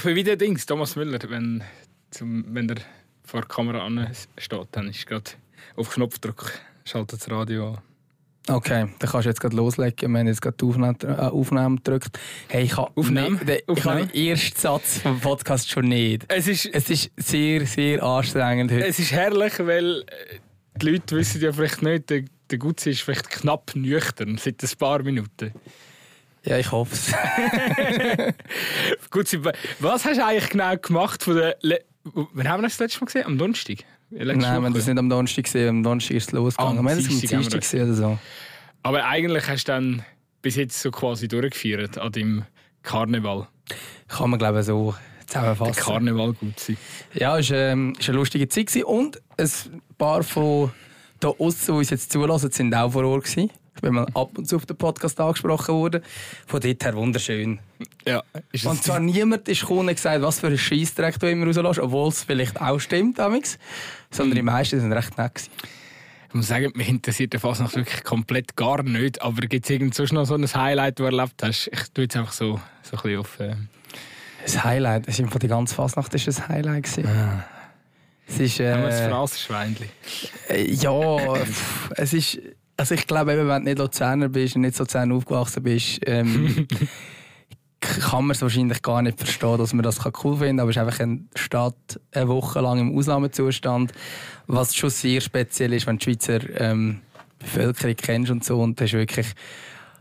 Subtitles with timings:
[0.00, 1.62] Ich bin wieder Dings, Thomas Müller, wenn,
[2.10, 2.78] zum, wenn der
[3.22, 3.86] vor der Kamera
[4.38, 5.32] steht, dann ist gerade
[5.76, 6.52] auf Knopfdruck,
[6.86, 7.78] schaltet das Radio an.
[8.48, 10.10] Okay, dann kannst du jetzt gerade loslegen.
[10.10, 12.18] Wir haben jetzt gerade die Aufnahme, äh, Aufnahme gedrückt.
[12.48, 13.38] Hey, ich habe Aufnahme?
[13.44, 16.24] ich habe den ersten Satz vom Podcast schon nicht.
[16.28, 18.86] Es ist, Es ist sehr, sehr anstrengend heute.
[18.86, 20.38] es ist herrlich, weil äh,
[20.76, 24.78] die Leute wissen ja vielleicht nicht, der, der Gutzi ist vielleicht knapp nüchtern seit ein
[24.78, 25.52] paar Minuten.
[26.44, 27.12] Ja, ich hoffe es.
[29.10, 29.40] Gutzi,
[29.78, 31.56] was hast du eigentlich genau gemacht von der...
[31.60, 33.26] Le Wann haben wir das letzte Mal gesehen?
[33.26, 33.84] Am Donnerstag?
[34.10, 35.68] Letzte Nein, wir haben das nicht am Donnerstag gesehen.
[35.68, 36.76] Am Donnerstag ist es losgegangen.
[36.76, 38.18] Ah, am wir haben es am Dienstag gesehen oder so.
[38.82, 40.04] Aber eigentlich hast du dann
[40.40, 42.44] bis jetzt so quasi durchgeführt an deinem
[42.82, 43.48] Karneval.
[44.08, 45.74] Kann man, glaube ich, so Der zusammenfassen.
[45.74, 46.76] Karneval Gutzi.
[47.12, 48.68] Ja, es war ähm, ist eine lustige Zeit.
[48.68, 48.84] Gewesen.
[48.84, 50.72] Und ein paar von
[51.20, 53.24] hier aussen, die uns jetzt zulassen, sind auch vor Ort.
[53.24, 53.50] Gewesen.
[53.80, 56.02] Bin mal ab und zu auf den Podcast angesprochen worden.
[56.46, 57.58] Von dort her wunderschön.
[58.06, 61.46] Ja, ist Und zwar niemand ist gekommen und gesagt, was für ein Scheissdreck du immer
[61.46, 63.58] rauslässt, obwohl es vielleicht auch stimmt, damals.
[64.10, 65.34] sondern die meisten sind recht nett.
[65.34, 65.50] Gewesen.
[66.28, 69.20] Ich muss sagen, mich interessiert der Fasnacht wirklich komplett gar nicht.
[69.20, 71.68] Aber gibt es irgend sonst noch so ein Highlight, das du erlebt hast?
[71.72, 73.40] Ich tue jetzt einfach so, so ein bisschen auf.
[73.40, 73.56] Äh,
[74.44, 77.08] Das Highlight, es ist die ganze Fasnacht ist ein Highlight gewesen.
[78.28, 79.88] Es ist, das äh, Phrasenschweinchen?
[80.48, 82.38] äh, ja, pff, es ist,
[82.80, 86.00] also ich glaube eben, wenn du nicht Luzerner bist und nicht so Luzern aufgewachsen bist,
[86.06, 86.66] ähm,
[87.80, 90.60] kann man es wahrscheinlich gar nicht verstehen, dass man das cool finden kann.
[90.60, 93.92] Aber es ist einfach eine Stadt eine Woche lang im Ausnahmezustand,
[94.46, 97.02] was schon sehr speziell ist, wenn du die Schweizer ähm,
[97.38, 98.58] Bevölkerung kennst und so.
[98.58, 99.26] Und das ist wirklich,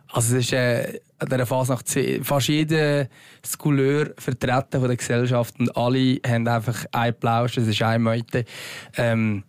[0.08, 1.78] also es ist äh, an dieser Phase
[2.24, 3.10] fast jeder
[3.58, 8.46] Couleur vertreten von der Gesellschaft und alle haben einfach einen Plausch, es ist eine Meute.
[8.96, 9.44] Ähm,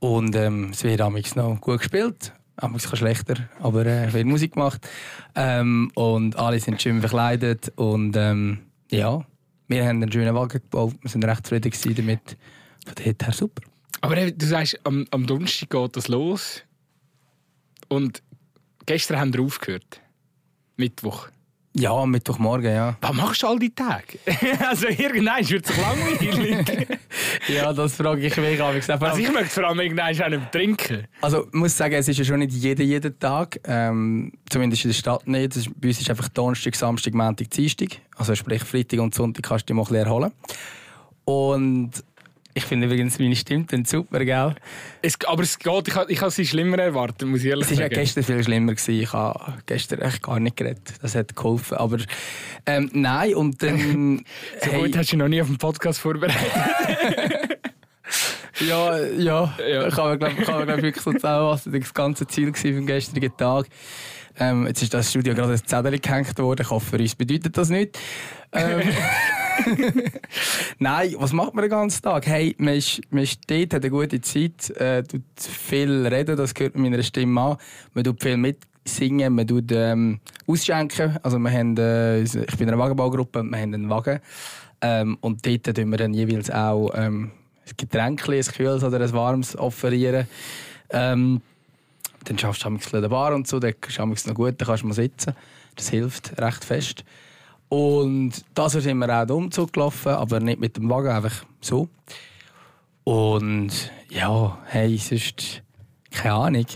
[0.00, 2.32] und ähm, es wird amigs noch gut gespielt.
[2.56, 4.88] Amigs kann schlechter, aber äh, wird Musik gemacht.
[5.34, 7.72] Ähm, und alle sind schön verkleidet.
[7.76, 8.58] Und ähm,
[8.90, 9.24] ja,
[9.68, 10.94] wir haben einen schönen Wagen gebaut.
[11.00, 12.36] Wir sind recht zufrieden damit.
[12.84, 13.62] Von daher her super.
[14.00, 16.62] Aber eben, du sagst, am, am Donnerstag geht das los.
[17.88, 18.22] Und
[18.86, 20.00] gestern haben wir aufgehört.
[20.76, 21.28] Mittwoch.
[21.74, 22.96] Ja, Mittwochmorgen, ja.
[23.00, 24.18] Was machst du all die Tage?
[24.68, 26.88] also irgendwann wird es langweilig.
[27.48, 28.60] Ja, das frage ich mich.
[28.60, 31.08] Aber ich also ich möchte vor allem irgendwann auch nicht trinken.
[31.20, 33.58] Also, ich muss sagen, es ist ja schon nicht jeden, jeden Tag.
[33.64, 35.56] Ähm, zumindest in der Stadt nicht.
[35.56, 37.88] Ist, bei uns ist einfach Donnerstag, Samstag, Montag, Dienstag.
[38.16, 40.32] Also sprich Freitag und Sonntag kannst du dich mal ein bisschen erholen.
[41.24, 41.90] Und
[42.54, 44.54] ich finde übrigens, meine Stimme klingt super, gell?
[45.00, 47.84] Es, aber es geht, ich, ich habe sie schlimmer erwartet, muss ich ehrlich Es war
[47.84, 47.94] ja sagen.
[47.94, 48.74] gestern viel schlimmer.
[48.74, 49.00] Gewesen.
[49.00, 50.94] Ich habe gestern echt gar nicht geredet.
[51.00, 51.78] Das hat geholfen.
[51.78, 51.98] Aber
[52.66, 54.24] ähm, nein, und dann...
[54.62, 56.38] so gut hast du noch nie auf den Podcast vorbereitet.
[58.60, 59.54] Ja, ja.
[59.66, 59.90] Ja.
[59.90, 61.72] Kann man, glaub, kann man glaub, wirklich so zusammenfassen.
[61.72, 63.66] Das ganze Ziel vom gestrigen Tag.
[64.38, 66.62] Ähm, jetzt ist das Studio gerade ein Zettel gehängt worden.
[66.62, 67.98] Ich hoffe, für uns bedeutet das nicht.
[68.52, 68.82] Ähm,
[70.78, 72.26] Nein, was macht man den ganzen Tag?
[72.26, 76.54] Hey, man ist, man ist dort, hat eine gute Zeit, äh, tut viel reden, das
[76.54, 77.56] gehört meiner Stimme an.
[77.94, 81.18] Man tut viel mitsingen, man tut ähm, ausschenken.
[81.22, 84.20] Also wir haben, äh, ich bin in einer Wagenbaugruppe wir haben einen Wagen.
[84.80, 87.30] Ähm, und dort tun wir dann jeweils auch ähm,
[87.66, 90.26] ein Getränk, ein Kühles oder ein Warmes offerieren.
[90.90, 91.40] Ähm,
[92.24, 94.88] dann schaffst du den Bar und so, dann ist es noch gut, dann kannst du
[94.88, 95.34] mal sitzen.
[95.74, 97.04] Das hilft recht fest.
[97.72, 101.88] Und das sind wir auch den Umzug gelaufen, aber nicht mit dem Wagen, einfach so.
[103.02, 103.70] Und
[104.10, 105.62] ja, hey, sonst
[106.10, 106.66] keine Ahnung.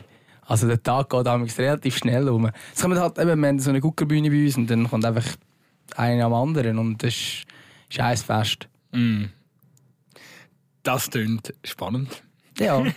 [0.47, 2.51] Also der Tag geht damals relativ schnell um.
[2.75, 5.27] Es kommt halt eben, wir haben so eine Guckerbühne bei uns und dann kommt einfach
[5.97, 7.45] einer am anderen und das ist,
[7.91, 8.67] ist ein Fest.
[8.93, 9.25] Mm.
[10.83, 12.23] Das klingt spannend.
[12.59, 12.83] Ja.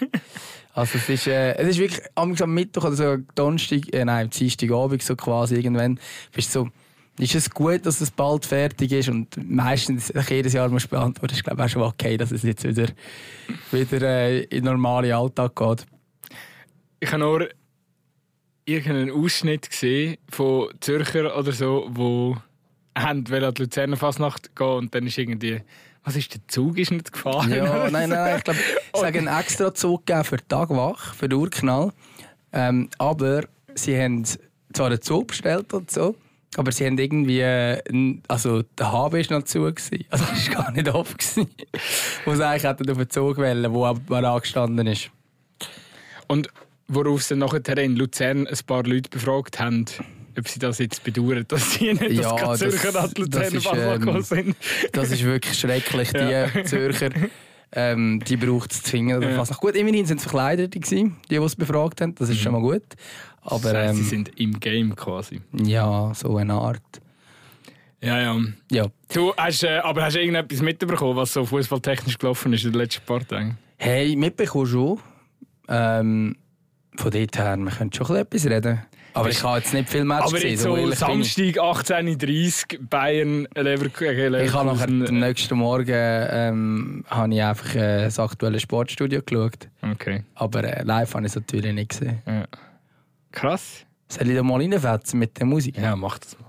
[0.72, 4.30] Also es ist, äh, es ist wirklich am am Mittwoch oder so Donnerstag, äh, nein,
[4.30, 6.00] Dienstagabend so quasi irgendwann,
[6.32, 6.70] bist du so,
[7.20, 11.34] ist es gut, dass es bald fertig ist und meistens jedes Jahr musst du beantworten,
[11.34, 12.88] ist glaube auch schon okay, dass es jetzt wieder,
[13.72, 15.86] wieder äh, in den normalen Alltag geht.
[17.02, 17.50] Ich habe nur
[18.66, 22.38] irgendeinen Ausschnitt gesehen von Zürcher oder so, wo
[22.98, 25.62] haben an die Luzerner Fasnacht gehen und dann ist irgendwie,
[26.04, 27.52] was ist der Zug ist nicht gefahren?
[27.52, 31.14] Ja, nein, nein, nein, ich glaube, sie haben einen extra Zug gegeben für die Tagwach,
[31.14, 31.92] für den Urknall,
[32.54, 33.44] ähm, aber
[33.76, 34.24] sie haben
[34.74, 36.16] zwar einen Zug bestellt und so,
[36.58, 37.80] aber sie haben irgendwie, äh,
[38.28, 40.06] also der HB war noch zu, gewesen.
[40.10, 41.48] also es war gar nicht offen, gewesen.
[42.26, 45.10] wo sie eigentlich hätten auf den Zug wählen, wo aber angestanden ist.
[46.28, 46.48] Und
[46.88, 49.86] worauf sie nachher in Luzern ein paar Leute befragt haben,
[50.38, 53.54] ob sie das jetzt bedauern, dass sie nicht Ja, das das- Zürcher an die das
[53.54, 54.56] ist, ähm, gekommen sind.
[54.94, 56.48] Das ist wirklich schrecklich, die Ja.
[56.66, 57.10] Zürcher.
[57.72, 59.18] Ähm, die braucht es zwingend.
[59.18, 59.36] oder Ja.
[59.36, 59.60] fast noch.
[59.60, 62.16] Gut, immerhin sind es Verkleidete, gewesen, die, die es befragt haben.
[62.16, 62.84] Das ist schon mal gut.
[63.42, 65.42] Aber das sie ähm, sind im Game quasi.
[65.54, 66.82] ja, so eine Art.
[68.02, 68.38] Ja, ja.
[68.72, 68.86] Ja.
[69.14, 72.80] Du hast, äh, aber hast du irgendetwas mitbekommen, was so fußballtechnisch gelaufen ist in den
[72.82, 73.58] letzten paar Tagen?
[73.78, 75.00] Hey, mitbekommen schon.
[75.68, 76.36] Ähm,
[76.96, 78.80] von dort her, wir können schon etwas reden.
[79.14, 80.52] Aber ich habe jetzt nicht viel Match Aber gesehen.
[80.52, 80.92] jetzt so.
[80.92, 84.36] Samstag 18.30 Uhr Bayern Leverkusen.
[84.36, 89.68] Ich habe nachher am nächsten Morgen ähm, habe ich einfach äh, das aktuelle Sportstudio geschaut.
[89.82, 90.24] Okay.
[90.36, 92.22] Aber äh, live habe ich es natürlich nicht gesehen.
[92.26, 92.46] Ja.
[93.32, 93.86] Krass.
[94.08, 95.78] Soll ich da mal reinfetzen mit der Musik?
[95.78, 96.49] Ja, mach das mal.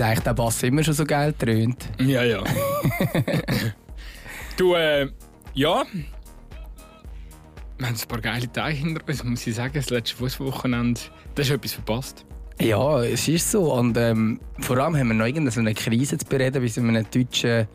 [0.00, 1.90] Hat eigentlich der Bass immer schon so geil dröhnt?
[1.98, 2.42] Ja, ja.
[4.56, 5.08] du, äh,
[5.52, 5.84] ja.
[7.76, 9.72] Wir haben ein paar geile Tage hinter uns, muss ich sagen.
[9.74, 11.00] Das letzte Fußballwochenende,
[11.34, 12.24] da ist etwas verpasst.
[12.58, 13.74] Ja, es ist so.
[13.74, 17.68] Und ähm, vor allem haben wir noch irgendeine Krise zu bereden bei so einem deutschen,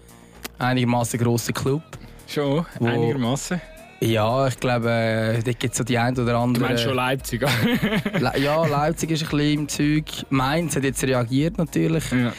[0.58, 1.84] einigermaßen grossen Club.
[2.28, 3.62] Schon, einigermaßen.
[4.06, 6.66] Ja, ich glaube, äh, da gibt es so die ein oder Du andere.
[6.66, 7.42] meinst schon Leipzig,
[8.20, 10.06] Le ja, Leipzig ist ein bisschen im Zeug.
[10.30, 12.32] Mainz hat jetzt reagiert natürlich ja.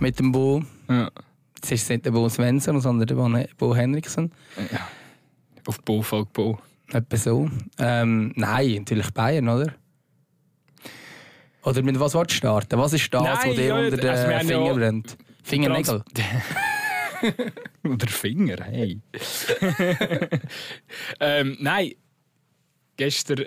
[0.00, 0.62] mit dem Bo.
[0.88, 1.10] ja.
[1.56, 4.30] Jetzt ist es nicht der Bo Svensson, sondern der Bo, Bo Henriksen.
[4.72, 4.80] ja.
[5.66, 6.58] Auf Bo folgt Bo.
[6.92, 7.48] Etwa so.
[7.78, 9.72] Ähm, nein, natürlich Bayern, oder?
[11.64, 12.78] Oder mit was willst du starten?
[12.78, 15.16] Was ist das, Nein, was dir ja, unter den also wir haben Finger ja- brennt?
[15.42, 16.02] Fingernägel?
[17.84, 19.00] Oder Finger, hey.
[21.20, 21.92] ähm, nein,
[22.96, 23.44] gestern,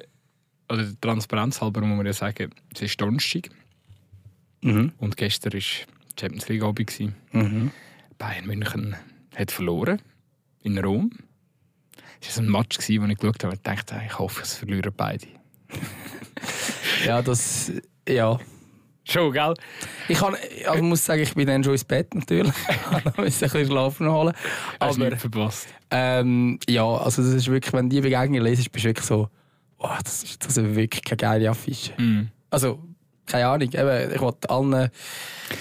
[0.69, 3.49] oder transparenzhalber muss man ja sagen, es ist Donnerstag
[4.61, 4.91] Mhm.
[4.97, 5.61] und gestern war
[6.19, 6.99] Champions League Abend.
[7.31, 7.71] Mhm.
[8.17, 8.95] Bayern München
[9.35, 10.01] hat verloren
[10.63, 11.11] in Rom.
[12.19, 14.91] Es war so ein Match, wo ich geschaut habe und dachte, ich hoffe, es verlieren
[14.95, 15.27] beide.
[17.05, 17.71] Ja, das.
[18.09, 18.39] Ja.
[19.09, 19.53] Schon, gell?
[20.09, 20.35] Ich kann,
[20.67, 22.53] also muss sagen, ich bin dann schon ins Bett natürlich.
[23.07, 24.33] ich musste ein bisschen schlafen holen.
[24.79, 25.67] Hast Aber nicht verpasst.
[25.91, 29.29] ähm, ja, also das ist wirklich, wenn du die Begegnung lesest, bist du wirklich so,
[29.77, 31.93] oh, das ist, das ist wirklich keine geile Affische.
[31.97, 32.29] Mhm.
[32.49, 32.79] Also,
[33.25, 34.89] keine Ahnung, eben, ich wollte allen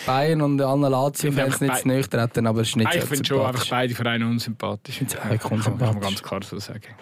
[0.06, 3.25] Bayern und allen Lazio-Fans einfach nicht zu treten, aber es ist nicht Ich so finde
[3.25, 4.98] schon einfach beide Vereine unsympathisch.
[4.98, 6.00] finde es auch Kann, kann man unsympathisch.
[6.00, 6.94] ganz klar so sagen.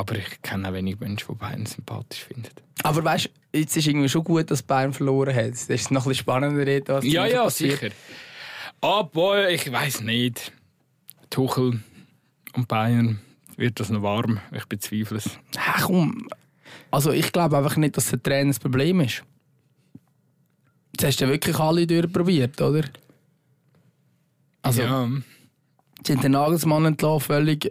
[0.00, 2.48] Aber ich kenne auch wenig Menschen, die Bayern sympathisch finden.
[2.82, 5.50] Aber weißt du, jetzt ist irgendwie schon gut, dass Bayern verloren hat.
[5.50, 7.78] Das ist noch ein bisschen spannender, was Ja, ja, passiert.
[7.80, 7.94] sicher.
[8.80, 10.52] Aber ich weiß nicht.
[11.28, 11.80] Tuchel
[12.54, 13.20] und Bayern
[13.58, 14.40] wird das noch warm.
[14.52, 15.38] Ich bezweifle es.
[15.58, 16.30] Ach, komm.
[16.90, 19.22] Also ich glaube einfach nicht, dass der Trainer das Problem ist.
[20.92, 22.84] Jetzt hast du ja wirklich alle durchprobiert, oder?
[24.62, 25.06] Also, ja.
[26.06, 27.70] sie haben den Nagelsmann entlassen, völlig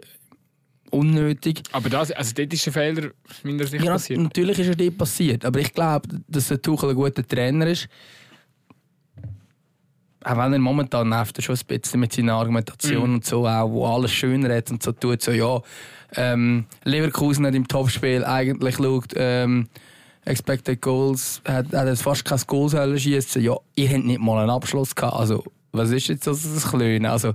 [0.90, 1.62] unnötig.
[1.72, 3.10] Aber das, also dort ist ein Fehler
[3.42, 4.20] meiner Sicht Ja, passiert.
[4.20, 7.88] natürlich ist er dort passiert, aber ich glaube, dass der Tuchel ein guter Trainer ist.
[10.22, 13.70] Auch wenn er momentan nervt er schon ein bisschen mit seiner Argumentation und so, auch,
[13.70, 15.60] wo alles schön redet und so tut, so ja,
[16.16, 19.68] ähm, Leverkusen hat im Topspiel eigentlich schaut, ähm,
[20.26, 23.42] Expected Goals, hat, hat fast kein Goal schießen.
[23.42, 25.16] Ja, ihr habt nicht mal einen Abschluss gehabt.
[25.16, 25.42] Also,
[25.72, 27.10] was ist jetzt das, das Kleine?
[27.10, 27.32] Also,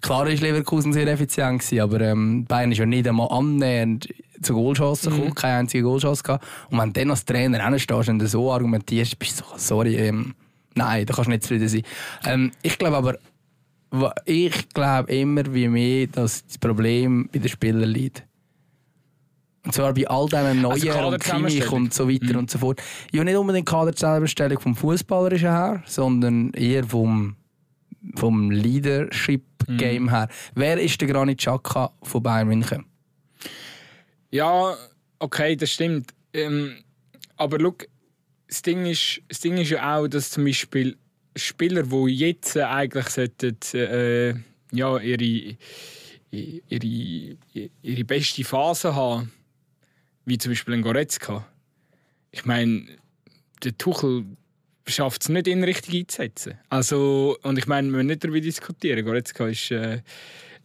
[0.00, 4.08] klar ist Leverkusen sehr effizient gewesen, aber ähm, Bayern ist ja nicht einmal annähernd
[4.42, 6.46] zu Goalchancen gekommen, keine einzige Goalchance gehabt.
[6.70, 10.34] Und wenn du dann als Trainer hinstehst und so argumentierst, bist du so, sorry, ähm,
[10.74, 11.82] nein, da kannst du nicht zufrieden sein.
[12.24, 13.18] Ähm, ich glaube aber,
[14.24, 18.24] ich glaube immer wie mehr, dass das Problem bei den Spielern liegt.
[19.64, 22.82] Und zwar bei all diesen neuen Also und Kimmich und so weiter und so fort.
[23.12, 27.36] Ja, nicht unbedingt Kaderzusammenstellung vom Fußballerischen her, sondern eher vom,
[28.16, 30.28] vom Leadership-Game her.
[30.54, 32.84] Wer ist der Granit Xhaka von Bayern München?
[34.30, 34.76] Ja,
[35.18, 36.12] okay, das stimmt.
[36.32, 36.76] Ähm,
[37.36, 37.76] aber schau,
[38.48, 40.96] das Ding, ist, das Ding ist ja auch, dass zum Beispiel
[41.36, 44.34] Spieler, die jetzt eigentlich sollten, äh,
[44.72, 45.56] ja, ihre,
[46.30, 47.36] ihre,
[47.82, 49.32] ihre beste Phase haben,
[50.24, 51.46] wie zum Beispiel ein Goretzka.
[52.30, 52.86] Ich meine,
[53.62, 54.24] der Tuchel
[54.86, 56.54] schafft es nicht, ihn richtig einzusetzen.
[56.68, 59.04] Also, und ich meine, wir müssen nicht darüber diskutieren.
[59.04, 60.02] Goretzka ist, äh,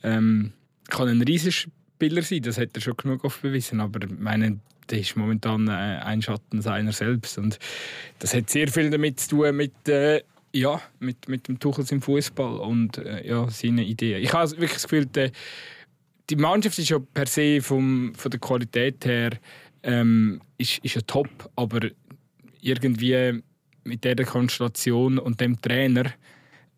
[0.04, 0.54] ähm,
[0.90, 3.80] kann ein riesiger Spieler sein, das hat er schon genug oft bewiesen.
[3.80, 4.60] Aber ich meine,
[4.90, 7.38] der ist momentan äh, ein Schatten seiner selbst.
[7.38, 7.60] Und
[8.20, 10.22] das hat sehr viel damit zu tun mit, äh,
[10.54, 14.22] ja, mit, mit dem Tuchel im Fußball und äh, ja, seinen Ideen.
[14.24, 15.32] Ich habe wirklich das Gefühl, der,
[16.30, 19.32] die Mannschaft ist ja per se vom, von der Qualität her
[19.84, 21.90] ähm, ist, ist ja top, aber
[22.62, 23.42] irgendwie
[23.90, 26.06] mit dieser Konstellation und dem Trainer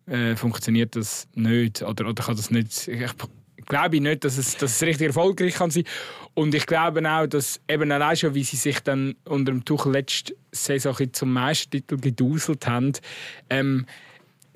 [0.06, 2.88] äh, funktioniert das nicht oder, oder kann das nicht.
[2.88, 5.84] Ich glaube nicht, dass es, dass es richtig erfolgreich kann sein.
[6.34, 9.92] Und ich glaube auch, dass eben allein schon, wie sie sich dann unter dem Tuchel
[9.92, 12.92] letzte Saison zum Meistertitel geduselt haben,
[13.50, 13.86] ähm,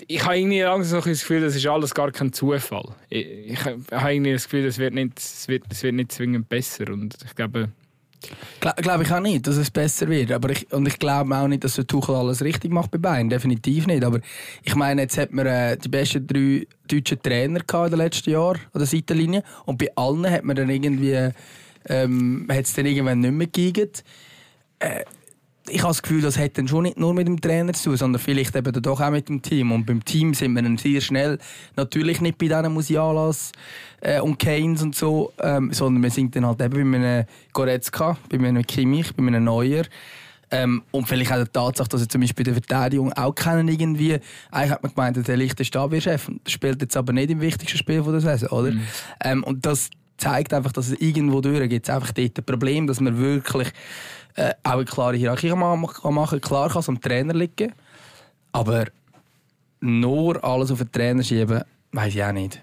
[0.08, 2.94] ich habe irgendwie langsam so das Gefühl, das ist alles gar kein Zufall.
[3.08, 3.80] Ich, ich habe
[4.14, 6.92] irgendwie das Gefühl, es wird nicht, wird, wird nicht zwingend besser.
[6.92, 7.70] Und ich glaube,
[8.60, 10.32] Gla glaube ich auch nicht, dass es besser wird.
[10.32, 13.28] Aber ich, und ich glaube auch nicht, dass der Tuchel alles richtig macht bei Bayern.
[13.28, 14.04] Definitiv nicht.
[14.04, 14.20] Aber
[14.62, 18.60] ich meine, jetzt hat man äh, die besten drei deutschen Trainer in den letzten Jahren
[18.72, 19.42] an der Seitenlinie.
[19.64, 21.30] Und bei allen hat man dann irgendwie,
[21.88, 23.92] ähm, hat es dann irgendwann nicht mehr gegeben.
[24.78, 25.04] Äh,
[25.68, 27.96] ich habe das Gefühl, das hat dann schon nicht nur mit dem Trainer zu tun,
[27.96, 29.72] sondern vielleicht eben doch auch mit dem Team.
[29.72, 31.38] Und beim Team sind wir dann sehr schnell,
[31.76, 33.52] natürlich nicht bei diesen Musialas
[34.00, 38.16] äh, und Keynes und so, ähm, sondern wir sind dann halt eben bei einem Goretzka,
[38.30, 39.84] bei einem Kimmich, bei einem Neuer.
[40.50, 43.66] Ähm, und vielleicht auch die Tatsache, dass er zum Beispiel bei der Verteidigung auch kennen
[43.66, 44.18] irgendwie.
[44.50, 48.20] Eigentlich hat man gemeint, der lichte Stabschef spielt jetzt aber nicht im wichtigsten Spiel der
[48.20, 48.70] Saison, oder?
[48.70, 48.80] Mhm.
[49.24, 51.88] Ähm, und das zeigt einfach, dass es irgendwo durch gibt.
[51.88, 53.72] Es einfach dort ein Problem, dass man wirklich
[54.36, 56.40] äh, auch eine klare Hierarchie machen kann.
[56.40, 57.72] Klar kann es am Trainer liegen,
[58.52, 58.86] aber
[59.80, 61.62] nur alles auf den Trainer schieben,
[61.92, 62.60] weiß ich auch nicht.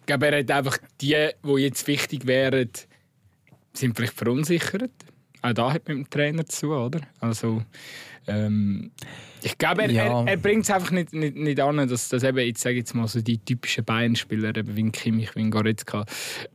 [0.00, 2.70] Ich glaube, er hat einfach die, die jetzt wichtig wären,
[3.72, 4.90] sind vielleicht verunsichert.
[5.42, 7.00] Auch da hat mit dem Trainer zu, oder?
[7.20, 7.62] Also,
[8.26, 8.90] ähm,
[9.42, 10.22] ich glaube, er, ja.
[10.22, 12.94] er, er bringt es einfach nicht, nicht, nicht an, dass, dass eben, jetzt sage jetzt
[12.94, 16.04] mal so die typischen Bayern-Spieler, wie Kimmich, wie Goretzka,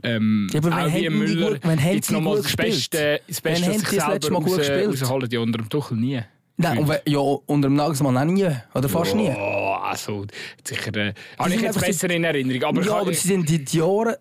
[0.04, 3.90] ähm, ja, aber auch wie Müller, gut, jetzt nochmal das Beste, das Beste wenn sich
[3.90, 6.22] selber Mal raus, rausholen, ja unter dem Tuchel nie.
[6.58, 8.48] Nein, und, ja, unter dem Nagelsmann auch nie.
[8.74, 9.30] Oder fast ja, nie.
[9.30, 10.26] also
[10.64, 10.96] sicher.
[10.96, 12.64] Äh, habe ich jetzt besser in Erinnerung.
[12.64, 14.18] Aber ja, aber sie sind die Jahre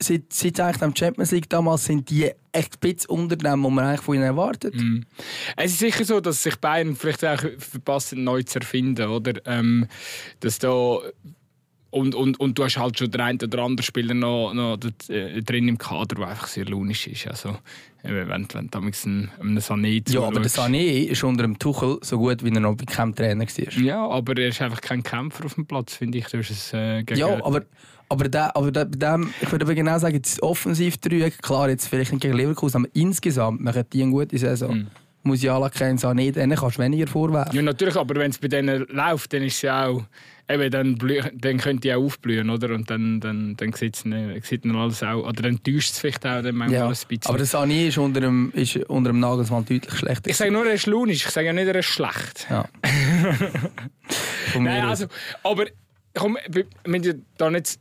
[0.00, 3.70] seit, seit eigentlich dem Champions League damals sind die echt ein bisschen unter dem, was
[3.70, 4.74] man eigentlich von ihnen erwartet.
[4.74, 5.00] Mm.
[5.56, 9.34] Es ist sicher so, dass sich Bayern vielleicht auch verpasst, neu zu erfinden, oder?
[9.46, 9.86] Ähm,
[10.40, 10.98] dass da
[11.90, 14.78] und, und, und du hast halt schon den einen oder anderen Spieler noch, noch
[15.08, 17.26] äh, drin im Kader, der einfach sehr launisch ist.
[17.26, 17.56] Also,
[18.02, 21.98] wenn, wenn du damals einen, einen Sané Ja, aber der Sané ist unter dem Tuchel
[22.02, 23.82] so gut, wie er noch bei keinem Trainer war.
[23.82, 26.26] Ja, aber er ist einfach kein Kämpfer auf dem Platz, finde ich.
[26.26, 27.64] Du hast es, äh, ja, aber
[28.08, 31.88] aber, da, aber da, bei dem, ich würde aber genau sagen, das Offensivdreieck, klar, jetzt
[31.88, 34.78] vielleicht nicht gegen Leverkusen, aber insgesamt machen die eine gute Saison.
[34.78, 34.86] Mhm.
[35.24, 37.54] Musiala kennt es nicht, dann kannst du weniger vorwerfen.
[37.54, 40.04] Ja, natürlich, aber wenn es bei denen läuft, dann ist ja auch,
[40.48, 40.98] eben, dann,
[41.34, 42.74] dann können die auch aufblühen, oder?
[42.74, 46.42] Und dann, dann, dann sieht, sieht man alles auch, oder dann täuscht es vielleicht auch
[46.42, 47.26] dann manchmal ja, ein bisschen.
[47.26, 50.30] Aber der Sani ist unter dem, ist unter dem Nagelsmann deutlich schlechter.
[50.30, 52.46] Ich sage nur, er ist launisch, ich sage ja nicht, er ist schlecht.
[52.48, 52.66] Ja.
[54.58, 55.06] Nein, also,
[55.42, 55.66] aber
[56.18, 57.78] komm, wir müssen da nicht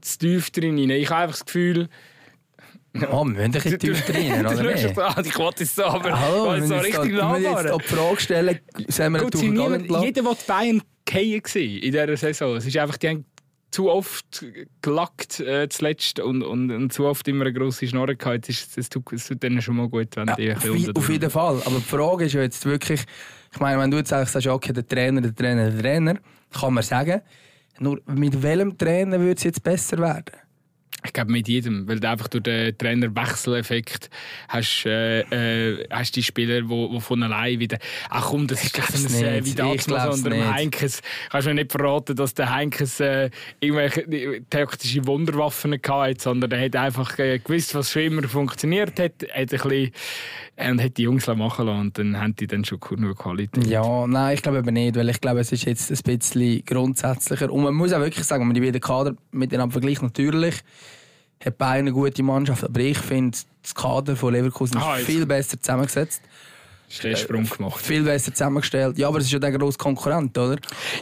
[0.00, 0.78] zu tief drin.
[0.78, 1.88] Ich habe einfach das Gefühl...
[3.10, 4.84] Oh, wir müssen ein tief drin, oder nicht?
[4.84, 9.20] Ich wollte es so, aber ich so richtig wir jetzt die Frage stellen, sehen wir
[9.20, 12.56] Gut, niemand, Jeder, der Bayern fallen in dieser Saison.
[12.56, 13.24] Es ist einfach, die haben
[13.70, 14.46] zu oft
[14.80, 18.48] gelackt äh, zuletzt und, und, und, zu oft immer eine grosse Schnorre gehabt.
[18.48, 21.30] Es, es, tut, es tut denen schon mal gut, wenn ja, die auf, auf jeden
[21.30, 21.60] Fall.
[21.64, 23.04] Aber die Frage ist ja jetzt wirklich,
[23.52, 26.18] ich meine, wenn du jetzt sagst, okay, der Trainer, der Trainer, der Trainer,
[26.52, 27.20] kann man sagen,
[27.80, 30.47] nur mit welchem Trainer würde es jetzt besser werden?
[31.04, 34.10] Ich glaube mit jedem, weil du einfach durch den Trainerwechseleffekt
[34.48, 37.78] hast, äh, äh, hast die Spieler, die wo, wo von allein wieder
[38.10, 41.00] ach komm, das ist das äh, wie damals unter dem Heinkes.
[41.30, 46.64] Kannst du mir nicht verraten, dass der Heinkes äh, irgendwelche taktische Wunderwaffen hatte, sondern er
[46.64, 49.92] hat einfach äh, gewusst, was schon immer funktioniert hat, hat ein bisschen,
[50.56, 53.66] äh, und hat die Jungs machen lassen und dann haben die dann schon nur Qualität.
[53.66, 57.52] Ja, nein, ich glaube eben nicht, weil ich glaube, es ist jetzt ein bisschen grundsätzlicher
[57.52, 60.56] und man muss auch wirklich sagen, wenn man die beiden Kader miteinander vergleicht, natürlich
[61.44, 65.26] hat Bayern eine gute Mannschaft, aber ich finde, das Kader von Leverkusen ist ah, viel
[65.26, 66.22] besser zusammengesetzt.
[66.90, 67.84] Ist der Sprung gemacht.
[67.84, 68.96] Viel besser zusammengestellt.
[68.96, 70.56] Ja, aber es ist ja der grosse Konkurrent, oder?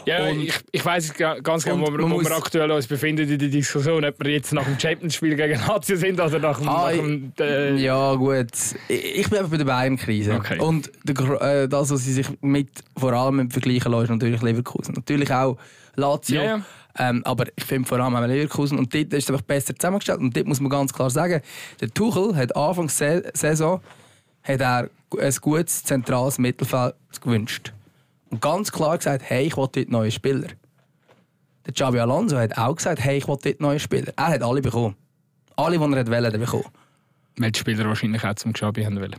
[0.04, 3.38] Ja, und, ich, ich weiß ganz genau, wo, wir, wo wir aktuell uns befinden in
[3.38, 6.68] der Diskussion, ob wir jetzt nach dem Champions-Spiel gegen Lazio sind oder nach dem.
[6.68, 8.48] Ah, nach dem äh ja, gut.
[8.88, 10.34] Ich, ich bin einfach bei der Bayern-Krise.
[10.34, 10.58] Okay.
[10.58, 14.42] Und der, äh, das, was sie sich mit, vor allem mit vergleichen lassen, ist natürlich
[14.42, 14.92] Leverkusen.
[14.92, 15.56] Natürlich auch
[15.94, 16.40] Lazio.
[16.40, 16.62] Yeah.
[16.98, 18.78] Ähm, aber ich finde vor allem auch Leverkusen.
[18.78, 20.20] Und dort ist es einfach besser zusammengestellt.
[20.20, 21.42] Und dort muss man ganz klar sagen,
[21.80, 23.80] der Tuchel hat Anfang der Saison
[24.42, 27.72] hat er ein gutes zentrales Mittelfeld gewünscht.
[28.30, 30.48] Und ganz klar gesagt, hey, ich will dort neue Spieler.
[31.66, 34.12] Der Xabi Alonso hat auch gesagt, hey, ich will dort neue Spieler.
[34.16, 34.94] Er hat alle bekommen.
[35.56, 36.66] Alle, die er wollte, bekommen.
[37.38, 39.16] Weil die Spieler wahrscheinlich auch zum Xabi haben wollen.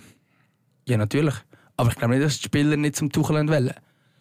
[0.87, 1.35] Ja, natürlich.
[1.75, 3.73] Aber ich glaube nicht, dass die Spieler nicht zum Tuchel wollen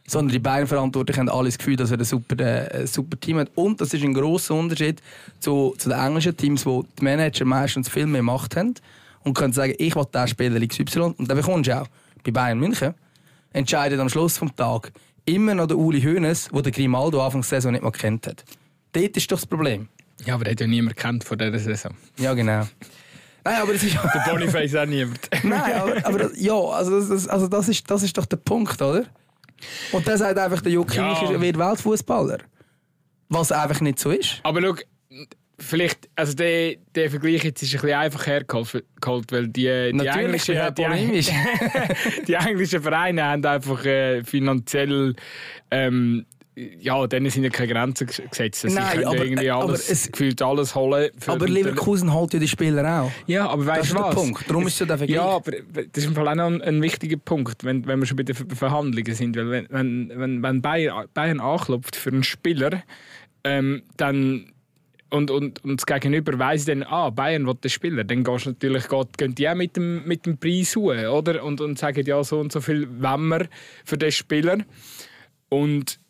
[0.06, 3.38] sondern die beiden Verantwortlichen haben alles das Gefühl, dass er ein super, äh, super Team
[3.38, 3.50] hat.
[3.54, 5.02] Und das ist ein grosser Unterschied
[5.40, 8.74] zu, zu den englischen Teams, wo die Manager meistens viel mehr Macht haben
[9.24, 11.88] und können sagen, ich will diesen Spieler XY und dann bekommst du auch.
[12.24, 12.94] Bei Bayern München
[13.52, 14.92] entscheidet am Schluss des Tages
[15.24, 18.44] immer noch der Uli Hoeneß, der Grimaldo Anfangs der Saison nicht mal kennt hat.
[18.92, 19.88] Dort ist doch das Problem.
[20.24, 21.92] Ja, aber er hat ja niemand kennt vor dieser Saison.
[22.18, 22.66] Ja, genau.
[23.44, 25.20] Nein, aber das ist Der Boniface auch niemand.
[25.44, 29.04] Nein, aber, aber ja, also, das, also das, ist, das ist doch der Punkt, oder?
[29.92, 31.40] Und dann sagt einfach, der Juck Ja.
[31.40, 32.38] Wird Weltfußballer.
[33.28, 34.40] Was einfach nicht so ist.
[34.44, 34.76] Aber schau,
[35.58, 40.06] vielleicht, also der, der Vergleich jetzt ist ein bisschen einfach hergeholt, geholt, weil die, die,
[40.06, 41.24] englischen, die,
[42.26, 45.14] die englischen Vereine haben einfach äh, finanziell
[45.70, 48.64] ähm, ja, denen sind ja keine Grenzen ges- gesetzt.
[48.64, 51.10] Also Nein, sie können aber- ja irgendwie aber alles, es- gefühlt alles holen.
[51.26, 53.12] Aber Leverkusen holt ja die Spieler auch.
[53.26, 54.14] Ja, aber Das weißt ist du der was?
[54.14, 54.48] Punkt.
[54.50, 55.10] Darum ist der Vergleich.
[55.10, 58.06] Ja, aber das ist im Fall auch noch ein, ein wichtiger Punkt, wenn, wenn wir
[58.06, 59.36] schon bei den Ver- Verhandlungen sind.
[59.36, 62.82] Weil wenn, wenn, wenn, wenn Bayern, Bayern anklopft für einen Spieler,
[63.44, 64.46] ähm, dann
[65.10, 68.50] und, und, und das Gegenüber weiss dann, ah, Bayern will den Spieler, dann gehst du
[68.50, 71.44] natürlich, geht, gehen die auch mit dem, mit dem Preis suchen, oder?
[71.44, 73.46] Und, und sagen, ja, so und so viel wollen wir
[73.84, 74.58] für den Spieler.
[75.48, 76.00] Und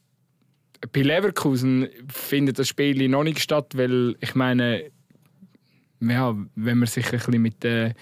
[0.93, 4.91] bei Leverkusen findet das Spiel noch nicht statt, weil ich meine,
[6.01, 7.95] ja, wenn man sich ein bisschen mit den,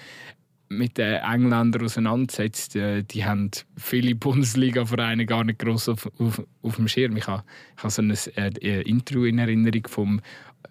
[0.68, 6.76] mit den Engländern auseinandersetzt, äh, die haben viele Bundesliga-Vereine gar nicht gross auf, auf, auf
[6.76, 7.16] dem Schirm.
[7.16, 7.44] Ich habe,
[7.76, 10.20] ich habe so ein äh, Intro in Erinnerung vom,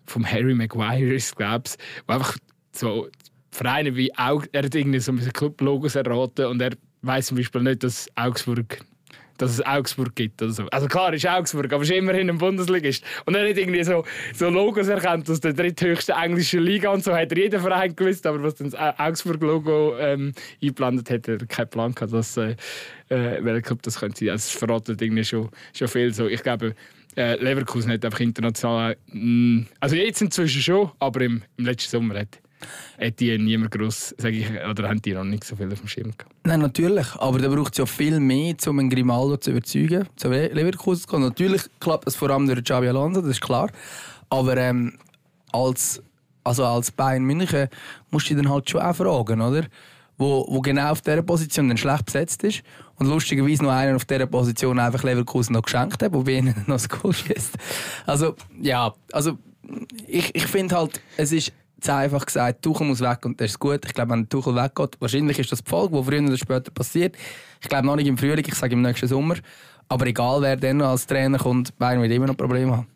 [0.05, 1.75] vom Harry Maguire, glaube ich,
[2.07, 2.37] wo einfach
[2.71, 3.07] so
[3.51, 6.71] Vereine wie Aug er hat irgendwie so ein Club-Logos erraten und er
[7.03, 8.83] weiß zum Beispiel nicht, dass Augsburg
[9.37, 10.65] dass es Augsburg gibt oder so.
[10.67, 13.03] Also klar ist Augsburg, aber ist immerhin ein Bundesligist.
[13.25, 17.13] Und er hat irgendwie so, so Logos erkannt aus der dritthöchsten englischen Liga und so
[17.15, 21.41] hat er jeden Verein gewusst, aber was dann das Au- Augsburg-Logo ähm, eingeblendet hat, hat
[21.41, 22.55] er keinen Plan gehabt, dass, äh,
[23.09, 24.29] äh, Club das könnte sein.
[24.29, 26.13] Also es verratet irgendwie schon, schon viel.
[26.13, 26.75] So, ich glaube,
[27.15, 32.19] äh, Leverkusen hat einfach international, mh, also jetzt inzwischen schon, aber im, im letzten Sommer
[32.19, 32.39] hat,
[32.99, 35.87] hat die niemand groß, sage ich, oder haben die noch nicht so viel auf dem
[35.87, 36.35] Schirm gehabt.
[36.43, 37.15] Nein, natürlich.
[37.15, 41.01] Aber da braucht es ja viel mehr, um einen Grimaldo zu überzeugen, zu Le- Leverkusen
[41.01, 41.23] zu kommen.
[41.25, 43.69] Natürlich klappt das vor allem durch Xabi Alonso, das ist klar.
[44.29, 44.93] Aber ähm,
[45.51, 46.01] als,
[46.43, 47.67] also als Bayern München
[48.11, 49.65] musst du dann halt schon auch fragen, oder?
[50.17, 52.61] Wo, wo genau auf dieser Position dann schlecht besetzt ist.
[52.97, 56.75] Und lustigerweise noch einen auf dieser Position einfach Leverkusen noch geschenkt hat, wobei ihnen noch
[56.75, 57.55] das Goal schießt.
[58.05, 59.39] Also, ja, also
[60.07, 61.51] ich, ich finde halt, es ist
[61.83, 63.85] zu einfach gesagt, Tuchel muss weg und das ist gut.
[63.85, 67.15] Ich glaube, wenn Tuchel weggeht, wahrscheinlich ist das die Folge, die früher oder später passiert.
[67.61, 69.35] Ich glaube noch nicht im Frühling, ich sage im nächsten Sommer.
[69.89, 72.87] Aber egal, wer dann noch als Trainer kommt, Bayern wird immer noch Probleme haben.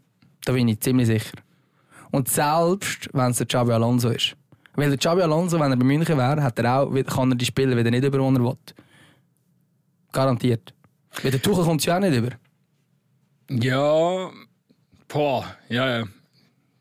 [0.46, 1.38] Da bin ich ziemlich sicher.
[2.12, 4.36] Und selbst, wenn es der Xabi Alonso ist.
[4.76, 7.46] Weil der Xabi Alonso, wenn er bei München wäre, hat er auch, kann er die
[7.46, 8.58] Spieler wieder nicht über, die er will.
[10.14, 10.74] Garantiert.
[11.22, 12.30] Weil der Tuchel kommt ja auch nicht über.
[13.50, 14.30] Ja,
[15.08, 16.06] boah, ja, ja.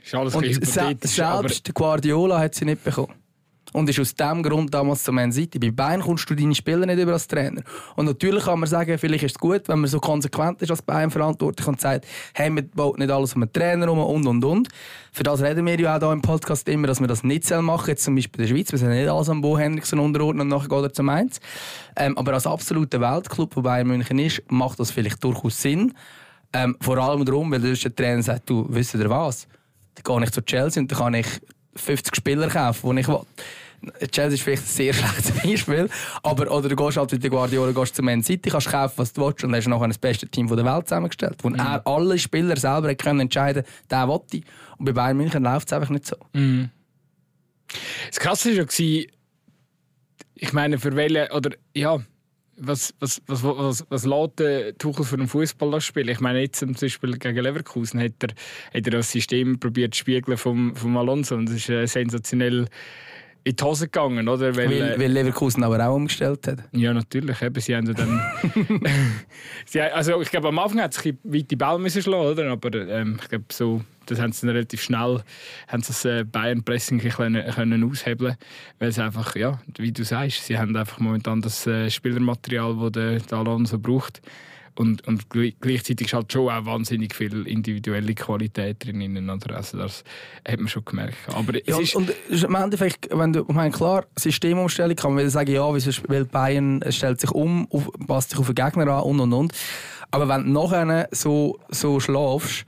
[0.06, 3.12] Ist alles Und se selbst Guardiola hat sie nicht bekommen.
[3.72, 5.58] Und ist aus diesem Grund damals zu Man City.
[5.58, 7.62] Bei Bayern kommst du deine Spieler nicht über als Trainer.
[7.96, 10.80] Und natürlich kann man sagen, vielleicht ist es gut, wenn man so konsequent ist als
[10.80, 14.44] Bayern verantwortlich und sagt, hey, man baut nicht alles um einen Trainer herum und und
[14.44, 14.68] und.
[15.10, 17.64] Für das reden wir ja auch hier im Podcast immer, dass wir das nicht selber
[17.64, 17.88] machen.
[17.88, 20.48] Jetzt zum Beispiel in der Schweiz, wir sind nicht alles am Bo Henriksen unterordnen und
[20.48, 21.40] nachher geht er zum Mainz.
[21.96, 25.92] Ähm, aber als absoluter Weltclub, wo Bayern München ist, macht das vielleicht durchaus Sinn.
[26.52, 29.48] Ähm, vor allem darum, weil der Trainer sagt, du, wisst ihr was?
[29.96, 31.26] Dann gehe ich zu Chelsea und dann kann ich
[31.74, 33.20] 50 Spieler kaufen, die ich will.
[34.10, 35.88] Chelsea ist vielleicht ein sehr schlechtes Beispiel,
[36.22, 39.12] aber oder du gehst halt mit der Guardiola gehst zu Man City, kannst kaufen, was
[39.12, 42.56] du willst und hast nachher das beste Team der Welt zusammengestellt, wo er alle Spieler
[42.56, 44.44] selber können entscheiden der will ich.
[44.78, 46.16] Und bei Bayern München läuft es einfach nicht so.
[48.08, 49.06] das Krasse war ja,
[50.34, 51.98] ich meine, für welche, oder ja,
[52.58, 56.08] was, was, was, was, was lässt der Tuchel für einen Fußball spielen?
[56.08, 58.28] Ich meine, jetzt zum Beispiel gegen Leverkusen hat er,
[58.74, 62.66] hat er das System probiert zu spiegeln vom, vom Alonso und es ist äh, sensationell
[63.44, 64.56] in die Hose gegangen, oder?
[64.56, 66.64] Weil, Weil, äh, weil Leverkusen aber auch umgestellt hat.
[66.72, 67.40] Ja, natürlich.
[67.42, 68.20] Eben, sie haben dann.
[69.66, 72.50] sie, also ich glaube, am Anfang hat sich weit die Ball müssen schlagen, oder?
[72.50, 75.22] Aber ähm, ich glaube, so, das haben sie dann relativ schnell,
[75.68, 78.36] haben sie das äh, Bayern-Pressing können, können aushebeln,
[78.78, 82.92] weil sie einfach, ja, wie du sagst, sie haben einfach momentan das äh, Spielermaterial, das
[82.92, 84.22] der, der Alonso braucht.
[84.78, 89.30] Und, und gl- gleichzeitig ist halt schon auch wahnsinnig viel individuelle Qualität drin.
[89.30, 90.04] Also das
[90.46, 91.16] hat man schon gemerkt.
[91.34, 95.14] Aber es Ja, ist, und, und im Endeffekt, wenn du, ich meine, klar, Systemumstellung kann
[95.14, 97.66] man sagen, ja, weil Bayern stellt sich um,
[98.06, 99.52] passt sich auf den Gegner an und und und.
[100.10, 102.66] Aber wenn du nachher so, so schlafst,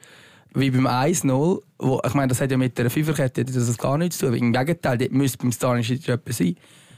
[0.54, 3.98] wie beim 1-0, wo, ich meine, das hat ja mit der Fünferkette das hat gar
[3.98, 4.34] nichts zu tun.
[4.34, 6.56] Im Gegenteil, dort müsste beim Stanisic etwas sein.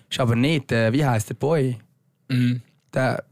[0.08, 1.78] Ist aber nicht, äh, wie heisst der Boy?
[2.28, 2.62] Mhm.
[2.92, 3.22] Der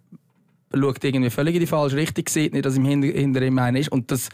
[0.72, 3.78] schaut irgendwie völlig in die falsche Richtung, sieht nicht, dass im hinter, hinter ihm einer
[3.78, 3.90] ist.
[3.90, 4.28] Und das,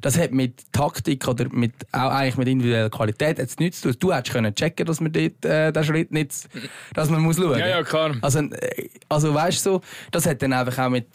[0.00, 3.96] das hat mit Taktik oder mit, auch eigentlich mit individueller Qualität jetzt nichts zu tun.
[4.00, 6.48] Du hättest können checken, dass man dort, äh, den Schritt nicht,
[6.94, 7.58] dass man muss schauen.
[7.58, 8.16] ja, ja, klar.
[8.20, 11.06] Also, äh, also weißt du, so, das hat dann einfach auch mit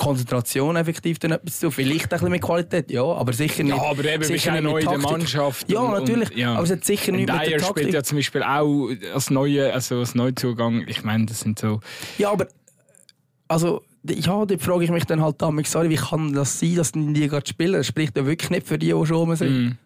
[0.00, 1.70] Konzentration effektiv dann etwas zu.
[1.70, 3.76] Vielleicht ein bisschen mit Qualität, ja, aber sicher nicht.
[3.76, 5.10] Ja, aber eben, bist sicher ja nicht neu in der Taktik.
[5.10, 5.70] Mannschaft.
[5.70, 6.30] Ja, und- natürlich.
[6.30, 6.54] Und, ja.
[6.54, 7.94] Aber es hat sicher nichts mit der Dyer spielt Taktik.
[7.94, 10.84] ja zum Beispiel auch als, neue, also als Neuzugang.
[10.88, 11.80] Ich meine, das sind so.
[12.18, 12.48] Ja, aber
[13.48, 16.92] also ja, dort frage ich mich dann halt damals, sorry, wie kann das sein, dass
[16.92, 17.74] die gerade spielen?
[17.74, 19.66] Das spricht ja wirklich nicht für die, die schon rum sind.
[19.66, 19.78] Mm.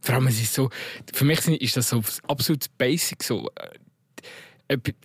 [0.00, 0.70] Vor allem, es ist so,
[1.12, 3.22] für mich ist das so absolut basic.
[3.22, 3.50] So,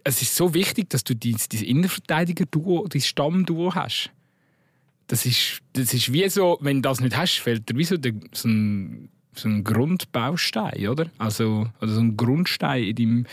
[0.04, 4.12] es ist so wichtig, dass du dieses, dieses Innenverteidiger-Duo, dieses Stammduo hast.
[5.08, 7.97] Das ist, das ist wie so, wenn du das nicht hast, fehlt dir wie so,
[7.97, 11.10] der, so, ein, so ein Grundbaustein, oder?
[11.17, 13.25] Also, oder so ein Grundstein in deinem,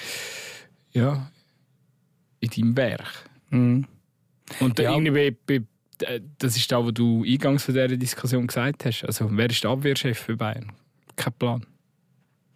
[0.92, 1.30] ja,
[2.40, 3.30] in deinem Werk.
[3.50, 3.86] Mhm.
[4.60, 4.92] Und Ja.
[4.92, 5.62] irgendwie bei,
[6.38, 9.04] das ist da, was du eingangs von dieser Diskussion gesagt hast.
[9.04, 10.72] Also, wer ist der Abwehrchef für Bayern?
[11.16, 11.66] Kein Plan.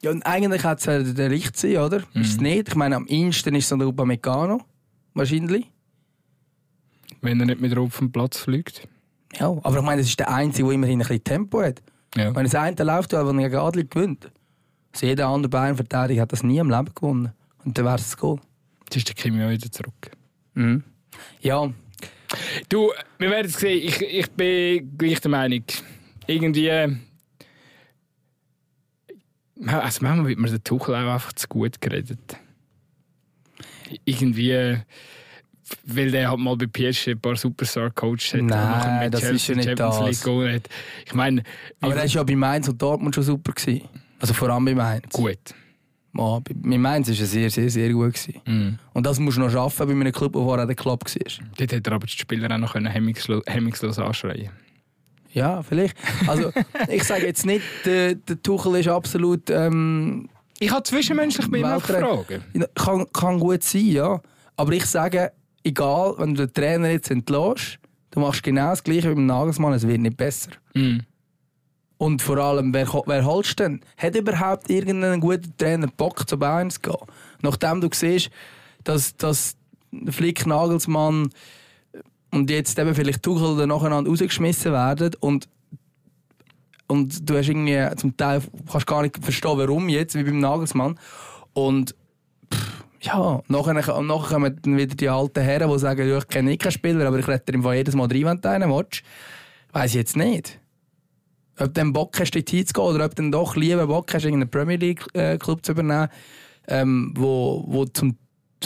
[0.03, 1.99] Ja, und eigentlich hat es ja der Richt sein, oder?
[2.15, 2.69] Ist es nicht?
[2.69, 4.61] Ich meine, am ehesten ist es der Upamecano.
[5.15, 5.71] Wahrscheinlich.
[7.23, 8.87] Wenn er nicht mit drauf vom Platz fliegt.
[9.39, 11.83] Ja, aber ich meine, das ist der Einzige, der immerhin ein bisschen Tempo hat.
[12.15, 12.35] Ja.
[12.35, 14.31] Wenn das eine läuft, der gegen Adli gewinnt.
[14.93, 17.33] Also jeder andere Bayern-Verteidiger hat das nie im Leben gewonnen.
[17.65, 18.39] Und dann wäre es das Goal.
[18.85, 20.11] Jetzt ist der Kimi auch wieder zurück.
[20.55, 20.85] Mhm.
[21.41, 21.71] Ja,
[22.69, 23.83] Du, wir werden es sehen.
[23.85, 25.65] Ich, ich bin gleich der Meinung.
[26.27, 26.97] Irgendwie.
[29.65, 32.37] Also manchmal wird mir der Tuchel auch einfach zu gut geredet.
[34.05, 34.79] Irgendwie.
[35.85, 38.43] Weil der halt mal bei PSG ein paar Superstar coaches hat.
[38.43, 40.55] Nein, das ist Chelsea ja nicht Champions das.
[40.55, 40.69] Hat.
[41.05, 41.43] Ich meine,
[41.81, 43.53] aber er war ja bei Mainz und Dortmund schon super.
[43.53, 43.89] Gewesen.
[44.21, 45.13] Also vor allem bei Mainz.
[45.13, 45.39] gut.
[46.17, 48.15] Ja, bei Mainz war er sehr, sehr, sehr gut.
[48.15, 48.41] Gewesen.
[48.47, 48.79] Mhm.
[48.93, 51.47] Und das musst du noch schaffen bei einem Club, der vorher der Club war.
[51.59, 54.51] Dort hätte er aber die Spieler auch noch hemmungslos, hemmungslos anschreien
[55.37, 55.95] Ja, vielleicht.
[56.27, 56.51] Also,
[56.89, 59.51] ich sage jetzt nicht, der, der Tuchel ist absolut.
[59.51, 61.83] Ähm, Ich habe zwischenmenschlich bei ihm auch.
[61.83, 62.41] Fragen.
[62.75, 64.21] kann, kann gut sein, ja.
[64.57, 67.79] Aber ich sage, egal, wenn du den Trainer jetzt entlässt,
[68.13, 70.53] du machst genau das Gleiche wie beim Nagelsmann, es wird nicht besser.
[70.73, 71.03] Mhm.
[71.99, 73.81] Und vor allem, wer, wer holst du denn?
[73.99, 76.97] Hat überhaupt irgendein guter Trainer Bock, zu Bayern zu gehen?
[77.43, 78.31] Nachdem du siehst,
[78.85, 79.55] dass, dass
[80.11, 81.29] Flick, Nagelsmann
[82.33, 85.49] und jetzt eben vielleicht Tuchel nacheinander rausgeschmissen werden und
[86.89, 90.99] und du hast irgendwie zum Teil kannst gar nicht verstehen, warum jetzt, wie beim Nagelsmann.
[91.53, 91.97] Und
[92.53, 96.63] pff, ja, nachher, nachher kommen dann wieder die alten Herren, die sagen, ich kenne nicht
[96.63, 99.03] keinen Spieler, aber ich rette ihm von jedes Mal rein, wenn du einen willst.
[99.73, 100.61] Weiss ich jetzt nicht.
[101.59, 104.25] Ob du dann Bock hast, dort hinzugehen oder ob du dann doch lieber Bock hast,
[104.25, 106.09] irgendeinen Premier League-Club zu übernehmen,
[106.69, 108.17] ähm, wo, wo zum,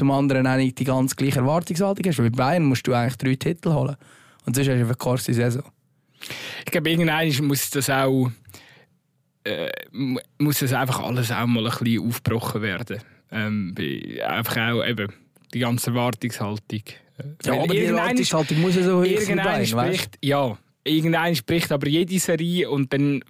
[0.00, 2.18] zum anderen auch nicht die ganz gleiche Erwartungshaltung hast.
[2.18, 3.96] Weil bei Bayern musst du eigentlich drei Titel holen.
[4.46, 5.62] Und sonst hast du eine verkorkste Saison.
[6.64, 8.30] Ich glaube, irgendwann muss das auch.
[9.44, 12.98] Äh, mu- muss das einfach alles auch mal ein bisschen aufgebrochen werden.
[13.32, 13.74] Ähm,
[14.26, 15.08] einfach auch eben
[15.54, 16.82] die ganze Erwartungshaltung.
[17.18, 19.38] Äh, Ja, weil aber die Erwartungshaltung muss ja so hoch sein
[20.22, 23.22] ja, irgendein spricht aber jede Serie und dann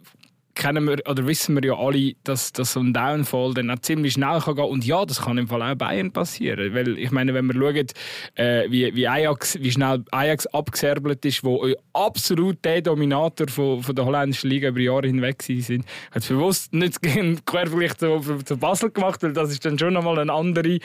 [0.61, 4.13] kennen wir oder wissen wir ja alle, dass, dass so ein Downfall dann auch ziemlich
[4.13, 7.33] schnell kann gehen und ja, das kann im Fall auch Bayern passieren, weil ich meine,
[7.35, 7.87] wenn wir schauen,
[8.35, 13.95] äh, wie, wie Ajax, wie schnell Ajax abgeserbelt ist, wo absolut der Dominator von, von
[13.95, 18.57] der holländischen Liga über Jahre hinweg sind, hat es bewusst nicht gegen Quervergleich zu, zu
[18.59, 20.79] Basel gemacht, weil das ist dann schon nochmal eine andere,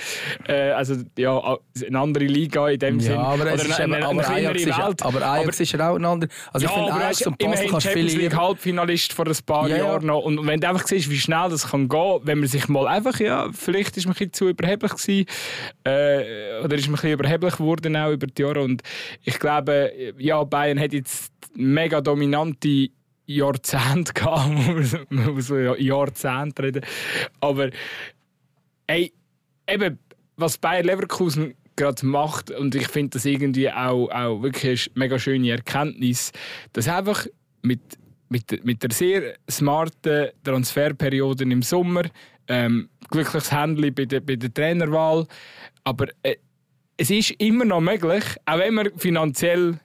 [0.48, 3.18] äh, also ja, eine andere Liga in dem Ja, Sinn.
[3.18, 6.30] aber, es ist eine- eine aber, Ajax ist, aber Ajax ist ja auch ein anderer.
[6.54, 8.42] Also ich ja, finde, aber er Ajax und Basel kannst du viel Champions League lieber...
[8.42, 9.84] Halbfinalist vor ein paar Ja, ja.
[9.86, 10.19] Jahren noch.
[10.23, 13.19] Und wenn du einfach siehst, wie schnell das kann gehen, wenn man sich mal einfach,
[13.19, 15.25] ja, vielleicht ist man ein bisschen zu überheblich gewesen,
[15.84, 18.62] äh, oder ist man ein bisschen überheblich geworden auch über die Jahre.
[18.62, 18.82] Und
[19.23, 22.89] ich glaube, ja, Bayern hat jetzt mega dominante
[23.25, 26.86] Jahrzehnte gehabt, muss man muss so ja Jahrzehnte reden.
[27.39, 27.69] Aber
[28.88, 29.13] ey,
[29.67, 29.99] eben,
[30.38, 35.19] was Bayer Leverkusen gerade macht, und ich finde das irgendwie auch, auch wirklich eine mega
[35.19, 36.32] schöne Erkenntnis,
[36.73, 37.25] dass einfach
[37.62, 37.82] mit,
[38.30, 42.04] mit, mit der sehr smarten Transferperiode im Sommer,
[42.48, 45.28] ähm, glückliches Händchen bei der, bei der Trainerwahl,
[45.84, 46.36] aber äh,
[46.98, 49.80] es ist immer noch möglich, auch wenn man finanziell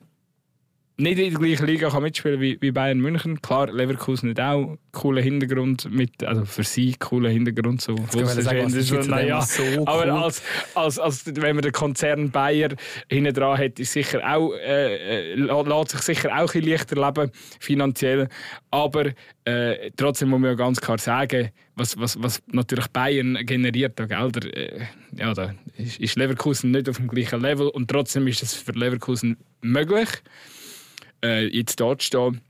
[1.01, 3.41] nicht in der gleichen Liga kann mitspielen wie, wie Bayern München.
[3.41, 7.81] Klar, Leverkusen hat auch einen coolen Hintergrund, mit, also für sie coolen Hintergrund.
[7.81, 10.11] So, ich sagen, was ist jetzt naja, so aber cool?
[10.11, 10.43] als,
[10.75, 12.71] als, als, wenn man den Konzern Bayer
[13.09, 17.31] hinten dran hat, ist sicher auch, äh, äh, lässt sich sicher auch ein leichter leben,
[17.59, 18.29] finanziell.
[18.71, 19.07] Aber
[19.45, 24.09] äh, trotzdem muss man ja ganz klar sagen, was, was, was natürlich Bayern generiert an
[24.09, 24.87] Gelder, äh,
[25.17, 28.73] ja, da ist, ist Leverkusen nicht auf dem gleichen Level und trotzdem ist es für
[28.73, 30.09] Leverkusen möglich
[31.25, 32.41] äh, jetzt dort stehen.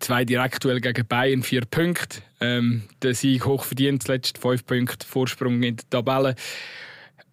[0.00, 2.22] Zwei Direktduell gegen Bayern, vier Punkte.
[2.40, 6.34] Ähm, der Sieg hoch zuletzt fünf Punkte Vorsprung in der Tabelle.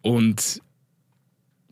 [0.01, 0.61] Und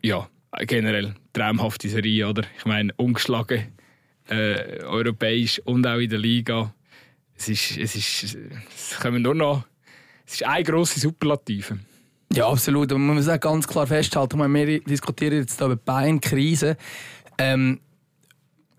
[0.02, 0.28] ja,
[0.66, 2.42] generell traumhafte Serie, oder?
[2.58, 3.72] Ich meine, ungeschlagen,
[4.28, 6.74] äh, europäisch und auch in der Liga.
[7.34, 8.36] Es ist, es ist,
[8.74, 9.64] es kommen nur noch,
[10.26, 11.78] es ist eine grosse Superlative.
[12.32, 12.92] Ja, absolut.
[12.92, 16.76] Und man muss auch ganz klar festhalten, wir diskutieren jetzt hier über Bayern-Krise.
[17.38, 17.80] Ähm,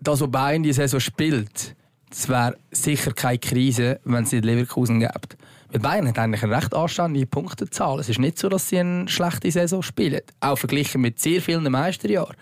[0.02, 1.76] das, was Bayern die Saison spielt,
[2.10, 5.36] das wäre sicher keine Krise, wenn es nicht Leverkusen gibt.
[5.70, 7.98] Weil Bayern hat eigentlich eine recht anständige Punktezahl.
[8.00, 10.20] Es ist nicht so, dass sie eine schlechte Saison spielen.
[10.40, 12.36] Auch verglichen mit sehr vielen Meisterjahren.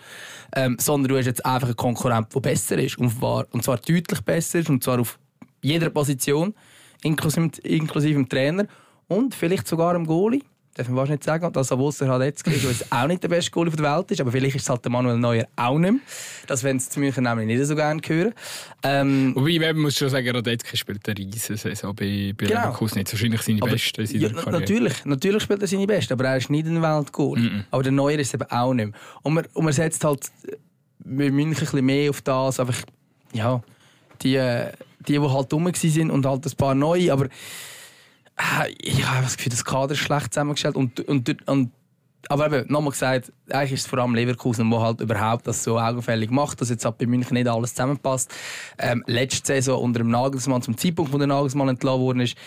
[0.53, 2.97] Ähm, sondern du hast jetzt einfach einen Konkurrent, der besser ist.
[2.97, 4.69] Und zwar, und zwar deutlich besser ist.
[4.69, 5.17] Und zwar auf
[5.61, 6.53] jeder Position,
[7.03, 8.65] inklusive, inklusive dem Trainer.
[9.07, 10.41] Und vielleicht sogar im Goalie
[10.73, 14.11] darf man nicht sagen, dass Avosser Radetzky ist, auch nicht der beste Goalie der Welt
[14.11, 16.01] ist, aber vielleicht ist es halt der Manuel Neuer auch nicht mehr.
[16.47, 18.33] Das werden sie zu München nämlich nicht so gerne hören.
[18.83, 22.61] Ähm, Wobei, man muss schon sagen, Radetzky spielt eine riesen Saison bei, bei genau.
[22.61, 23.11] Leverkusen nicht.
[23.11, 24.29] Wahrscheinlich seine aber, beste ja.
[24.49, 27.39] Natürlich, natürlich spielt er seine beste, aber er ist nicht ein Weltgoal.
[27.39, 27.63] Mm -mm.
[27.71, 28.99] Aber der Neuer ist es eben auch nicht mehr.
[29.23, 30.31] Und man, und man setzt halt
[31.03, 32.81] mit München ein bisschen mehr auf das, einfach,
[33.33, 33.61] ja,
[34.21, 34.39] die,
[35.07, 37.27] die, die halt dumm waren und halt ein paar neue, aber
[38.77, 40.75] ich habe das Gefühl, das Kader ist schlecht zusammengestellt.
[40.75, 41.71] Und, und, und,
[42.29, 45.79] aber eben, nochmal gesagt, eigentlich ist es vor allem Leverkusen, der halt überhaupt das so
[45.79, 48.31] augenfällig macht, dass jetzt halt bei München nicht alles zusammenpasst.
[48.77, 52.37] Ähm, letzte Saison unter dem Nagelmann, zum Zeitpunkt, wo der Nagelmann entlassen worden ist,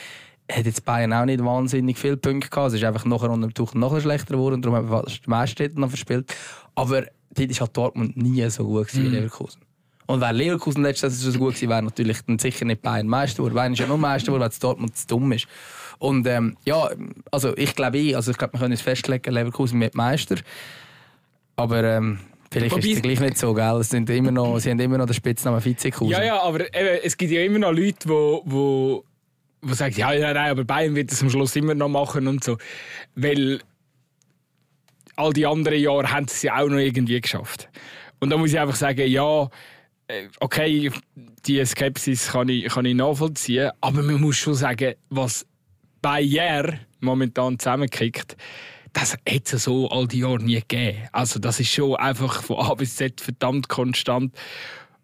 [0.50, 2.68] hat jetzt Bayern auch nicht wahnsinnig viele Punkte gehabt.
[2.68, 5.80] Es ist einfach nachher unter dem Tuch noch schlechter geworden, darum haben wir die meisten
[5.80, 6.34] noch verspielt.
[6.74, 9.12] Aber dort ist halt Dortmund nie so gut wie mm.
[9.12, 9.60] Leverkusen.
[10.06, 13.38] Und wäre Leverkusen letztes Jahr so gut gewesen, wäre natürlich dann sicher nicht Bayern Meister
[13.38, 13.54] geworden.
[13.54, 15.46] Bayern ist ja nur Meister geworden, weil Dortmund zu dumm ist.
[15.98, 16.90] Und ähm, ja,
[17.30, 20.36] also ich glaube, ich, also ich glaube, wir können es festlegen, Leverkusen wird Meister.
[21.56, 22.18] Aber ähm,
[22.50, 23.76] vielleicht Wobei ist es gleich nicht so, gell?
[23.80, 26.10] Es sind immer noch, sie haben immer noch den Spitznamen Vizekusen.
[26.10, 29.04] Ja, ja, aber eben, es gibt ja immer noch Leute, die wo, wo,
[29.62, 32.42] wo sagen, ja, ja, nein, aber Bayern wird es am Schluss immer noch machen und
[32.42, 32.58] so.
[33.14, 33.60] Weil
[35.16, 37.68] all die anderen Jahre haben sie es ja auch noch irgendwie geschafft.
[38.20, 39.48] Und da muss ich einfach sagen, ja,
[40.08, 40.90] äh, okay,
[41.46, 45.46] die Skepsis kann ich, kann ich nachvollziehen, aber man muss schon sagen, was
[46.04, 48.36] Bayer momentan zusammengekickt,
[48.92, 50.98] das hat es so all die Jahre nie gegeben.
[51.12, 54.36] Also das ist schon einfach von A bis Z verdammt konstant.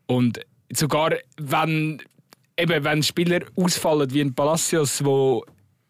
[0.07, 2.03] Und sogar wenn,
[2.59, 5.43] eben, wenn Spieler ausfallen wie ein Palacios, wo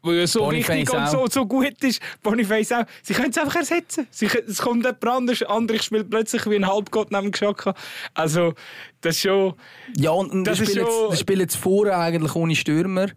[0.02, 2.00] wo ja so Boniface wichtig und so, so gut ist.
[2.22, 2.84] Boniface auch.
[3.02, 4.06] Sie können es einfach ersetzen.
[4.10, 7.74] Sie, es kommt jemand anderes, andere spielt plötzlich wie ein Halbgott neben Geschaka.
[8.14, 8.54] Also,
[9.02, 9.54] das ist schon...
[9.98, 13.08] Ja, und das, das, spielen jetzt vorher eigentlich ohne Stürmer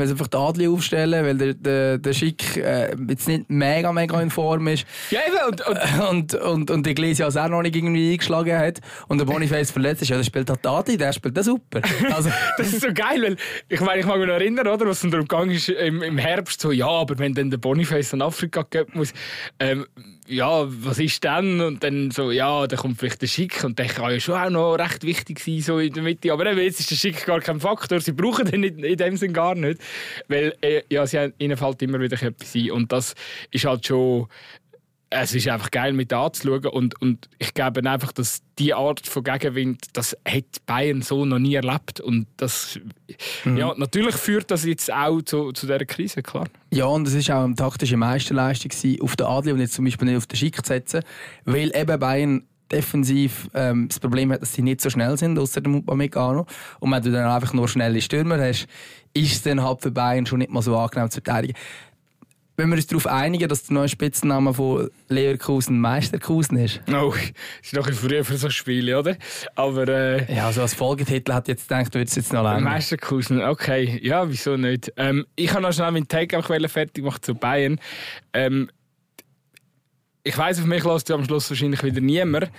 [0.00, 3.92] weil sie einfach die Adli aufstellen, weil der, der, der Schick äh, jetzt nicht mega,
[3.92, 4.86] mega in Form ist.
[5.10, 5.36] Ja, eben.
[5.48, 9.70] Und, und, und, und, und Iglesias auch noch nicht irgendwie eingeschlagen hat und der Boniface
[9.70, 10.08] verletzt ist.
[10.08, 11.80] Ja, der spielt halt die Adli, der spielt das super.
[12.14, 12.30] Also.
[12.56, 13.36] das ist so geil, weil
[13.68, 16.18] ich meine, ich mag mich noch erinnern, oder, was dann darum gegangen ist im, im
[16.18, 19.12] Herbst, so, ja, aber wenn dann der Boniface in Afrika gehen muss,
[19.58, 19.86] ähm,
[20.30, 21.60] ja, was ist dann?
[21.60, 24.50] Und dann so, ja, dann kommt vielleicht der Schick und der kann ja schon auch
[24.50, 26.32] noch recht wichtig sein, so in der Mitte.
[26.32, 28.00] Aber eben, jetzt ist der Schick gar kein Faktor.
[28.00, 29.80] Sie brauchen den in, in dem Sinn gar nicht.
[30.28, 32.70] Weil, äh, ja, sie ihnen fällt immer wieder etwas ein.
[32.70, 33.14] Und das
[33.50, 34.28] ist halt schon
[35.10, 39.24] es ist einfach geil mit anzuschauen und, und ich glaube einfach, dass die Art von
[39.24, 42.78] Gegenwind, das hat Bayern so noch nie erlebt und das,
[43.44, 43.56] mhm.
[43.56, 46.46] ja, natürlich führt das jetzt auch zu, zu dieser Krise, klar.
[46.70, 48.70] Ja, und es ist auch eine taktische Meisterleistung
[49.02, 51.02] auf der Adli und jetzt zum Beispiel nicht auf den Schick zu setzen,
[51.44, 55.60] weil eben Bayern defensiv ähm, das Problem hat, dass sie nicht so schnell sind, außer
[55.60, 56.46] dem Upamecano.
[56.78, 58.68] Und wenn du dann einfach nur schnelle Stürmer hast,
[59.12, 61.54] ist es dann halt für Bayern schon nicht mal so angenehm zu verteidigen
[62.60, 66.82] wenn wir uns darauf einigen, dass der neue Spitzname von Leverkusen Meisterkusen ist.
[66.92, 67.14] Oh,
[67.62, 69.16] ist noch ein früh für so Spiele, oder?
[69.54, 72.60] Aber, äh, ja, also als Folgetitel hat jetzt gedacht, wird es jetzt noch länger.
[72.60, 73.98] Meisterkusen, okay.
[74.02, 74.92] Ja, wieso nicht?
[74.98, 77.80] Ähm, ich habe noch schnell meinen Take fertig gemacht zu Bayern.
[78.34, 78.70] Ähm,
[80.22, 82.50] ich weiß, auf mich lässt am Schluss wahrscheinlich wieder niemand,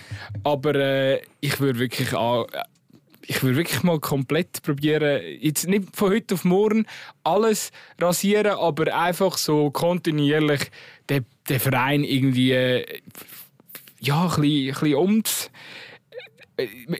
[0.43, 2.45] aber äh, ich würde wirklich an,
[3.31, 6.85] ich würde wirklich mal komplett probieren, jetzt nicht von heute auf morgen
[7.23, 10.69] alles rasieren, aber einfach so kontinuierlich
[11.09, 12.83] den, den Verein irgendwie
[14.01, 15.49] ja, ein bisschen, ein bisschen ums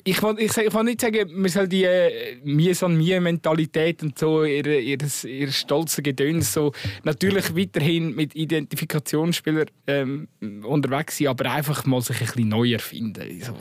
[0.03, 4.17] ich will, ich, will nicht sagen, man soll die äh, mir so mir mentalität und
[4.17, 6.71] so, ihr, ihr, ihr stolze Gedöns so
[7.03, 10.27] natürlich weiterhin mit Identifikationsspielern ähm,
[10.63, 13.41] unterwegs sein, aber einfach mal sich ein bisschen neu erfinden.
[13.41, 13.55] So,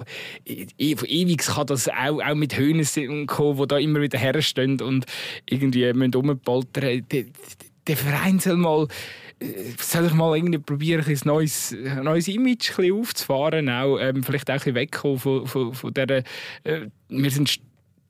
[0.45, 4.81] e, e, ewig kann das auch, auch mit Höhnen kommen, die da immer wieder herstehen
[4.81, 5.07] und
[5.49, 7.07] irgendwie rumpoltern.
[7.11, 7.25] Der,
[7.87, 8.87] der Verein soll mal
[9.79, 14.75] soll ich mal irgendwie probieren, ein neues, neues Image aufzufahren, auch, ähm, vielleicht auch ein
[14.75, 16.19] bisschen von, von, von dieser,
[16.65, 17.61] äh, wir sind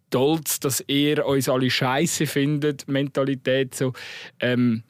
[0.09, 3.93] stolz, dass ihr uns alle Scheiße findet, Mentalität so.
[4.41, 4.83] Ähm,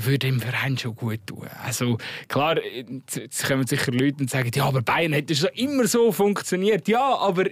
[0.00, 1.46] würde dem Verein schon gut tun.
[1.64, 6.10] Also klar, jetzt kommen sicher Leute und sagen, ja, aber Bayern hätte schon immer so
[6.10, 6.88] funktioniert.
[6.88, 7.44] Ja, aber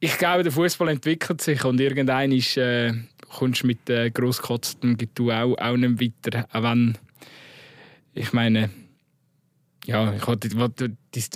[0.00, 2.92] ich glaube, der Fußball entwickelt sich und irgendein ist äh,
[3.30, 6.46] kommst mit äh, grosskotztem Getue auch, auch nicht weiter.
[6.52, 6.98] Auch wenn
[8.14, 8.70] ich meine,
[9.86, 10.48] ja, ich hatte,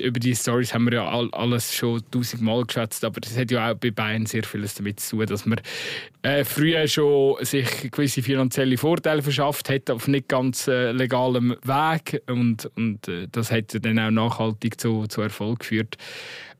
[0.02, 3.74] über die Stories haben wir ja alles schon tausendmal geschätzt, aber das hat ja auch
[3.74, 5.60] bei Bayern sehr vieles damit zu tun, dass man
[6.22, 12.22] äh, früher schon sich gewisse finanzielle Vorteile verschafft hat auf nicht ganz äh, legalem Weg
[12.28, 15.96] und, und äh, das hat dann auch nachhaltig zu, zu Erfolg geführt.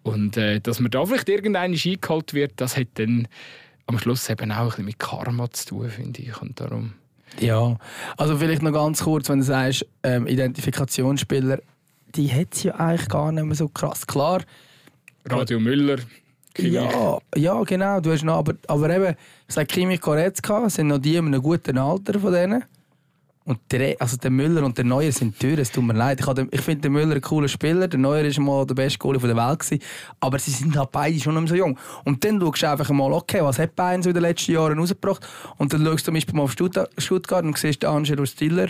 [0.03, 3.27] Und äh, dass man da vielleicht irgendein eingeholt wird, das hat dann
[3.87, 6.41] am Schluss eben auch ein bisschen mit Karma zu tun, finde ich.
[6.41, 6.95] Und darum
[7.41, 7.77] ja,
[8.17, 11.59] also vielleicht noch ganz kurz, wenn du sagst, ähm, Identifikationsspieler,
[12.15, 14.07] die hat es ja eigentlich gar nicht mehr so krass.
[14.07, 14.43] Klar.
[15.27, 15.99] Radio Müller.
[16.55, 16.75] Kimmich.
[16.75, 18.01] Ja, ja, genau.
[18.01, 19.17] Du hast noch, aber, aber eben,
[19.49, 22.65] ich sage Kimmich Koretzka, sind noch die in einem guten Alter von denen.
[23.47, 26.19] Und der, also der Müller und der Neuer sind teuer, es tut mir leid.
[26.19, 29.21] Ich, ich finde den Müller ein cooler Spieler, der Neuer war mal der beste Goalie
[29.21, 29.59] der Welt.
[29.59, 29.83] Gewesen,
[30.19, 31.79] aber sie sind halt beide schon nicht mehr so jung.
[32.05, 34.79] Und dann schaust du einfach mal, okay, was hat Bayern so in den letzten Jahren
[34.79, 35.27] rausgebracht?
[35.59, 38.69] Und dann schaust du zum Beispiel mal auf Stuttgart und siehst den Angelo Stiller,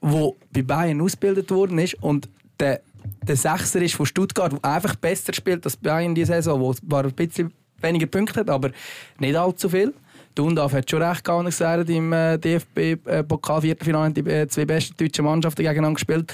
[0.00, 2.28] der bei Bayern ausgebildet worden ist und
[2.60, 2.82] der,
[3.22, 7.04] der Sechser ist von Stuttgart, der einfach besser spielt als Bayern diese Saison, wo zwar
[7.04, 8.70] ein bisschen weniger Punkte hat, aber
[9.18, 9.92] nicht allzu viel.
[10.38, 14.96] Dundaf hat schon recht gar nicht gesagt, im äh, DFB-Pokal-Viertelfinale haben die äh, zwei besten
[14.96, 16.32] deutschen Mannschaften gegeneinander gespielt.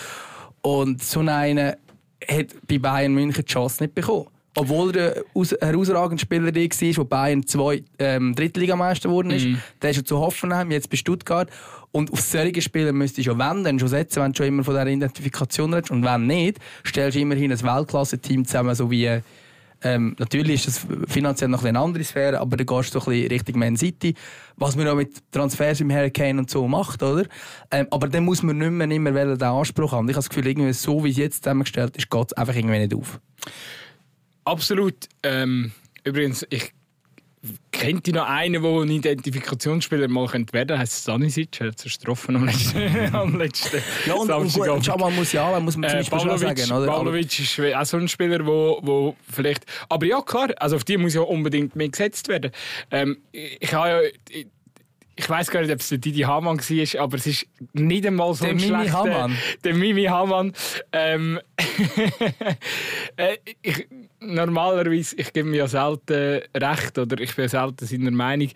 [0.61, 1.73] Und so einen
[2.29, 4.27] hat bei Bayern München die Chance nicht bekommen.
[4.57, 9.47] Obwohl er ein herausragender Spieler war, wo Bayern zwei ähm, Drittligameister geworden ist.
[9.47, 9.59] Mhm.
[9.83, 11.51] Der ist schon zu Hoffenheim, jetzt bei Stuttgart.
[11.91, 14.75] Und auf solche Spieler müsstest du schon wenden, schon setzen, wenn du schon immer von
[14.75, 15.91] dieser Identifikation redest.
[15.91, 19.21] Und wenn nicht, stellst du immerhin ein Weltklasse-Team zusammen, so wie
[19.85, 23.29] ähm, natürlich ist das finanziell noch eine andere Sphäre, aber da gehst du ein bisschen
[23.29, 24.15] Richtung Man City,
[24.57, 27.27] was man auch mit Transfers im Hurricane und so macht, oder?
[27.71, 30.09] Ähm, aber dann muss man nicht mehr immer den Anspruch haben.
[30.09, 32.79] Ich habe das Gefühl, irgendwie so wie es jetzt zusammengestellt ist, geht es einfach irgendwie
[32.79, 33.21] nicht auf.
[34.45, 35.09] Absolut.
[35.23, 36.73] Ähm, übrigens, ich
[37.71, 40.79] kennt ihr noch einen, der ein Identifikationsspieler mal werden könnte?
[40.79, 45.11] Heißt Stanisic, er hat es getroffen am letzten, am letzten Ja, und, und gut, Jamal
[45.13, 46.73] Musiala muss man zum Beispiel äh, sagen.
[46.73, 46.87] Oder?
[46.87, 49.65] Pavlovic ist auch so ein Spieler, wo, wo vielleicht...
[49.89, 52.51] Aber ja, klar, also auf die muss ja unbedingt mehr gesetzt werden.
[52.91, 54.01] Ähm, ich habe ja...
[54.31, 54.47] Ich,
[55.17, 58.35] ich weiß gar nicht, ob es der Didi Hamann war, aber es ist nicht einmal
[58.35, 58.99] so der ein Mimi schlechter...
[58.99, 59.39] Hamann.
[59.63, 60.53] Der Mimi Hamann.
[60.93, 61.39] Ähm,
[63.17, 63.87] äh, ich,
[64.27, 68.51] normalerweise, ich gebe mir ja selten recht oder ich bin selten seiner Meinung,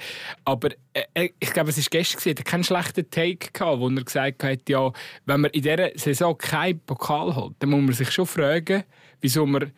[0.44, 4.04] aber äh, äh ich glaube, es war gestern, er keinen schlechten Take gehabt, wo er
[4.04, 4.92] gesagt hat, ja,
[5.26, 8.84] wenn man in dieser Saison keinen Pokal holt, dann muss man sich schon fragen,
[9.20, 9.72] wieso man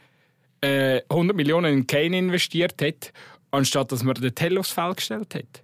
[0.61, 3.13] äh, 100 Millionen in Kane investiert hat,
[3.51, 5.63] anstatt dass man den Tell aufs Feld gestellt hat.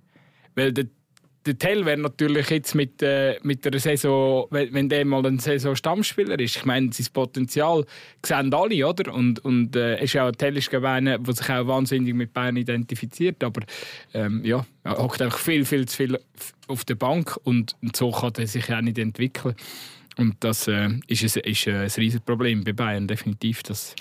[0.54, 0.86] Weil der
[1.46, 5.38] der Tell wäre natürlich jetzt mit, äh, mit der Saison, wenn, wenn der mal ein
[5.38, 7.84] Saison-Stammspieler ist, ich meine, sein Potenzial
[8.24, 9.14] sehen alle, oder?
[9.14, 13.42] Und, und äh, ist auch Tell ist einer, der sich auch wahnsinnig mit Bayern identifiziert,
[13.44, 13.62] aber
[14.12, 16.18] ähm, ja, er hockt einfach viel, viel zu viel
[16.66, 19.54] auf der Bank und, und so kann er sich auch nicht entwickeln.
[20.18, 23.94] Und das äh, ist, ein, ist ein riesiges Problem bei Bayern, definitiv, dass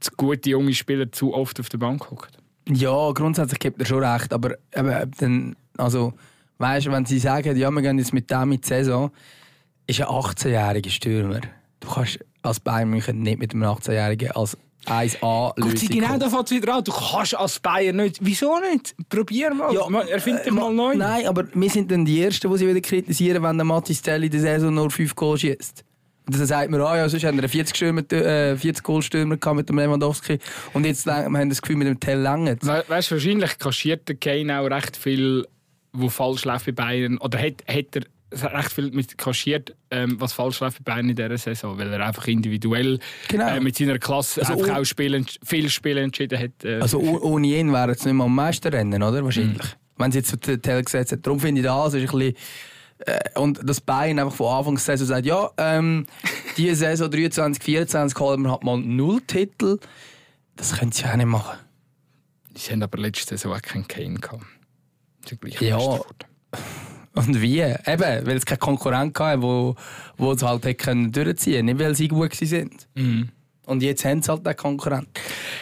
[0.00, 2.30] zu gute junge Spieler zu oft auf der Bank hocken.
[2.68, 6.14] Ja, grundsätzlich gibt er schon recht, aber eben, dann, also
[6.60, 9.10] Weißt du, wenn sie sagen, ja, wir gehen jetzt mit dem in die Saison,
[9.86, 11.40] ist ein 18-jähriger Stürmer.
[11.80, 15.88] Du kannst als Bayern München nicht mit einem 18-Jährigen als 1A lösen.
[15.88, 16.84] Genau, da fängt es wieder an.
[16.84, 18.18] Du kannst als Bayern nicht.
[18.20, 18.94] Wieso nicht?
[19.08, 19.72] Probier mal.
[19.72, 20.96] Ja, Erfind dich mal neu.
[20.96, 24.26] Nein, aber wir sind dann die Ersten, die sie wieder kritisieren, wenn der Matthias Telly
[24.26, 25.82] in der Saison nur 5 Goal schießt.
[26.26, 29.38] Und dann sagt man, ah ja, sonst haben wir einen 40 Stürmer, äh, 40 Goalstürmer
[29.54, 30.38] mit dem Lewandowski
[30.74, 32.58] und jetzt haben wir das Gefühl, mit dem Tell lange.
[32.60, 35.46] Weißt du, wahrscheinlich kaschiert der Kane auch recht viel
[35.92, 40.32] wo falsch läuft bei Bayern, oder hat, hat er recht viel mit kaschiert, ähm, was
[40.32, 42.98] falsch läuft bei Bayern in dieser Saison, weil er einfach individuell
[43.28, 43.48] genau.
[43.48, 46.64] äh, mit seiner Klasse also einfach auch Spiele, viele Spiele entschieden hat.
[46.64, 46.80] Äh.
[46.80, 49.24] Also ohne ihn wäre es nicht mal am Meisterrennen, oder?
[49.24, 49.62] Wahrscheinlich.
[49.62, 49.78] Mhm.
[49.96, 51.26] Wenn sie jetzt zu Tell gesetzt hat.
[51.26, 52.34] Darum finde ich das ist ein bisschen
[53.06, 56.06] äh, und das Bayern einfach von Anfang der Saison sagt, ja, ähm,
[56.56, 59.78] diese Saison 23, 24 holen wir halt mal null Titel.
[60.56, 61.58] Das können sie auch nicht machen.
[62.54, 64.44] Sie haben aber letzte Saison auch keinen Kane gehabt
[65.60, 65.78] ja.
[67.14, 67.60] Und wie?
[67.60, 69.74] Eben, weil es keine Konkurrent gab, wo,
[70.16, 72.86] wo es halt können durchziehen nicht weil sie gut sind.
[72.94, 73.30] Mhm.
[73.66, 75.08] Und jetzt haben sie halt den Konkurrent.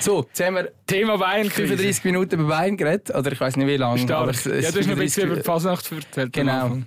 [0.01, 3.15] So, jetzt haben wir Thema Bayern 35 Minuten über Bayern geredet.
[3.15, 4.15] Oder ich weiß nicht wie lange.
[4.15, 6.33] Aber es, es ja, du hast noch ein bisschen über die Fasnacht erzählt.
[6.33, 6.79] Genau.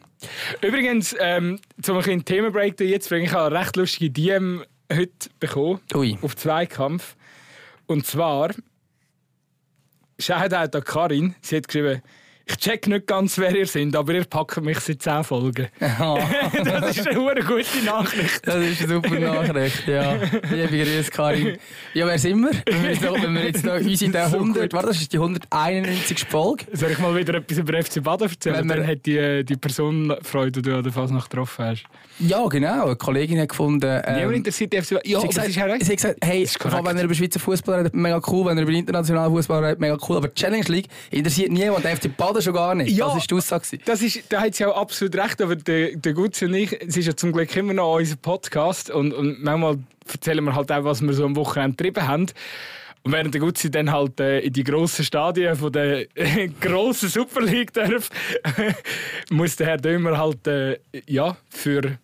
[0.61, 5.79] Übrigens, ähm, zum ein Themenbreak jetzt bringe ich eine recht lustige DM heute bekommen.
[5.93, 6.17] Ui.
[6.21, 7.15] Auf Zweikampf.
[7.85, 8.51] Und zwar,
[10.17, 11.35] Shoutout an Karin.
[11.41, 12.01] Sie hat geschrieben,
[12.45, 15.67] ich check nicht ganz, wer ihr seid, aber ihr packt mich seit 10 Folgen.
[15.79, 18.47] das ist eine gute Nachricht.
[18.47, 20.15] Das ist eine super Nachricht, ja.
[20.49, 21.57] Liebe Grüße, Karin.
[21.93, 22.51] Ja, wer sind wir?
[22.65, 22.83] Wenn
[23.35, 26.25] wir jetzt noch, unsere 100, warte, das ist die 191.
[26.29, 26.65] Folge.
[26.73, 28.57] Soll ich mal wieder etwas über FC Baden erzählen?
[28.57, 31.83] Wenn Dann hat die, die Person Freude, die du an der Fasnacht getroffen hast.
[32.27, 32.85] Ja, genau.
[32.85, 34.01] Eine Kollegin hat gefunden...
[34.05, 35.01] Ähm, Niemand interessiert die FC Basel.
[35.05, 36.47] Ja, sie, gesagt, sie hat gesagt, hey,
[36.83, 38.45] wenn er über Schweizer Fußball redet, mega cool.
[38.45, 40.17] Wenn er über internationalen Fußball redet, mega cool.
[40.17, 41.83] Aber die Challenge League interessiert niemand.
[41.83, 42.91] Der FC Baden schon gar nicht.
[42.91, 43.79] Ja, das ist die Aussage.
[43.85, 45.41] Das ist, da hat sie auch absolut recht.
[45.41, 48.91] Aber der, der Gutzi und ich, es ist ja zum Glück immer noch unser Podcast.
[48.91, 49.79] Und, und manchmal
[50.11, 52.27] erzählen wir halt auch, was wir so am Wochenende getrieben haben.
[53.03, 57.09] Und während der Gutzi dann halt äh, in die grossen Stadien von der äh, grossen
[57.09, 58.09] Super League darf,
[59.31, 61.97] muss der Herr Dömer halt äh, ja, für,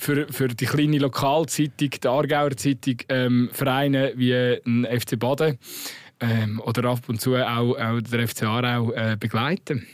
[0.00, 5.58] für, für die kleine Lokalzeitung, die Aargauer Zeitung, ähm, Vereine wie ein FC Baden
[6.20, 9.86] ähm, oder ab und zu auch, auch der FC Aarau äh, begleiten.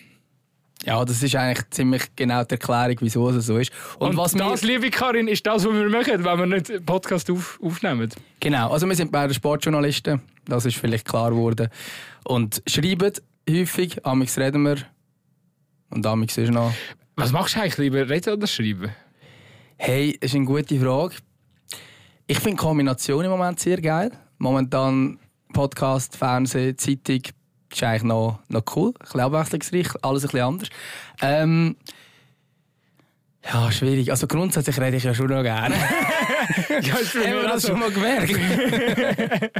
[0.84, 3.72] Ja, das ist eigentlich ziemlich genau die Erklärung, wieso es so ist.
[3.98, 4.74] Und, und was das, wir...
[4.74, 8.08] liebe Karin, ist das, was wir machen, wenn wir nicht einen Podcast auf, aufnehmen.
[8.38, 11.68] Genau, also wir sind beide Sportjournalisten, das ist vielleicht klar geworden.
[12.24, 13.12] Und schreiben
[13.50, 14.76] häufig, amix reden wir
[15.90, 16.72] und amix ist noch...
[17.16, 18.90] Was machst du eigentlich, lieber reden oder schreiben?
[19.78, 21.16] Hey, das ist eine gute Frage.
[22.26, 24.10] Ich finde Kombination im Moment sehr geil.
[24.38, 25.18] Momentan
[25.52, 27.20] Podcast, Fernsehen, Zeitung,
[27.70, 30.68] ist eigentlich noch, noch cool, ein bisschen abwechslungsreich, alles ein bisschen anders.
[31.20, 31.76] Ähm,
[33.44, 34.10] ja, schwierig.
[34.10, 35.74] Also grundsätzlich rede ich ja schon noch gerne.
[36.68, 38.32] ja, das Haben wir das schon mal gemerkt?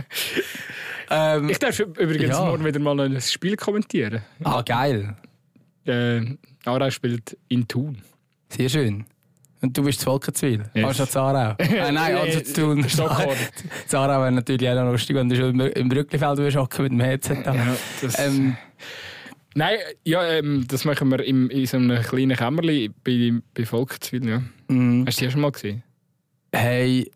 [1.11, 2.45] ähm, ich darf übrigens ja.
[2.45, 4.23] morgen wieder mal ein Spiel kommentieren.
[4.43, 5.15] Ah, geil.
[5.85, 6.23] Äh,
[6.65, 8.03] Ara spielt in Thun.
[8.49, 9.05] Sehr schön.
[9.63, 10.65] Und du bist zu Volkenzwil.
[10.75, 10.85] Yes.
[10.85, 11.55] Hast du Zarau?
[11.59, 12.87] äh, nein, also zu tun.
[12.89, 17.43] Zarau wäre natürlich auch noch lustig, wenn du schon im Rückliefeld hocken mit dem Headset.
[17.45, 17.77] Ja,
[18.19, 18.57] ähm,
[19.57, 24.29] Nein, ja, ähm, das machen wir im, in so einem kleinen Kämmerli bei, bei Volkenzwil.
[24.29, 24.43] Ja.
[24.69, 25.07] Mm.
[25.07, 25.83] Hast du die schon mal gesehen?
[26.53, 27.11] Hey,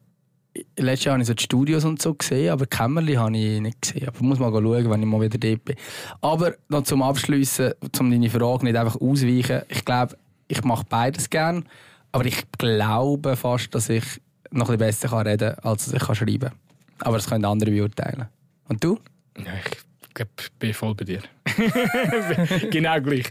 [0.79, 3.83] letztes Jahr habe ich so die Studios und so gesehen, aber Kämmerli habe ich nicht
[3.83, 4.09] gesehen.
[4.09, 5.77] Aber ich muss mal schauen, wenn ich mal wieder dort bin.
[6.23, 9.61] Aber noch zum Abschließen, um deine Frage nicht einfach ausweichen.
[9.69, 10.17] Ich glaube,
[10.49, 11.65] ich mache beides gerne.
[12.13, 14.05] Aber ich glaube fast, dass ich
[14.51, 16.53] noch ein bisschen besser reden kann, als ich schreiben kann.
[17.01, 18.27] Aber das können andere beurteilen.
[18.69, 18.99] Und du?
[19.39, 21.23] Ja, ich bin voll bei dir.
[22.71, 23.31] genau gleich.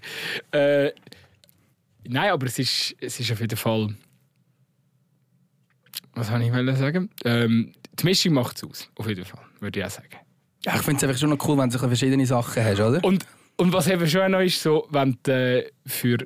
[0.51, 0.91] Äh,
[2.07, 3.95] nein, aber es ist, es ist auf jeden Fall.
[6.15, 7.09] Was soll ich sagen?
[7.23, 10.15] Ähm, die Mischung macht es aus, auf jeden Fall, würde ich auch sagen.
[10.65, 13.03] Ja, ich finde es einfach schon noch cool, wenn du verschiedene Sachen hast, oder?
[13.03, 13.25] Und,
[13.57, 16.17] und was eben schon noch ist, so, wenn du äh, für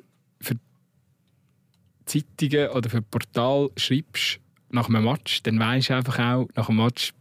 [2.06, 4.40] Zeitungen oder für Portal schreibst
[4.70, 7.12] nach einem Match, dann weisst du einfach auch nach einem Match,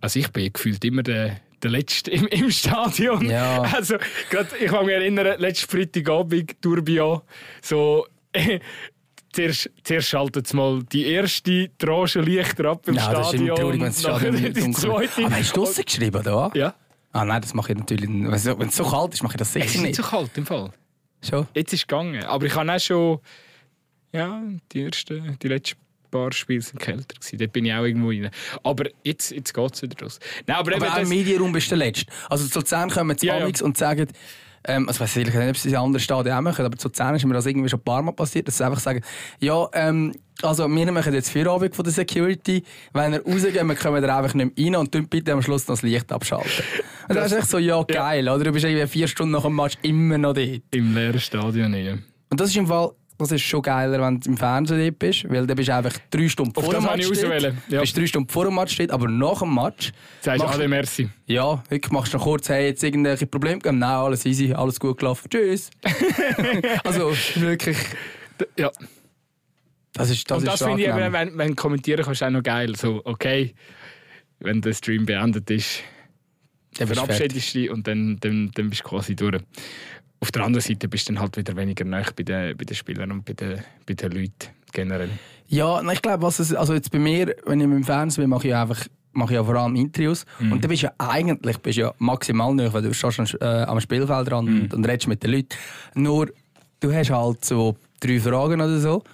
[0.00, 3.28] also ich bin gefühlt immer der, der Letzte im, im Stadion.
[3.28, 3.62] Ja.
[3.62, 3.96] Also,
[4.30, 7.20] grad, ich kann mich erinnern, letzten Freitagabend, Tourbillon,
[7.62, 8.06] so...
[9.34, 13.20] zuerst, zuerst schaltet mal die erste Tranche Lichter ab im ja, Stadion.
[13.20, 16.50] Das ist traurig, wenn das Stadion die Aber hast du draussen geschrieben, da?
[16.54, 16.74] Ja.
[17.12, 18.08] Ah nein, das mache ich natürlich...
[18.08, 19.74] Wenn es so kalt ist, mache ich das sicher nicht.
[19.74, 20.70] Es ist nicht so kalt im Fall.
[21.22, 21.46] Schon?
[21.54, 22.24] Jetzt ist es gegangen.
[22.24, 23.20] Aber ich habe auch schon...
[24.14, 24.40] Ja,
[24.70, 25.76] die, ersten, die letzten
[26.12, 27.14] paar Spiele waren kälter.
[27.16, 27.38] Gewesen.
[27.38, 28.30] Dort bin ich auch irgendwo rein.
[28.62, 30.20] Aber jetzt, jetzt geht es wieder raus.
[30.46, 32.06] Nein, aber, aber auch im Medienraum bist du der Letzte.
[32.30, 33.46] Also zu Luzern kommen sie ja, ja.
[33.62, 34.06] und sagen,
[34.66, 37.16] ähm, also ich weiß nicht, ob sie in anderen Stadien auch machen, aber zu Luzern
[37.16, 39.02] ist mir das irgendwie schon ein paar Mal passiert, dass sie einfach sagen,
[39.40, 42.62] ja, ähm, also wir machen jetzt Feierabend von der Security,
[42.92, 45.66] wenn wir rausgehen, wir kommen da einfach nicht mehr rein und dann bitte am Schluss
[45.66, 46.50] noch das Licht abschalten.
[47.08, 48.34] Und das, das ist echt so, ja geil, ja.
[48.34, 48.44] oder?
[48.44, 50.62] Du bist irgendwie vier Stunden nach dem Match immer noch dort.
[50.70, 51.98] Im leeren Stadion, ja.
[52.30, 55.46] Und das ist im Fall das ist schon geiler, wenn du im Fernsehen bist, weil
[55.46, 57.54] du bist einfach drei Stunden vor dem Match steht.
[57.68, 57.80] Ja.
[57.80, 59.92] bist drei Stunden vor dem Match steht, aber nach dem Match...
[60.20, 61.08] Sagst du alle merci.
[61.26, 63.78] Ja, wirklich machst du noch kurz, hey, jetzt irgendwelche Probleme gegeben?
[63.78, 65.70] Nein, alles easy, alles gut gelaufen, tschüss.
[66.84, 67.78] also, wirklich...
[68.58, 68.70] Ja.
[69.92, 72.42] Das ist das Und das finde ich, eben, wenn, wenn du kommentieren kannst, auch noch
[72.42, 72.74] geil.
[72.74, 73.54] So, okay,
[74.40, 75.82] wenn der Stream beendet ist,
[76.78, 79.40] dann verabschiedest du dich und dann, dann, dann bist du quasi durch.
[80.24, 82.74] Auf der anderen Seite bist du dann halt wieder weniger nah bei den, bei den
[82.74, 85.10] Spielern und bei den, bei den Leuten generell.
[85.48, 88.48] Ja, ich glaube, was es, also jetzt bei mir, wenn ich im Fernsehen bin, mache
[88.48, 90.24] ich einfach mache ich ja vor allem Interviews.
[90.40, 90.52] Mm.
[90.52, 93.78] Und dann bist du ja eigentlich bist ja maximal nöch, weil du stehst äh, am
[93.80, 94.60] Spielfeld dran mm.
[94.62, 95.54] und, und redest mit den Leuten.
[95.94, 96.30] Nur,
[96.80, 99.04] du hast halt so drei Fragen oder so.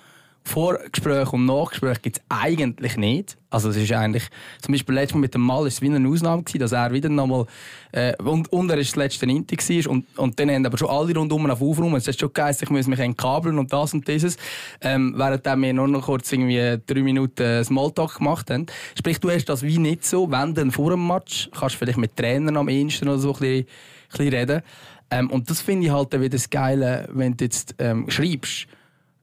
[0.45, 3.37] Vorgespräch und Nachgespräch gibt es eigentlich nicht.
[3.51, 4.25] Also es ist eigentlich,
[4.63, 6.93] zum Beispiel letztes Mal mit dem Mal ist es wieder eine Ausnahme gewesen, dass er
[6.93, 7.47] wieder nochmal,
[7.93, 10.89] äh, und, und er ist das letzte Inti war und, und dann haben aber schon
[10.89, 14.07] alle rundum auf Aufräumen, es hat schon geheißen, ich muss mich entkabeln und das und
[14.07, 14.37] dieses,
[14.81, 18.67] ähm, während wir nur noch kurz irgendwie drei Minuten Smalltalk gemacht haben.
[18.97, 21.99] Sprich, du hast das wie nicht so, wenn dann vor dem Match, kannst du vielleicht
[21.99, 23.67] mit Trainern am ehesten oder so ein bisschen, ein
[24.11, 24.63] bisschen reden.
[25.11, 28.69] Ähm, und das finde ich halt wieder das Geile, wenn du jetzt ähm, schreibst,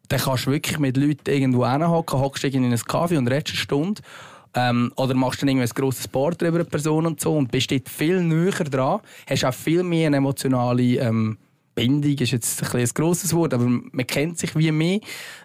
[0.08, 3.58] dann kannst du wirklich mit Leuten irgendwo hinhocken, hockst in einen Kaffee und redest eine
[3.58, 4.02] Stunde.
[4.56, 7.70] Ähm, oder machst dann irgendwie ein grosses Board über eine Person und so und bist
[7.70, 11.38] dort viel näher dran, hast auch viel mehr eine emotionale ähm,
[11.78, 15.00] Bindung ist jetzt ein, ein grosses Wort, aber man kennt sich wie mehr.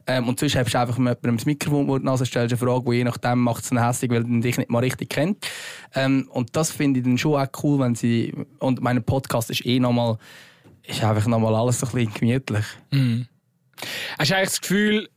[0.07, 2.59] Ähm, und sonst hast du einfach mit jemandem das Mikrofon vor die Nase, stellst eine
[2.59, 5.47] Frage, die je nachdem macht es hässlich, weil du dich nicht mal richtig kennt.
[5.95, 9.67] Ähm, und das finde ich dann schon auch cool, wenn sie, und mein Podcast ist
[9.67, 10.17] eh nochmal,
[10.85, 12.65] ist einfach nochmal alles so ein bisschen gemütlich.
[12.91, 13.27] Mhm.
[14.19, 15.09] Hast du eigentlich das Gefühl,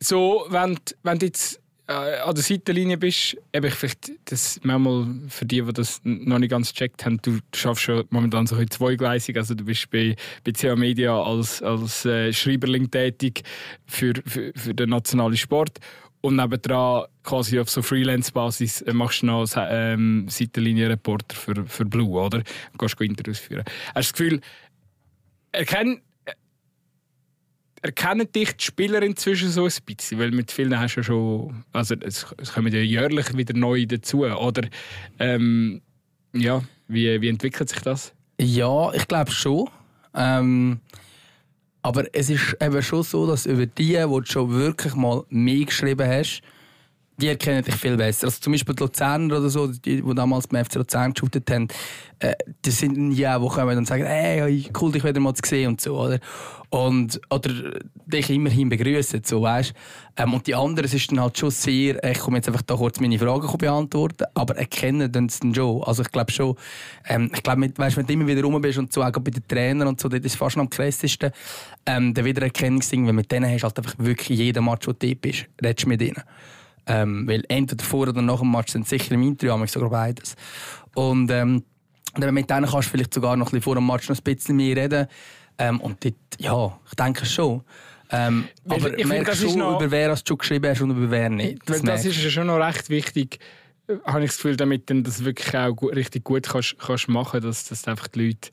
[0.00, 5.46] so, wenn, wenn du jetzt äh, an der Seitenlinie bist, eben vielleicht das manchmal für
[5.46, 9.36] die, die das noch nicht ganz gecheckt haben, du, du schaffst schon momentan so zweigleisig,
[9.36, 13.42] also du bist bei, bei CA Media als, als äh, Schreiberling tätig
[13.86, 15.78] für, für, für den nationalen Sport
[16.20, 22.20] und nebendran quasi auf so Freelance-Basis äh, machst du noch ähm, Seitenlinie-Reporter für, für Blue,
[22.20, 22.40] oder?
[22.72, 23.64] Du gehst Interviews führen.
[23.94, 24.40] Hast du das Gefühl,
[25.52, 26.02] erkennen
[27.82, 30.18] erkennen dich die Spieler inzwischen so ein bisschen?
[30.18, 34.24] Weil mit vielen hast du schon, also es, kommen ja jährlich wieder neu dazu.
[34.24, 34.68] Oder
[35.18, 35.80] ähm,
[36.32, 38.12] ja, wie, wie entwickelt sich das?
[38.40, 39.68] Ja, ich glaube schon.
[40.14, 40.80] Ähm,
[41.82, 45.64] aber es ist eben schon so, dass über die, die du schon wirklich mal mehr
[45.64, 46.42] geschrieben hast,
[47.18, 48.26] die erkennen dich viel besser.
[48.26, 51.68] Also zum Beispiel die Luzerner oder so, die, die damals beim FC Luzern geshootet haben,
[52.20, 55.68] äh, die sind ja, die kommen und sagen, hey, cool, dich wieder mal zu sehen
[55.68, 56.20] und so, oder?
[56.70, 59.72] Und, oder dich immerhin begrüßen, so, weißt
[60.18, 62.74] ähm, Und die anderen, es ist dann halt schon sehr, ich komme jetzt einfach da
[62.74, 65.82] kurz meine Fragen beantworten, aber erkennen dann dann schon.
[65.84, 66.56] Also ich glaube schon,
[67.08, 69.46] ähm, ich glaube, weißt, wenn du immer wieder rum bist und so, auch bei den
[69.48, 71.30] Trainern und so, das ist fast noch am krassesten,
[71.86, 75.14] ähm, der Wiedererkennungsding, wenn mit denen hast du halt einfach wirklich jeden Match, wo du
[75.14, 76.22] bist, redest mit ihnen.
[76.86, 80.36] Ähm, weil entweder vor oder nach dem Match sind sicher im Interview, sogar beides.
[80.94, 81.62] Und ähm,
[82.16, 84.56] mit denen kannst du vielleicht sogar noch ein bisschen vor dem Match noch ein bisschen
[84.56, 85.06] mehr reden.
[85.58, 87.62] Ähm, und dort, ja, ich denke schon.
[88.10, 91.28] Ähm, aber ich merkst schon, noch, über wer du schon geschrieben hast und über wer
[91.28, 91.60] nicht.
[91.66, 93.38] Das, das ist ja schon noch recht wichtig,
[93.86, 97.08] äh, habe ich das Gefühl, damit du das wirklich auch gut, richtig gut kannst, kannst
[97.08, 98.50] machen kannst, dass, dass einfach die Leute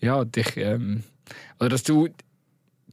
[0.00, 1.02] ja, dich, ähm,
[1.58, 2.08] oder dass du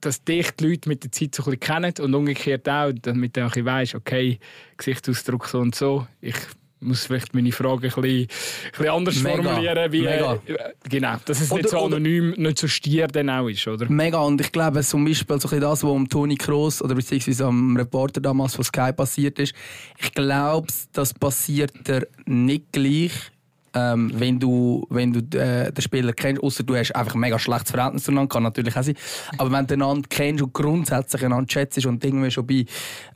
[0.02, 3.38] dass dich die Leute mit der Zeit so ein bisschen kennen und umgekehrt auch, damit
[3.38, 4.38] du auch weißt, okay,
[4.76, 6.08] Gesichtsausdruck so und so.
[6.20, 6.36] Ich
[6.84, 8.28] muss vielleicht meine Frage ein bisschen, ein
[8.72, 9.44] bisschen anders Mega.
[9.44, 9.92] formulieren.
[9.92, 10.34] Wie, Mega.
[10.46, 13.90] Äh, genau, dass es oder, nicht so anonym, nicht so stier dann auch ist, oder?
[13.90, 17.76] Mega, und ich glaube zum Beispiel so das, was um Toni Kroos oder beziehungsweise am
[17.76, 19.54] Reporter damals von Sky passiert ist,
[20.00, 23.12] ich glaube, das passiert er nicht gleich
[23.74, 27.40] ähm, wenn du, wenn du äh, den Spieler kennst, außer du hast einfach ein mega
[27.40, 28.96] schlechtes Verhältnis zueinander, kann natürlich auch sein.
[29.38, 32.66] Aber wenn du einander kennst und grundsätzlich einander schätzt und irgendwie schon bei,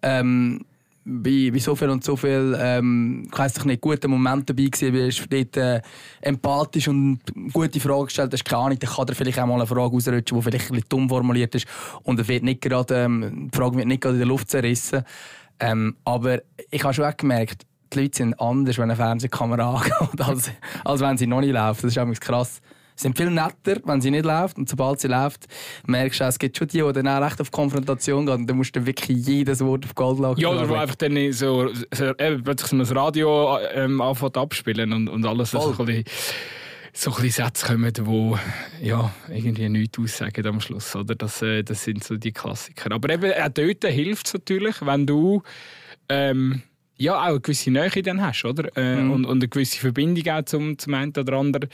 [0.02, 0.66] ähm,
[1.08, 5.26] bei, bei so viel und so viel, ähm, ich nicht, guten Momenten dabei gewesen bist,
[5.30, 5.82] dort äh,
[6.22, 7.20] empathisch und
[7.54, 10.38] gute Fragen gestellt hast, keine Ahnung, dann kann dir vielleicht auch mal eine Frage ausrutschen,
[10.38, 11.66] die vielleicht ein dumm formuliert ist
[12.04, 15.04] und wird nicht gerade, ähm, die Frage wird nicht gerade in der Luft zerrissen.
[15.60, 16.40] Ähm, aber
[16.70, 20.52] ich habe schon auch gemerkt, die Leute sind anders, wenn eine Fernsehkamera angeht, als,
[20.84, 21.84] als wenn sie noch nicht läuft.
[21.84, 22.62] Das ist einfach krass.
[22.98, 24.58] Sie sind viel netter, wenn sie nicht läuft.
[24.58, 25.46] Und sobald sie läuft,
[25.86, 28.36] merkst du, es gibt schon die, die dann auch recht auf Konfrontation gehen.
[28.36, 30.40] Und dann musst du wirklich jedes Wort auf Gold lassen.
[30.40, 34.92] Ja, oder wo einfach dann so, so eben, plötzlich so ein Radio ähm, anfängt abspielen
[34.94, 36.04] und, und alles so ein bisschen
[36.94, 40.96] so ein Sätze kommen, die ja, irgendwie nichts aussagen am Schluss.
[40.96, 41.14] Oder?
[41.14, 42.92] Das, äh, das sind so die Klassiker.
[42.92, 45.44] Aber eben, auch dort hilft es natürlich, wenn du
[46.10, 46.64] ähm,
[46.98, 48.76] ja, auch eine gewisse Nähe dann hast, oder?
[48.76, 49.12] Äh, mhm.
[49.12, 51.70] und, und eine gewisse Verbindung auch zum, zum einen oder anderen,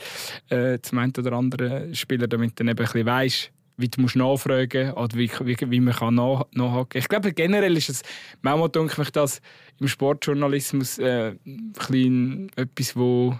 [0.48, 4.00] äh, zum einen oder anderen Spieler, damit du dann eben ein bisschen weißt, wie du
[4.00, 8.02] musst nachfragen oder wie, wie, wie man kann nach, nachhaken Ich glaube, generell ist es,
[8.42, 9.40] manchmal denke ich das
[9.80, 13.38] im Sportjournalismus äh, ein bisschen etwas, wo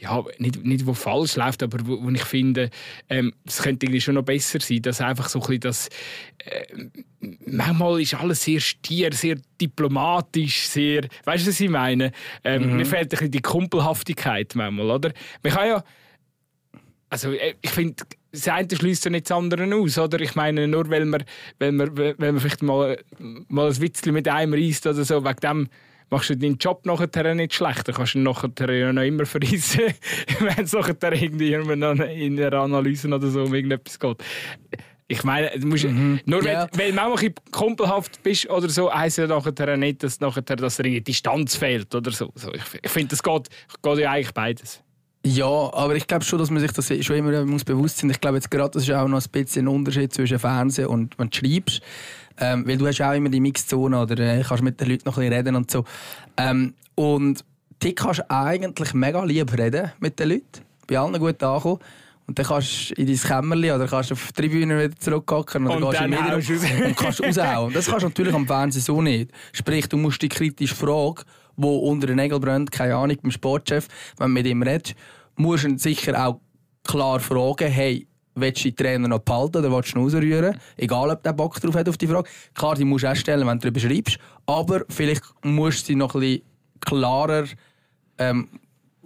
[0.00, 2.70] ja, nicht, nicht wo falsch läuft, aber wo, wo ich finde,
[3.08, 5.88] ähm, es könnte irgendwie schon noch besser sein, dass einfach so ein bisschen das,
[6.44, 6.64] äh,
[7.46, 12.12] manchmal ist alles sehr stier, sehr diplomatisch, sehr, weißt du, was ich meine?
[12.44, 12.76] Ähm, mhm.
[12.76, 15.12] Mir fehlt ein bisschen die Kumpelhaftigkeit manchmal, oder?
[15.42, 15.84] Man kann ja,
[17.10, 20.20] also äh, ich finde, das eine schließt ja nicht das andere aus, oder?
[20.20, 21.24] Ich meine, nur weil man,
[21.58, 22.98] weil man, weil man vielleicht mal,
[23.48, 25.68] mal ein Witzchen mit einem reist oder so, wegen dem
[26.10, 27.88] machst du deinen Job nachher nicht schlecht.
[27.88, 29.94] Dann kannst du ihn nachher ja noch immer verreissen,
[30.40, 34.18] wenn es nachher irgendwie in einer Analyse oder so um irgendetwas geht.
[35.08, 36.20] Ich meine, du musst, mhm.
[36.24, 36.68] nur ja.
[36.72, 40.78] wenn, wenn du manchmal kumpelhaft bist oder so, heisst ja nachher nicht, dass, nachher, dass
[40.78, 42.32] eine Distanz fehlt oder so.
[42.36, 43.48] Ich, ich finde, das geht,
[43.82, 44.82] geht ja eigentlich beides.
[45.26, 45.44] Ja,
[45.74, 48.16] aber ich glaube schon, dass man sich das schon immer muss bewusst sein muss.
[48.16, 51.18] Ich glaube jetzt gerade, das ist auch noch ein bisschen ein Unterschied zwischen Fernsehen und
[51.18, 51.82] wenn du schreibst.
[52.40, 55.18] Ähm, weil du hast auch immer die Mixzone oder äh, kannst mit den Leuten noch
[55.18, 55.84] ein bisschen reden und so.
[56.36, 57.44] Ähm, und
[57.82, 60.64] die kannst eigentlich mega lieb reden mit den Leuten.
[60.86, 61.78] Bei allen gut ankommen.
[62.26, 65.84] Und dann kannst du in dein Kämmerchen oder kannst auf die Tribüne wieder zurückhocken oder
[65.84, 67.72] und gehst in den und kannst raushauen.
[67.72, 69.32] Das kannst du natürlich am Fernsehen so nicht.
[69.52, 71.24] Sprich, du musst die kritische Frage,
[71.56, 74.94] die unter den Nägeln brennt, keine Ahnung, beim Sportchef, wenn du mit ihm redest,
[75.34, 76.40] musst du sicher auch
[76.84, 80.60] klar fragen, hey, willst du den Trainer noch behalten oder willst du ihn rausrühren?
[80.76, 82.28] Egal, ob der Bock drauf hat auf die Frage.
[82.54, 84.18] Klar, die musst du auch stellen, wenn du darüber schreibst.
[84.46, 86.42] Aber vielleicht musst du sie noch ein bisschen
[86.80, 87.44] klarer
[88.18, 88.48] ähm,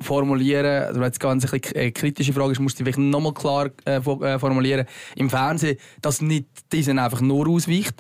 [0.01, 3.97] formulieren, also wenn es eine äh, kritische Frage ist, musst du vielleicht nochmal klar äh,
[3.97, 7.95] äh, formulieren im Fernsehen, dass nicht diesen einfach nur ausweicht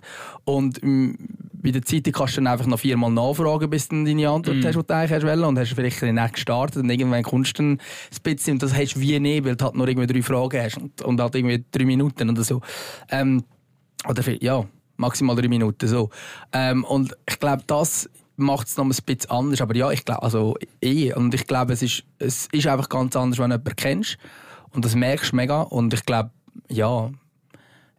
[0.44, 1.16] und ähm,
[1.64, 4.66] bei der Zeitung kannst du dann einfach noch viermal nachfragen, bis du deine Antwort mm.
[4.66, 5.44] hast, die du eigentlich hast wollen.
[5.44, 7.78] und hast vielleicht nicht gestartet und irgendwann kommst du ein
[8.22, 10.76] bisschen und das hast du wie nicht, weil du halt nur irgendwie drei Fragen hast
[10.76, 12.60] und, und halt irgendwie drei Minuten oder so.
[13.10, 13.44] Ähm,
[14.06, 14.66] oder ja,
[14.98, 16.10] maximal drei Minuten so.
[16.52, 19.62] Ähm, und ich glaube, das macht es noch ein bisschen anders.
[19.62, 21.14] Aber ja, ich glaube, also eh.
[21.14, 24.18] Und ich glaube, es ist, es ist einfach ganz anders, wenn du jemanden kennst.
[24.70, 25.62] Und das merkst du mega.
[25.62, 26.30] Und ich glaube,
[26.68, 27.10] ja,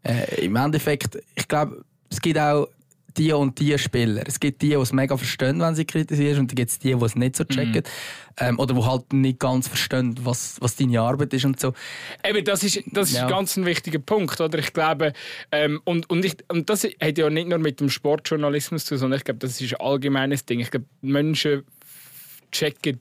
[0.03, 2.68] äh, im Endeffekt, ich glaube, es gibt auch
[3.18, 4.24] die und die Spieler.
[4.26, 6.93] Es gibt die, die es mega verstehen, wenn sie kritisieren, und dann gibt es die,
[6.93, 7.49] die es nicht so mhm.
[7.49, 7.84] checken.
[7.84, 8.36] Mhm.
[8.38, 11.74] Ähm, oder die halt nicht ganz verstehen, was, was deine Arbeit ist und so.
[12.24, 13.28] Eben, das ist, das ist ja.
[13.28, 14.59] ganz ein wichtiger Punkt, oder?
[14.59, 15.13] Ich glaube,
[15.51, 18.99] ähm, und, und, ich, und das hat ja nicht nur mit dem Sportjournalismus zu tun,
[18.99, 20.59] sondern ich glaube, das ist ein allgemeines Ding.
[20.59, 21.63] Ich glaube, Menschen
[22.51, 22.99] checken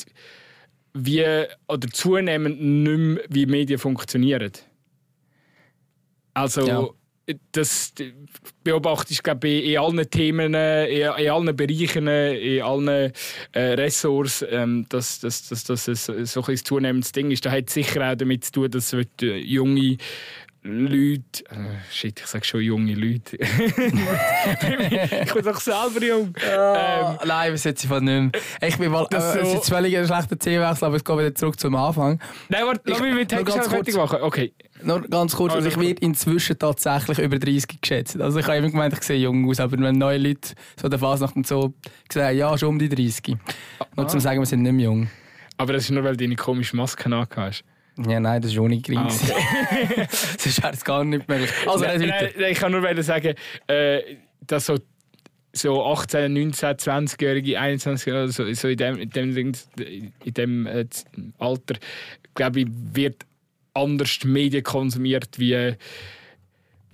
[0.95, 1.25] wie,
[1.69, 4.53] oder zunehmend nicht mehr, wie Medien funktionieren.
[6.35, 6.89] Also, ja
[7.53, 7.93] das
[8.63, 14.87] beobachte ich glaube in allen Themen, in, in allen Bereichen, in allen äh, Ressorts, ähm,
[14.89, 17.47] dass, dass, dass, dass es so ein zunehmendes Ding ist.
[17.47, 19.07] Das hat sicher auch damit zu tun, dass äh,
[19.39, 19.97] junge
[20.67, 23.37] Leute, äh, shit, ich sage schon junge Leute.
[23.39, 23.49] ich
[25.35, 26.33] bin doch selber jung.
[26.35, 28.43] Oh, ähm, nein, wir sie von nicht mehr.
[28.67, 31.35] Ich bin mal, äh, so, es ist völlig ein schlechter Themenwechsel, aber ich gehe wieder
[31.35, 32.19] zurück zum Anfang.
[32.49, 34.23] Nein, warte, lass mich mit Text fertig machen.
[34.23, 34.55] Okay.
[34.83, 38.19] Nur ganz kurz, also ich werde inzwischen tatsächlich über 30 geschätzt.
[38.19, 40.99] Also ich habe immer gemeint, ich sehe jung aus, aber wenn neue Leute so der
[40.99, 41.75] Phase nach dem Zoo
[42.09, 43.37] gesagt ja, schon um die 30.
[43.81, 43.87] Ah.
[43.97, 45.11] Nur zum sagen, wir sind nicht mehr jung.
[45.59, 47.65] Aber das ist nur, weil du deine komische Maske hast.
[47.97, 48.99] Ja, nein, das ist ohne Green.
[48.99, 50.07] Ah, okay.
[50.09, 51.51] das wäre es gar nicht möglich.
[51.67, 53.35] Also, nein, nein, ich kann nur sagen,
[53.69, 54.01] äh,
[54.41, 54.79] dass so,
[55.53, 59.53] so 18, 19, 20-Jährige, 21 so, so in dem, in dem,
[60.25, 60.87] in dem äh,
[61.39, 61.77] Alter,
[62.35, 63.25] glaube ich, wird
[63.75, 65.77] anders Medien konsumiert wie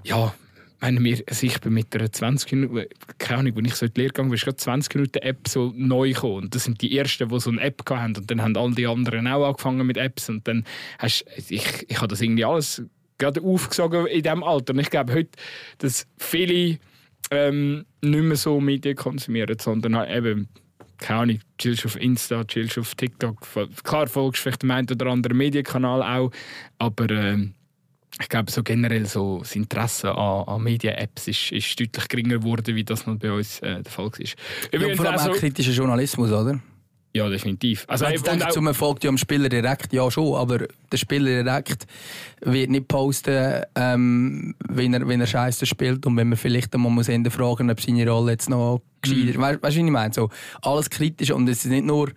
[0.05, 0.35] ja,
[0.81, 2.87] meine, wir, also ich bin mit einer 20 Minuten,
[3.19, 5.73] keine Ahnung, wenn ich so in Lehre gegangen bin, ist gerade 20 Minuten App so
[5.77, 6.45] neu gekommen.
[6.45, 8.17] Und das sind die ersten, die so eine App hatten.
[8.17, 10.29] Und dann haben all die anderen auch angefangen mit Apps.
[10.29, 10.65] Und dann
[10.99, 12.83] hast ich, ich habe das irgendwie alles
[13.19, 14.73] gerade aufgesogen in diesem Alter.
[14.73, 15.31] Und ich glaube heute,
[15.79, 16.79] dass viele
[17.31, 20.49] ähm, nicht mehr so Medien konsumieren, sondern halt eben
[21.01, 23.47] keine Ahnung, chillst auf Insta, chillst auf TikTok.
[23.85, 26.31] Klar folgst vielleicht dem einen oder anderen Medienkanal auch,
[26.79, 27.55] aber ähm,
[28.21, 32.77] ich glaube, so generell so das Interesse an, an Medien-Apps ist, ist deutlich geringer geworden,
[32.77, 34.13] wie das noch bei uns äh, der Fall war.
[34.73, 36.61] Übrigens, ja, vor allem auch, so, kritischer Journalismus, oder?
[37.13, 37.85] Ja, definitiv.
[37.89, 41.43] Also, ich denke, auch, man folgt ja dem Spieler direkt, ja schon, aber der Spieler
[41.43, 41.87] direkt
[42.41, 46.93] wird nicht posten, ähm, wenn er, wenn er Scheiße spielt und wenn man vielleicht einmal
[46.93, 49.39] muss fragen, ob seine Rolle jetzt noch gescheit ist.
[49.39, 49.41] Mhm.
[49.41, 50.15] Weißt du, was ich meine?
[50.15, 50.31] So,
[50.63, 52.13] alles kritisch und es ist nicht nur,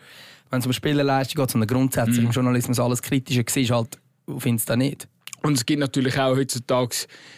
[0.52, 2.26] wenn es um Spielerleistung geht, sondern grundsätzlich mhm.
[2.28, 3.98] im Journalismus alles Kritische siehst halt
[4.28, 5.08] auf Insta nicht.
[5.46, 6.96] Und es gibt natürlich auch heutzutage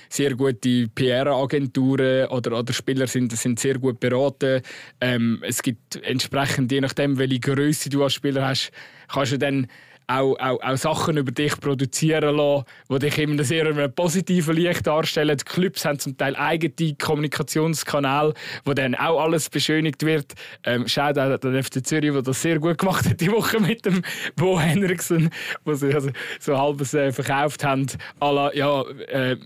[0.10, 4.62] sehr gute PR-Agenturen oder, oder Spieler sind, sind sehr gut beraten.
[5.01, 8.72] Ähm, es gibt entsprechend, je nachdem, welche Größe du als Spieler hast,
[9.08, 9.68] kannst du dann
[10.08, 14.56] auch, auch, auch Sachen über dich produzieren lassen, die dich immer sehr in einem positiven
[14.56, 15.38] Licht darstellen.
[15.38, 18.34] Die Clubs haben zum Teil eigene Kommunikationskanäle,
[18.64, 20.34] wo dann auch alles beschönigt wird.
[20.64, 23.86] Ähm, Schaut auch der FC Zürich, der das sehr gut gemacht hat die Woche mit
[23.86, 24.01] dem
[24.36, 25.30] Bo Henriksen,
[25.64, 27.88] wo sie also so halbes äh, verkauft haben.
[28.22, 29.38] La, ja, äh,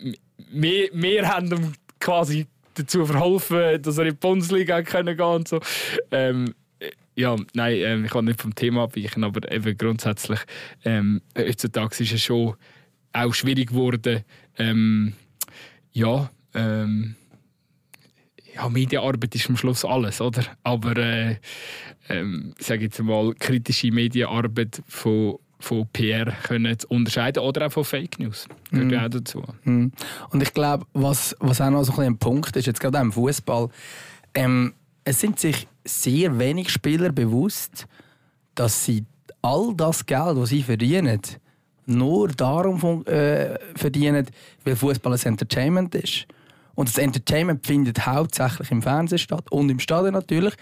[0.52, 5.60] wir, wir haben quasi dazu verholfen, dass er in die Bundesliga gehen können und so.
[6.12, 6.54] Ähm,
[7.20, 10.40] ja, nein, ähm, ich kann nicht vom Thema abweichen, aber eben grundsätzlich,
[10.86, 12.56] ähm, heutzutage ist es schon
[13.12, 14.24] auch schwierig geworden,
[14.58, 15.14] ähm,
[15.92, 17.16] ja, ähm,
[18.56, 20.44] ja, Medienarbeit ist am Schluss alles, oder?
[20.64, 21.36] Aber äh,
[22.08, 27.84] ähm, sage jetzt mal, kritische Medienarbeit von, von PR können zu unterscheiden oder auch von
[27.84, 28.48] Fake News.
[28.72, 28.96] Gehört mm.
[28.96, 29.44] auch dazu.
[29.66, 29.88] Mm.
[30.30, 33.12] Und ich glaube, was, was auch noch so ein, ein Punkt ist, jetzt gerade im
[33.12, 33.70] Fußball,
[34.36, 34.74] ähm,
[35.04, 37.88] es sind sich sehr wenig Spieler bewusst,
[38.56, 39.06] dass sie
[39.42, 41.22] all das Geld, das sie verdienen,
[41.86, 44.28] nur darum äh, verdienen,
[44.64, 46.28] weil Fußball ein Entertainment ist.
[46.76, 50.54] Und das Entertainment findet hauptsächlich im Fernsehen statt und im Stadion natürlich.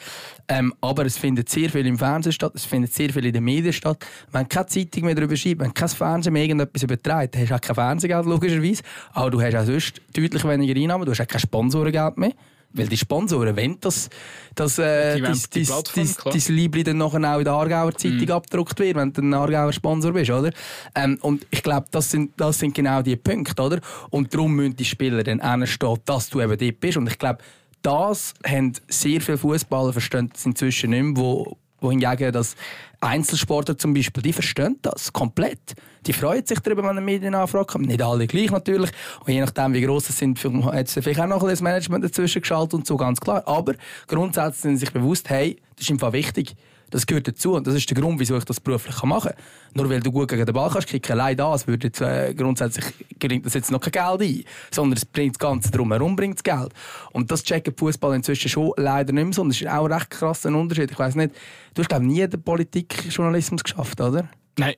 [0.48, 3.44] Ähm, aber es findet sehr viel im Fernsehen statt, es findet sehr viel in den
[3.44, 4.04] Medien statt.
[4.32, 7.56] Wenn keine Zeitung mehr darüber schreibt, wenn kein Fernsehen mehr irgendetwas überträgt, dann hast du
[7.56, 8.82] auch kein Fernsehgeld, logischerweise.
[9.14, 12.34] Aber du hast auch sonst deutlich weniger Einnahmen, du hast auch kein Sponsorengeld mehr.
[12.74, 14.10] Weil die Sponsoren wollen, dass,
[14.54, 18.32] dass äh, dein Liebling dann nachher auch in der Aargauer Zeitung mm.
[18.32, 20.52] abgedruckt wird, wenn du ein Aargauer Sponsor bist, oder?
[20.94, 23.80] Ähm, und ich glaube, das sind, das sind genau die Punkte, oder?
[24.10, 26.98] Und darum müssen die Spieler dann anstehen, dass du eben dort bist.
[26.98, 27.40] Und ich glaube,
[27.82, 32.56] das haben sehr viele Fußballer verstehen inzwischen nicht mehr, wo, wohingegen das
[33.00, 35.76] Einzelsportler zum Beispiel, die verstehen das komplett.
[36.06, 37.88] Die freuen sich darüber, wenn eine Medienanfrage kommt.
[37.88, 38.92] Nicht alle gleich natürlich.
[39.20, 42.42] Und je nachdem, wie gross es sind, hat es vielleicht auch noch ein Management dazwischen
[42.42, 43.44] geschaltet und so, ganz klar.
[43.46, 43.74] Aber
[44.08, 46.56] grundsätzlich sind sie sich bewusst, hey, das ist einfach wichtig.
[46.90, 49.40] Das gehört dazu und das ist der Grund, wieso ich das beruflich machen kann.
[49.74, 52.86] Nur weil du gut gegen den Ball kannst kicken, allein das würde jetzt, äh, grundsätzlich
[53.20, 56.74] bringt das jetzt noch kein Geld ein, sondern es bringt das Ganze drumherum bringt Geld.
[57.12, 59.42] Und das checken Fußball inzwischen schon leider nicht mehr so.
[59.42, 60.92] Und das ist auch ein recht krasser Unterschied.
[60.92, 61.36] Ich weiß nicht,
[61.74, 64.30] du hast glaube nie den Politikjournalismus geschafft, oder?
[64.58, 64.76] Nein.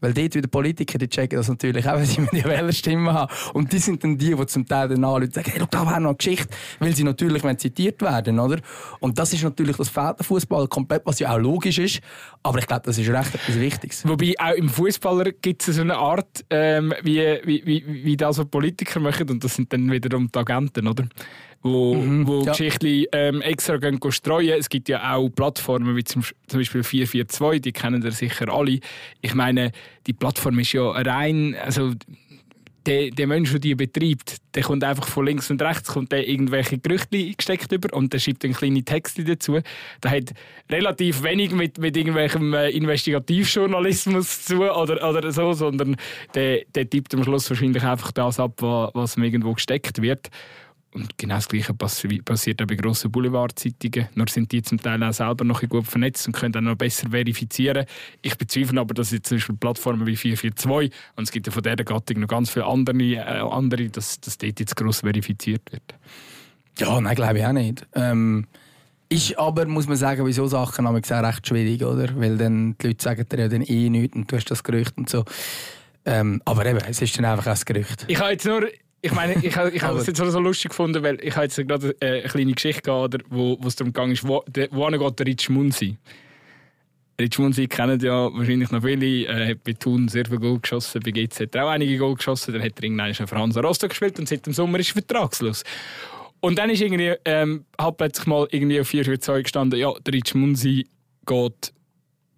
[0.00, 3.32] Weil dort wieder Politiker, die checken das natürlich auch, weil sie die Wählerstimme haben.
[3.54, 6.10] Und die sind dann die, die zum Teil dann anrufen sagen, hey, da wäre noch
[6.10, 6.48] eine Geschichte,
[6.78, 8.60] weil sie natürlich zitiert werden, oder?
[9.00, 12.00] Und das ist natürlich, das fehlt der Fußball komplett, was ja auch logisch ist.
[12.42, 14.08] Aber ich glaube, das ist recht etwas Wichtiges.
[14.08, 18.38] Wobei auch im Fußballer gibt es so eine Art, ähm, wie, wie, wie, wie das,
[18.38, 21.04] was Politiker machen, und das sind dann wiederum die Agenten, oder?
[21.62, 22.52] Wo, mhm, wo ja.
[22.52, 24.58] Geschichten ähm, extra gehen, streuen.
[24.58, 28.80] Es gibt ja auch Plattformen wie zum, zum Beispiel 442, die kennen ihr sicher alle.
[29.20, 29.72] Ich meine,
[30.06, 31.92] die Plattform ist ja rein, also
[32.86, 36.26] der, der Mensch, der die betreibt, der kommt einfach von links und rechts kommt der
[36.26, 39.58] irgendwelche Gerüchte gesteckt über und der schreibt dann kleine Texte dazu.
[40.02, 40.32] Der hat
[40.70, 45.96] relativ wenig mit, mit irgendwelchem äh, Investigativjournalismus zu oder, oder so, sondern
[46.34, 50.30] der, der tippt am Schluss wahrscheinlich einfach das ab, was, was ihm irgendwo gesteckt wird.
[50.92, 54.08] Und genau das Gleiche passiert auch bei grossen Boulevardzeitungen.
[54.14, 57.10] Nur sind die zum Teil auch selber noch gut vernetzt und können dann noch besser
[57.10, 57.86] verifizieren.
[58.22, 61.62] Ich bezweifle aber, dass jetzt zum Beispiel Plattformen wie 442 und es gibt ja von
[61.62, 65.94] dieser Gattung noch ganz viele andere, äh, andere dass, dass dort jetzt gross verifiziert wird.
[66.78, 67.86] Ja, nein, glaube ich auch nicht.
[67.94, 68.46] Ähm,
[69.08, 72.08] ist aber, muss man sagen, bei solchen Sachen auch recht schwierig, oder?
[72.18, 74.96] Weil dann die Leute sagen dir ja dann eh nichts und du hast das Gerücht
[74.96, 75.24] und so.
[76.04, 78.06] Ähm, aber eben, es ist dann einfach ein Gerücht.
[78.08, 78.66] Ich habe jetzt nur
[79.02, 81.96] ich meine, ich, ich habe es jetzt so lustig gefunden, weil ich habe jetzt gerade
[82.00, 85.48] äh, eine kleine Geschichte gehabt, wo, wo es darum ging, wo, wo geht der Rich
[85.48, 85.96] Munsi?
[87.20, 89.26] Rich Munsi kennen ja wahrscheinlich noch viele.
[89.26, 92.14] Er hat bei Thun sehr viel Goal geschossen, bei GZ hat er auch einige Goal
[92.14, 92.54] geschossen.
[92.54, 95.62] Dann hat er irgendwann für Hansa Rostock gespielt und seit dem Sommer ist er vertragslos.
[96.40, 99.92] Und dann ist irgendwie, ähm, hat plötzlich mal irgendwie auf 4 für 2 gestanden, ja,
[100.06, 100.86] der Rich Munsi
[101.26, 101.72] geht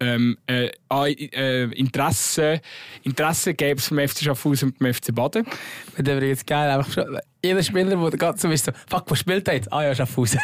[0.03, 2.61] ähm, äh, äh, Interesse,
[3.03, 5.45] Interesse gäbe es vom FC Schaffhausen und vom FC Baden.
[5.97, 6.69] Das wäre jetzt geil.
[6.69, 9.71] Einfach schon, jeder Spieler, der gerade so ist, so, fuck, wo spielt er jetzt?
[9.71, 10.39] Ah ja, Schaffhausen.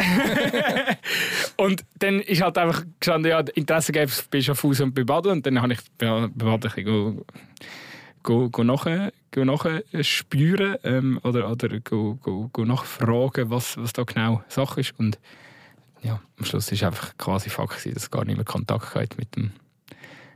[1.58, 5.32] und dann ist halt einfach gestanden, ja, Interesse gäbe es bei Schaffhausen und bei Baden.
[5.32, 7.26] Und dann habe ich bei, Baden ein go,
[8.24, 13.94] go, go nachher, go nachher spüren ähm, oder, oder go, go, go nachfragen, was, was
[13.94, 14.94] da genau Sache ist.
[14.98, 15.20] Und
[16.02, 19.36] ja, am Schluss ist einfach quasi Fakt, dass es gar nicht mehr Kontakt hat mit
[19.36, 19.52] dem,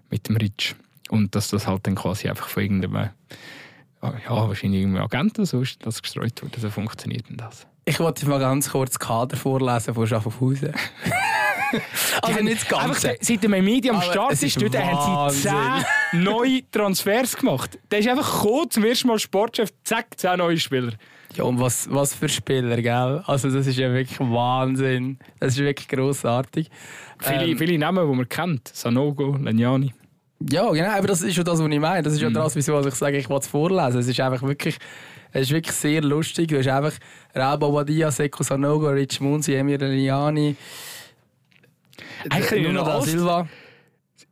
[0.09, 0.75] mit dem Rich.
[1.09, 3.09] Und dass das halt dann quasi einfach von irgendeinem,
[4.01, 6.59] ja, wahrscheinlich irgendeinem Agenten so ist, das gestreut wurde.
[6.59, 7.67] So funktioniert denn das.
[7.85, 10.73] Ich wollte mal ganz kurz Kader vorlesen von Schaffhausen.
[12.21, 13.09] also nicht das Ganze.
[13.09, 17.77] Einfach, seit der Media am Start ist, dort haben sie zehn neue Transfers gemacht.
[17.91, 20.93] Der ist einfach gekommen, zum ersten Mal Sportchef, zack, zehn neue Spieler.
[21.35, 23.23] Ja, und was, was für Spieler, gell?
[23.25, 25.17] Also, das ist ja wirklich Wahnsinn.
[25.39, 26.69] Das ist wirklich grossartig.
[27.19, 28.67] Viele, ähm, viele Namen, die man kennt.
[28.67, 29.93] Sanogo, Legnani.
[30.49, 32.03] Ja, genau, aber das ist ja das, was ich meine.
[32.03, 32.33] Das ist ja mhm.
[32.33, 33.99] das, wieso ich sage, ich will es vorlesen.
[33.99, 34.77] Es ist einfach wirklich,
[35.31, 36.49] es ist wirklich sehr lustig.
[36.49, 36.93] Du hast einfach
[37.33, 40.55] Rabo Badia, Seko Sanogo, Rich Munzi, Emir Legnani,
[42.61, 43.47] Nuno da Silva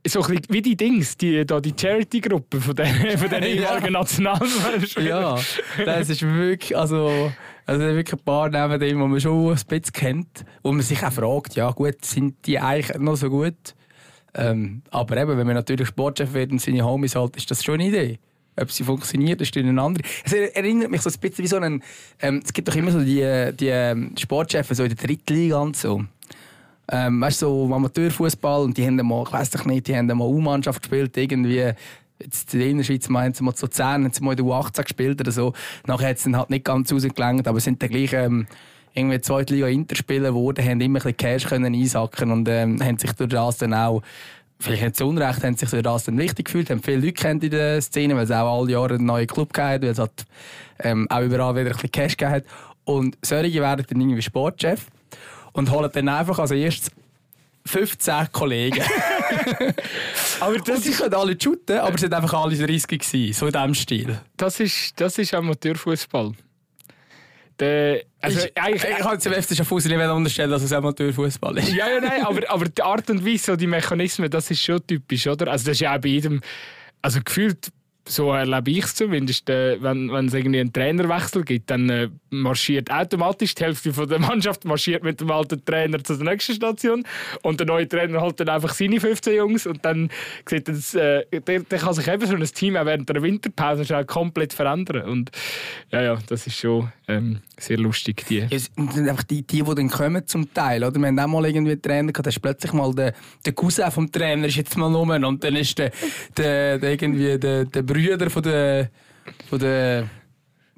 [0.08, 5.06] so ein wie die Dings, die, die Charity-Gruppe von den, von den ehemaligen Nationalspielern.
[5.06, 5.40] Ja,
[5.86, 7.32] das ist wirklich, also,
[7.66, 11.04] also wirklich ein paar neben dem, die man schon ein bisschen kennt, wo man sich
[11.04, 13.76] auch fragt, ja gut, sind die eigentlich noch so gut?
[14.34, 17.76] Ähm, aber eben, wenn man natürlich Sportchef wird und seine Homies halt, ist das schon
[17.76, 18.20] eine Idee.
[18.60, 20.04] Ob sie funktioniert, ist eine andere.
[20.26, 21.84] Es erinnert mich so ein bisschen wie so einen,
[22.22, 25.78] ähm, es gibt doch immer so die, die ähm, Sportchefs so in der Drittliga und
[25.78, 26.04] so
[26.92, 30.82] ähm, weißt, so Amateurfußball und die haben mal, ich weiß nicht, die haben mal U-Mannschaft
[30.82, 31.74] gespielt, irgendwie
[32.22, 34.84] jetzt in der Innerschweiz meinen sie mal so 10, haben sie mal in der U18
[34.84, 35.54] gespielt oder so.
[35.88, 38.48] Nachher hat es dann halt nicht ganz rausgelangt, aber sind dann gleich ähm,
[38.94, 43.12] irgendwie zweite Liga Interspieler geworden, haben immer ein bisschen Cash einsacken und ähm, haben sich
[43.14, 44.02] durch das dann auch
[44.60, 47.44] vielleicht nicht zu Unrecht, haben sich durch das dann wichtig gefühlt, haben viele Leute kennt
[47.44, 50.26] in der Szene, weil es auch alle Jahre einen neuen Club gab, weil es halt,
[50.80, 52.44] ähm, auch überall wieder ein bisschen Cash gegeben
[52.84, 54.88] Und solche werden dann irgendwie Sportchef
[55.54, 56.92] und holen dann einfach als erstes
[57.66, 58.82] 15 Kollegen.
[60.40, 63.46] aber das und sie können alle shooten, aber es sind einfach alle 30 gewesen, so
[63.46, 64.22] in diesem Stil.
[64.38, 66.32] Das ist, das ist Amateurfußball.
[67.60, 71.70] Der, also ich, eigentlich, ich kann dem FC Schaffhausen nicht unterstellen, dass es Amateurfußball ist.
[71.70, 74.86] ja, ja, nein, aber, aber die Art und Weise, so die Mechanismen, das ist schon
[74.86, 75.52] typisch, oder?
[75.52, 76.42] Also das ist ja auch bei jedem,
[77.04, 77.72] also gefühlt
[78.08, 79.50] so erlebe ich es zumindest.
[79.50, 84.08] Äh, wenn, wenn es irgendwie einen Trainerwechsel gibt, dann äh, marschiert automatisch die Hälfte von
[84.08, 87.06] der Mannschaft marschiert mit dem alten Trainer zur nächsten Station
[87.44, 90.10] und der neue Trainer holt dann einfach seine 15 Jungs und dann
[90.48, 93.86] sieht das, äh, der, der kann sich eben so ein Team auch während der Winterpause
[93.86, 95.32] schon komplett verändern und
[95.92, 98.26] ja, ja, das ist schon ähm, sehr lustig.
[98.28, 98.40] Die.
[98.40, 100.84] Ja, sind einfach die, die, die dann kommen zum Teil.
[100.84, 101.00] Oder?
[101.00, 103.14] Wir haben auch mal irgendwie einen Trainer gehabt, da ist plötzlich mal der,
[103.46, 105.92] der Cousin vom Trainer ist jetzt mal rum und dann ist der,
[106.38, 108.90] der, der irgendwie der, der Brüder von der,
[109.50, 110.10] von der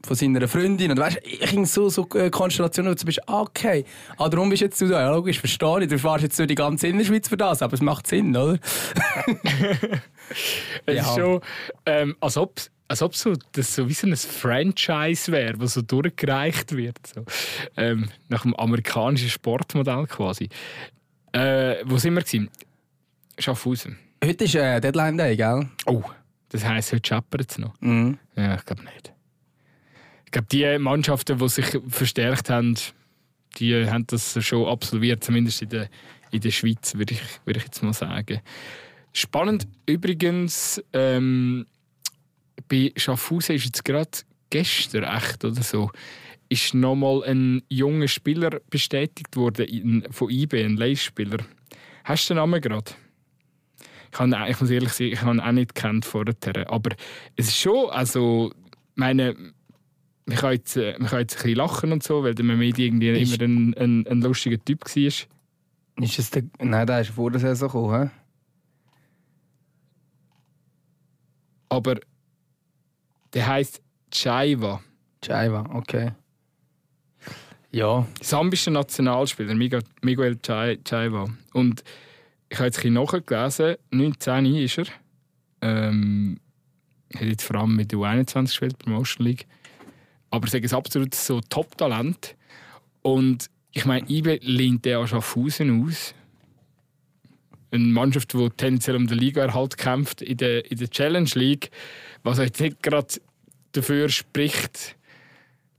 [0.06, 0.92] von seiner Freundin.
[0.92, 3.86] Und weißt, ich ging so, so äh, Konstellationen, wo du bist, ah, okay,
[4.18, 5.02] ah, darum bist du jetzt du da.
[5.02, 5.88] Ja, logisch, verstehe ich.
[5.88, 8.54] Du fährst jetzt durch die ganze Innerschweiz für das, aber es macht Sinn, oder?
[10.86, 11.04] es ja.
[11.04, 11.40] ist schon,
[11.86, 12.60] ähm, als ob
[12.90, 16.98] als ob so, das so wie so ein Franchise wäre, das so durchgereicht wird.
[17.08, 17.24] So.
[17.78, 20.50] Ähm, nach dem amerikanischen Sportmodell quasi.
[21.32, 22.22] Äh, wo sind wir?
[22.22, 22.50] Gewesen?
[23.40, 23.98] Schaffhausen.
[24.24, 25.70] Heute ist äh, Deadline Day, gell?
[25.86, 26.04] Oh,
[26.54, 27.74] das heisst, heute scheppert es noch.
[27.82, 28.18] Mhm.
[28.36, 29.14] Ja, ich glaube nicht.
[30.26, 32.76] Ich glaube, die Mannschaften, die sich verstärkt haben,
[33.58, 35.90] die haben das schon absolviert, zumindest in der,
[36.32, 38.40] in der Schweiz, würde ich, würd ich jetzt mal sagen.
[39.12, 41.68] Spannend übrigens, ähm,
[42.68, 44.10] bei Schaffhausen ist jetzt gerade
[44.50, 45.92] gestern echt oder so
[46.50, 51.40] ist nochmal ein junger Spieler bestätigt worden von IB, ein Leihspieler.
[52.04, 52.92] Hast du den Namen gerade?
[54.14, 56.36] Ich, habe, ich muss ehrlich sagen, ich habe ihn auch nicht kennt vorher.
[56.68, 56.92] Aber
[57.36, 58.54] es ist schon, also,
[58.94, 59.36] meine,
[60.26, 63.10] man kann jetzt, man kann jetzt ein bisschen lachen und so, weil der Mehmet irgendwie
[63.10, 65.04] ist, immer ein, ein, ein, lustiger Typ war.
[65.04, 68.10] Ist es der, nein, der ist vor der Saison gekommen, he?
[71.70, 71.96] Aber
[73.34, 74.80] der heißt Chaiva.
[75.26, 76.12] Chaiva, okay.
[77.72, 78.06] Ja.
[78.22, 81.26] Sambischer Nationalspieler, Miguel Chaiva.
[81.54, 81.84] Und
[82.54, 84.86] ich habe jetzt ein bisschen nachgelesen, 19 ist er.
[85.62, 86.40] Ähm,
[87.16, 89.48] hat jetzt vor allem mit der U21 gespielt, Promotion League.
[90.30, 92.36] Aber sage es absolut so Top-Talent.
[93.02, 96.14] Und ich meine, IBE lehnt der auch Schaffhausen aus.
[97.72, 101.72] Eine Mannschaft, die tendenziell um den Liga-Erhalt kämpft in der, in der Challenge League
[102.24, 103.08] was jetzt nicht gerade
[103.74, 104.96] dafür spricht,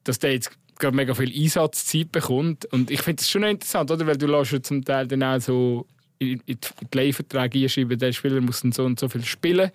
[0.04, 2.66] dass der jetzt gerade mega viel Einsatzzeit bekommt.
[2.66, 4.06] Und ich finde das schon interessant, oder?
[4.06, 5.86] Weil du lässt ja zum Teil dann auch so
[6.18, 9.70] in, in die Leihverträge einschreiben, der Spieler muss so und so viel spielen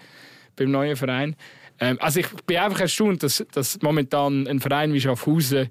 [0.55, 1.35] beim neuen Verein.
[1.79, 5.69] Ähm, also ich bin einfach erstaunt, dass, dass momentan ein Verein wie Schaffhausen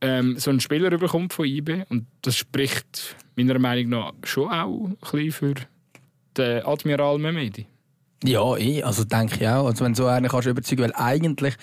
[0.00, 4.86] ähm, so einen Spieler bekommt von IB und das spricht meiner Meinung nach schon auch
[4.86, 5.54] ein bisschen für
[6.36, 7.66] den Admiral Mehmedi.
[8.24, 9.66] Ja, eh, also denke ich auch.
[9.66, 11.54] Also wenn so einen kannst du überzeugen, weil eigentlich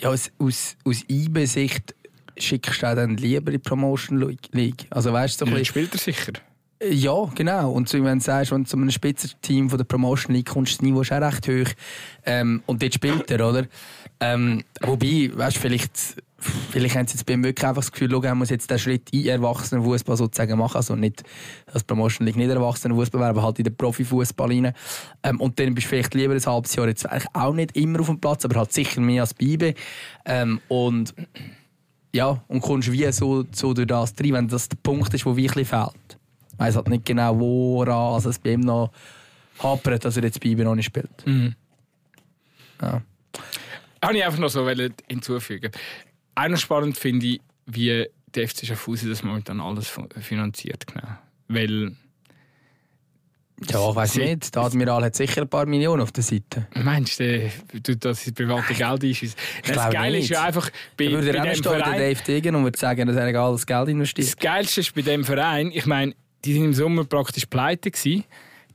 [0.00, 1.94] ja, aus, aus, aus IB-Sicht
[2.36, 4.86] schickst du dann lieber in die Promotion League.
[4.90, 6.32] Also weißt so ja, spielt er sicher.
[6.90, 7.72] Ja, genau.
[7.72, 10.74] Und so, wenn du sagst, wenn du zu einem Spitzenteam von der Promotion League kommst,
[10.74, 11.72] das Niveau ist auch recht hoch.
[12.24, 13.66] Ähm, und dort spielt er, oder?
[14.20, 16.16] Ähm, wobei, weißt du, vielleicht
[16.70, 19.10] vielleicht haben sie jetzt bei ihm wirklich einfach das Gefühl, er muss jetzt den Schritt
[19.10, 20.76] in erwachsenen Fußball sozusagen machen.
[20.76, 21.22] Also nicht
[21.72, 24.72] als Promotion League nicht erwachsenen Fußball, aber halt in den Profifußball rein.
[25.22, 28.00] Ähm, und dann bist du vielleicht lieber ein halbes Jahr jetzt eigentlich auch nicht immer
[28.00, 29.74] auf dem Platz, aber halt sicher mehr als Bibe.
[30.26, 31.14] Ähm, und
[32.12, 35.36] ja, und kommst wie so, so durch das rein, wenn das der Punkt ist, der
[35.36, 36.18] wirklich fehlt.
[36.54, 38.90] Ich weiss halt nicht genau, woran also es bei ihm noch
[39.62, 41.26] hapert, dass er jetzt Bibe noch nicht spielt.
[41.26, 41.54] Mhm.
[42.80, 43.02] Ja.
[44.02, 44.68] Habe ich einfach noch so
[45.08, 45.70] hinzufügen
[46.34, 50.86] auch spannend finde ich, wie der FC Schaffhausen das momentan alles finanziert.
[50.86, 51.06] Genau.
[51.48, 51.96] Weil.
[53.68, 54.54] Ja, ich weiß nicht.
[54.54, 56.66] Der Admiral hat sicher ein paar Millionen auf der Seite.
[56.74, 59.38] Meinst du, du das private Geld ist?
[59.64, 60.70] Das Geile ist ja einfach.
[60.96, 64.26] Bei, würde bei dem Verein, Dave Degen und würde sagen, dass er alles Geld investiert.
[64.26, 68.24] Das Geilste ist bei dem Verein, ich meine, die sind im Sommer praktisch pleite gewesen.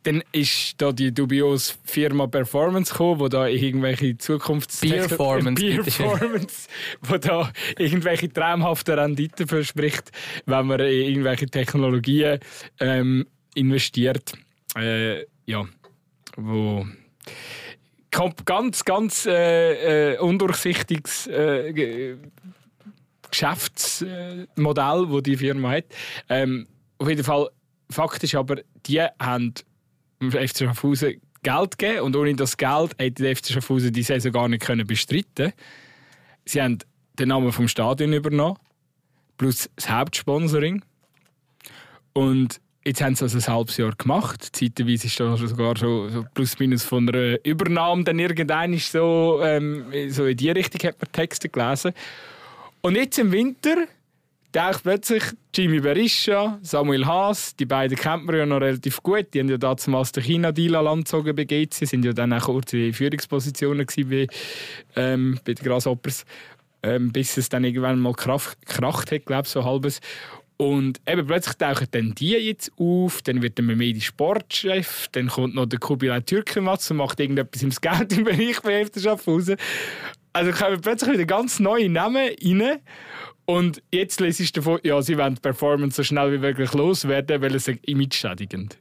[0.04, 4.80] Dann ist da die dubiose Firma Performance gekommen, wo da irgendwelche Zukunfts...
[4.80, 6.70] Performance, Performance,
[7.02, 10.12] wo da irgendwelche traumhaften Renditen verspricht,
[10.46, 12.40] wenn man in irgendwelche Technologien
[12.80, 14.34] ähm, investiert.
[14.78, 15.66] Äh, ja,
[16.38, 16.86] wo
[18.46, 22.18] ganz, ganz äh, äh, undurchsichtiges äh,
[23.30, 25.86] Geschäftsmodell, das die Firma hat.
[26.30, 26.68] Ähm,
[26.98, 27.50] auf jeden Fall,
[27.92, 29.54] Fakt ist aber, die haben
[30.22, 34.32] dem FC Schaffhausen Geld gegeben und ohne das Geld hätte der FC Schaffhausen die Saison
[34.32, 35.54] gar nicht können bestreiten
[36.46, 36.80] Sie haben
[37.20, 38.58] den Namen vom Stadion übernommen,
[39.38, 40.84] plus das Hauptsponsoring.
[42.14, 44.56] Und jetzt haben sie das ein halbes Jahr gemacht.
[44.56, 49.86] Zeitweise ist das sogar so, so plus minus von einer Übernahme dann irgendein so, ähm,
[50.10, 51.94] so in die Richtung hat man Texte gelesen.
[52.82, 53.86] Und jetzt im Winter
[54.52, 55.24] taucht plötzlich
[55.54, 59.34] Jimmy Berisha, Samuel Haas, die beiden kennt man ja noch relativ gut.
[59.34, 62.94] Die haben ja damals den China-Deal gezogen bei GC, sind ja dann auch kurz in
[62.94, 64.28] Führungspositionen bei,
[64.96, 66.26] ähm, bei den Grasshoppers,
[66.84, 70.00] ähm, bis es dann irgendwann mal kracht, kracht hat, glaube ich, so halbes.
[70.58, 75.56] Und eben plötzlich tauchen dann die jetzt auf, dann wird der Memedi Sportchef, dann kommt
[75.56, 79.56] noch der Kubilay Türkenmatz und macht irgendetwas im Scouting-Bereich bei Schaffhausen.
[80.34, 82.80] Also kommen plötzlich wieder ganz neue Namen rein.
[83.50, 87.42] Und jetzt lese ich davon, ja, sie wollen die Performance so schnell wie möglich loswerden,
[87.42, 88.78] weil es image-schädigend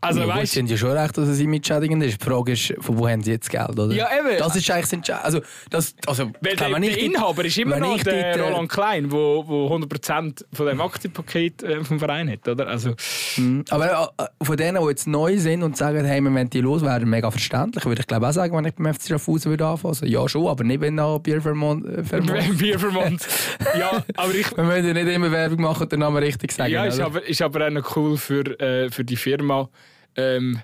[0.00, 2.20] also, ja, weißt, sind ja schon recht, dass es image-schädigend ist.
[2.20, 3.92] Die Frage ist, von wo haben sie jetzt Geld, oder?
[3.94, 4.38] Ja, eben.
[4.38, 5.40] Das ist eigentlich das also,
[5.70, 9.44] das, also, Weil der, der Inhaber ist immer noch der dort, Roland Klein, der wo,
[9.46, 12.68] wo 100% von dem Aktienpaket äh, vom Verein hat, oder?
[12.68, 12.94] Also,
[13.36, 13.64] mhm.
[13.70, 17.08] Aber äh, von denen, die jetzt neu sind und sagen, hey, wir wollen die loswerden,
[17.08, 20.08] mega verständlich, würde ich glaube auch sagen, wenn ich beim FC Schaffhausen würde anfassen.
[20.08, 21.86] Ja, schon, aber nicht, wenn noch Bier Vermont...
[21.86, 22.02] Äh,
[22.58, 23.26] Bier Vermont.
[23.78, 24.54] ja, aber ich...
[24.56, 26.70] Wir müssen ja nicht immer Werbung machen und den Namen richtig sagen.
[26.70, 29.68] Ja, ist aber, ist aber auch noch cool für, äh, für die Firma,
[30.16, 30.60] ähm,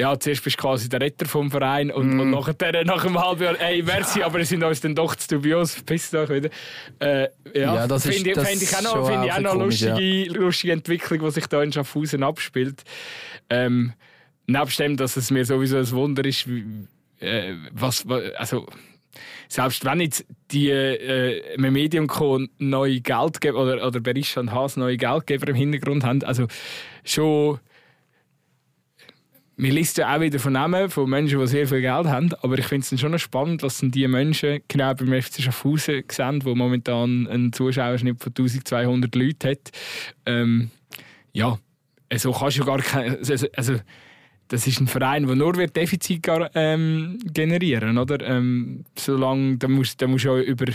[0.00, 2.20] ja, zuerst bist du quasi der Retter vom Verein und, mm.
[2.20, 5.36] und nachher, nach einem halben Jahr, ey, merci, aber sie sind uns dann doch zu
[5.36, 6.48] dubios, verpisst euch wieder.
[7.00, 9.82] Äh, ja, ja das finde ich, find ich auch noch, find ich auch noch komisch,
[9.82, 10.32] lustige, ja.
[10.32, 12.82] lustige Entwicklung, die sich da in Schaffhausen abspielt.
[13.50, 13.92] Ähm,
[14.46, 16.46] nebst dem, dass es mir sowieso ein Wunder ist,
[17.20, 18.06] äh, was,
[18.38, 18.66] also,
[19.48, 22.08] selbst wenn jetzt die äh, Medium
[22.56, 26.46] neue Geldgeber oder, oder Berisha und Haas neue Geldgeber im Hintergrund haben, also
[27.04, 27.58] schon
[29.60, 32.58] man liest ja auch wieder von Namen von Menschen, die sehr viel Geld haben, aber
[32.58, 36.54] ich finde es schon spannend, was sind die Menschen genau beim FC Schaffhausen sehen, wo
[36.54, 39.70] momentan einen Zuschauerschnitt von 1200 Leuten hat.
[40.24, 40.70] Ähm,
[41.32, 41.58] ja,
[42.08, 43.74] also kannst du gar keine, also, also
[44.48, 48.20] das ist ein Verein, der nur wird Defizit ähm, generieren, oder?
[48.26, 50.72] Ähm, solange, da musst, da musst du über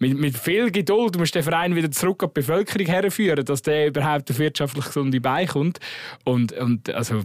[0.00, 3.88] mit, mit viel Geduld musst den Verein wieder zurück an die Bevölkerung herführen, dass der
[3.88, 5.80] überhaupt auf wirtschaftlich gesunde Beine kommt.
[6.24, 7.22] Und, und also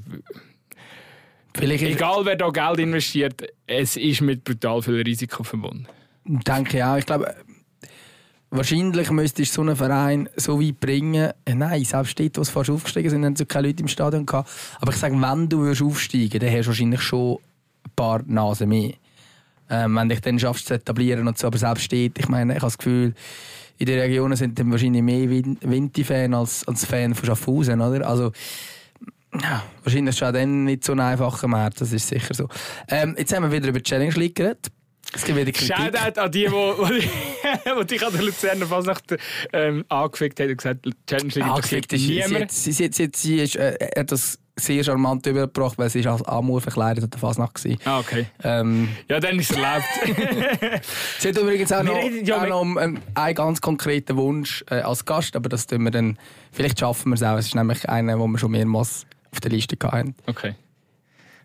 [1.56, 5.88] Vielleicht Egal wer da Geld investiert, es ist mit brutal viel Risiko verbunden.
[6.26, 6.98] Denke ich auch.
[6.98, 7.36] Ich glaube,
[8.50, 11.32] wahrscheinlich müsstest du so einen Verein so weit bringen.
[11.46, 14.26] Äh, nein, selbst dort, wo sie fast aufgestiegen sind, haben sie keine Leute im Stadion
[14.26, 14.50] gehabt.
[14.80, 17.38] Aber ich sage, wenn du aufsteigen dann hast du wahrscheinlich schon
[17.86, 18.94] ein paar Nasen mehr.
[19.70, 21.48] Ähm, wenn dich dann schaffst zu etablieren und so.
[21.48, 23.14] Aber selbst steht, ich meine, ich habe das Gefühl,
[23.78, 28.08] in den Regionen sind dann wahrscheinlich mehr Winti-Fans als, als Fans von Schaffhausen, oder?
[28.08, 28.32] Also,
[29.42, 32.48] ja, wahrscheinlich ist auch dann nicht so ein einfacher Markt, das ist sicher so.
[32.88, 34.68] Ähm, jetzt haben wir wieder über die Challenge League geredet.
[35.16, 35.76] Es gibt wieder Kritik.
[35.76, 39.16] Shoutout an die, die dich an der Luzerner Fasnacht
[39.52, 42.52] ähm, angefickt haben und gesagt, Challenge League angefickt ist niemand.
[42.52, 46.62] Sie, sie, sie, sie ist, äh, hat das sehr charmant übergebracht, weil sie als Amur
[46.62, 47.78] verkleidet an der Fasnacht war.
[47.86, 48.28] Ah, okay.
[48.44, 49.86] Ähm, ja, dann ist es erlaubt.
[51.20, 55.06] sie hat übrigens auch noch, ja, auch noch einen, einen, ganz konkreten Wunsch äh, als
[55.06, 56.18] Gast, aber das tun wir dann,
[56.52, 57.38] vielleicht schaffen wir es auch.
[57.38, 60.16] Es ist nämlich einer, den wir schon mehrmals auf der Liste hatten.
[60.28, 60.56] Okay.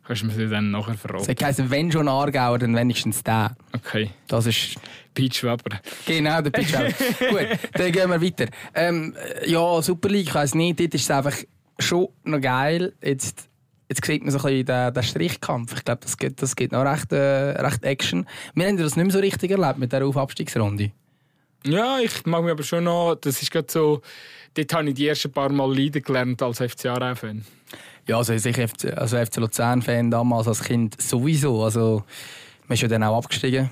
[0.06, 1.34] Kannst du mir das dann nachher verraten?
[1.34, 3.54] Das heisst, wenn schon Aargauer, dann wenigstens der.
[3.74, 4.10] Okay.
[4.26, 4.76] Das ist...
[5.12, 5.80] Peach Weber.
[6.06, 6.94] Genau, der Peach Weber.
[7.30, 8.46] Gut, dann gehen wir weiter.
[8.74, 9.14] Ähm,
[9.44, 11.36] ja, Super League, ich weiss nicht, dort ist es einfach
[11.78, 12.94] schon noch geil.
[13.02, 13.50] Jetzt,
[13.88, 15.74] jetzt sieht man so ein bisschen den, den Strichkampf.
[15.74, 18.26] Ich glaube, das gibt, das gibt noch recht, äh, recht Action.
[18.54, 20.92] Wir haben das nicht mehr so richtig erlebt mit der Aufabstiegsrunde.
[21.64, 23.16] Ja, ich mag mich aber schon noch...
[23.16, 24.02] Das ist gerade so...
[24.54, 27.44] Dort habe ich die ersten paar Mal leiden gelernt als FCA-Fan.
[28.06, 31.62] Ja, also ich FC, also FC Luzern-Fan damals als Kind sowieso.
[31.62, 32.02] Also,
[32.66, 33.70] man ist ja dann auch abgestiegen.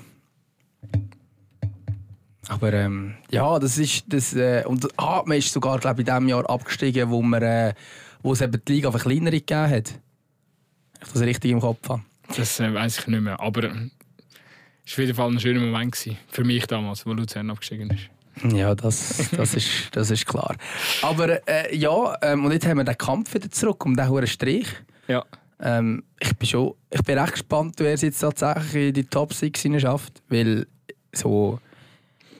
[2.47, 6.29] Aber ähm, ja, das ist das äh, und ah, man ist sogar glaube in dem
[6.29, 7.73] Jahr abgestiegen, wo man äh,
[8.21, 9.99] wo es eben die Liga auf kleinere gegeben hat.
[11.01, 12.03] Ich das richtig im Kopf habe.
[12.35, 13.73] Das äh, weiß ich nicht mehr, aber
[14.87, 18.09] war auf jeden Fall ein schöner Moment gewesen, für mich damals, wo Luzern abgestiegen ist.
[18.55, 20.55] Ja, das, das, ist, das ist klar.
[21.01, 24.27] Aber äh, ja, ähm, und jetzt haben wir den Kampf wieder zurück um diesen hohen
[24.27, 24.67] Strich.
[25.07, 25.25] Ja.
[25.59, 29.33] Ähm, ich, bin schon, ich bin recht gespannt, wer es jetzt tatsächlich in die Top
[29.33, 30.21] 6 schafft.
[30.29, 30.67] Weil
[31.11, 31.59] so,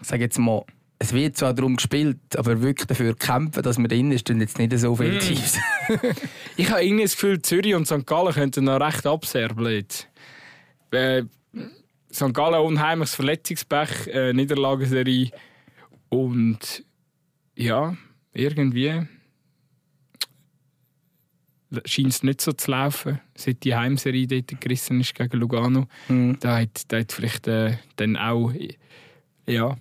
[0.02, 0.64] ich sage jetzt mal,
[1.00, 4.58] es wird zwar darum gespielt, aber wirklich dafür kämpfen, dass man drin ist, und jetzt
[4.58, 5.20] nicht so viel mm.
[5.20, 5.58] Teams.
[6.58, 8.06] ich habe irgendwie das Gefühl, Zürich und St.
[8.06, 9.86] Gallen könnten noch recht abserbeln.
[10.92, 11.24] Äh,
[12.12, 12.34] St.
[12.34, 15.32] Gallen unheimliches Verletzungspech, äh, Niederlagenserie
[16.10, 16.84] und
[17.56, 17.96] ja,
[18.34, 19.08] irgendwie
[21.86, 25.88] scheint es nicht so zu laufen, seit die Heimserie dort gerissen ist gegen Lugano.
[26.08, 26.38] Mhm.
[26.40, 28.54] Da, hat, da hat vielleicht äh, dann auch
[29.46, 29.76] ja,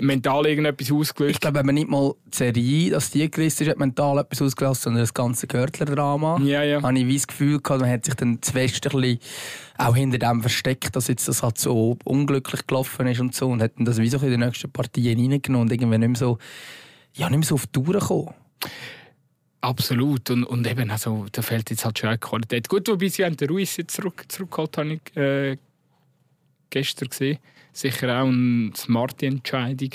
[0.00, 1.34] mental irgendetwas ausgelöst.
[1.34, 4.40] Ich glaube, wenn man nicht mal die Serie, dass die gerissen ist, hat mental etwas
[4.42, 6.40] ausgelöst, sondern das ganze Görtler-Drama.
[6.42, 6.82] Ja, ja.
[6.82, 9.18] Habe ich wie das Gefühl gehabt, man hat sich dann ein bisschen
[9.76, 13.62] auch hinter dem versteckt, dass jetzt das halt so unglücklich gelaufen ist und so und
[13.62, 16.38] hat dann das wie so in die nächsten Partien reingenommen und irgendwie nicht mehr so,
[17.14, 18.34] ja, nicht mehr so auf die Tour gekommen.
[19.62, 20.30] Absolut.
[20.30, 22.68] Und, und eben, also, da fehlt jetzt halt schon eine Qualität.
[22.68, 25.56] Gut, wobei sie haben den Ruiz jetzt zurück, zurückgeholt, habe ich äh,
[26.70, 27.38] gestern gesehen.
[27.72, 29.90] Sicher auch eine smarte Entscheidung.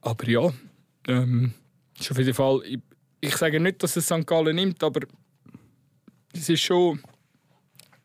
[0.00, 0.52] Aber ja,
[1.06, 1.54] ähm,
[1.98, 2.62] ist auf jeden Fall.
[2.64, 2.78] Ich,
[3.20, 4.26] ich sage nicht, dass es St.
[4.26, 5.00] Gallen nimmt, aber
[6.32, 7.00] es ist schon.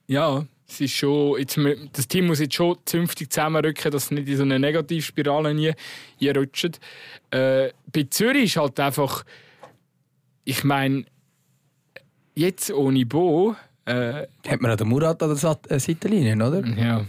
[0.08, 1.40] Ja, es ist schon.
[1.40, 1.60] Jetzt,
[1.94, 5.74] das Team muss jetzt schon zünftig zusammenrücken, dass es nicht in so eine Negativspirale nie
[6.30, 6.80] rutscht.
[7.32, 9.24] Äh, bei Zürich ist halt einfach.
[10.46, 11.06] Ich meine,
[12.36, 13.56] jetzt ohne Bo.
[13.86, 16.66] Äh, Hat man auch den Murat an der äh, Seitenlinie, oder?
[16.66, 17.06] Ja.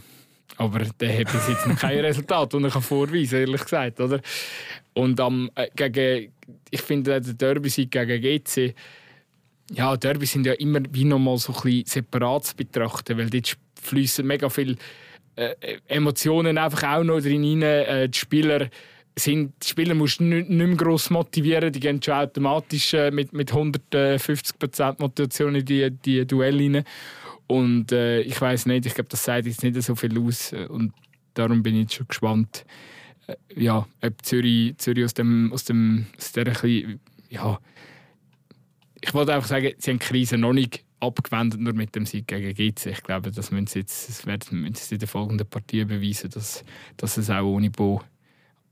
[0.57, 4.00] Aber der hat bis jetzt noch kein Resultat, das er vorweisen kann, ehrlich gesagt.
[4.00, 4.20] Oder?
[4.92, 6.32] Und am, äh, gegen,
[6.70, 8.74] ich finde, der Derby-Sieg gegen GC,
[9.72, 13.57] ja, Derbys sind ja immer wie nochmal so ein bisschen separat zu betrachten, weil dort
[13.82, 14.76] fließen mega viele
[15.36, 15.55] äh,
[15.88, 17.62] Emotionen einfach auch noch drin rein.
[17.62, 18.68] Äh, die Spieler
[19.16, 23.11] sind, die Spieler musst du nicht, nicht mehr gross motivieren, die gehen schon automatisch äh,
[23.11, 26.84] mit, mit 150% Motivation in die, die Duelle rein.
[27.47, 30.53] Und äh, ich weiß nicht, ich glaube, das sagt jetzt nicht so viel aus.
[30.53, 30.92] Und
[31.34, 32.64] darum bin ich jetzt schon gespannt,
[33.26, 37.59] äh, ja, ob Zürich, Zürich aus, dem, aus, dem, aus der bisschen, ja,
[39.01, 42.26] ich wollte einfach sagen, sie haben die Krise noch nicht abgewendet, nur mit dem Sieg
[42.26, 42.86] gegen GC.
[42.86, 46.30] Ich glaube, das müssen sie jetzt das werden, müssen sie in der folgenden Partie beweisen,
[46.30, 46.64] dass,
[46.97, 48.01] dass es auch ohne Bo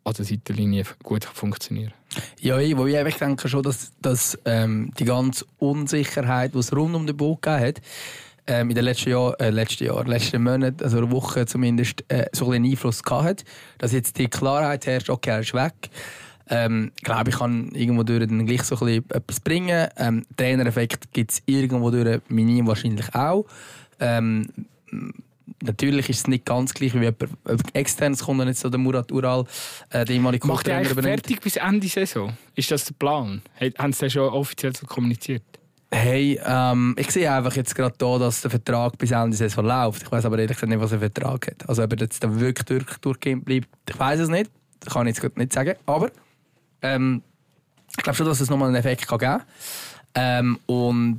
[0.04, 1.92] an der Seitenlinie gut funktionieren
[2.40, 6.94] Ja, ich, wo ich denke schon, dass, dass ähm, die ganze Unsicherheit, die es rund
[6.94, 7.82] um den Bo gegeben hat,
[8.46, 12.50] ähm, in den letzten Jahren, äh, letzten Jahr, letzten Monaten, also Wochen zumindest, äh, so
[12.50, 13.44] ein Einfluss gehabt hat.
[13.78, 15.74] Dass jetzt die Klarheit herrscht, okay, er ist weg.
[16.48, 19.88] Ähm, glaube ich, kann irgendwo durch dann gleich so ein etwas bringen.
[19.96, 23.46] Ähm, Trainereffekt gibt es irgendwo durch Minim wahrscheinlich auch.
[24.00, 24.48] Ähm,
[25.62, 27.24] natürlich ist es nicht ganz gleich wie jemand
[27.72, 29.44] externes kommt jetzt so der Murat Ural,
[29.90, 32.36] äh, der ehemalige Macht er fertig bis Ende Saison?
[32.54, 33.42] Ist das der Plan?
[33.78, 35.42] Haben Sie das schon offiziell so kommuniziert?
[35.94, 40.02] Hey, ähm, ich sehe einfach jetzt gerade da, dass der Vertrag bis Ende Saison läuft.
[40.02, 41.68] Ich weiß aber ehrlich gesagt nicht, was er Vertrag hat.
[41.68, 44.50] Also ob er jetzt dann wirklich durch, durchgehend bleibt, ich weiß es nicht.
[44.80, 45.74] Das kann ich jetzt nicht sagen.
[45.84, 46.10] Aber
[46.80, 47.22] ähm,
[47.90, 49.42] ich glaube schon, dass es nochmal einen Effekt kann geben kann.
[50.14, 51.18] Ähm, und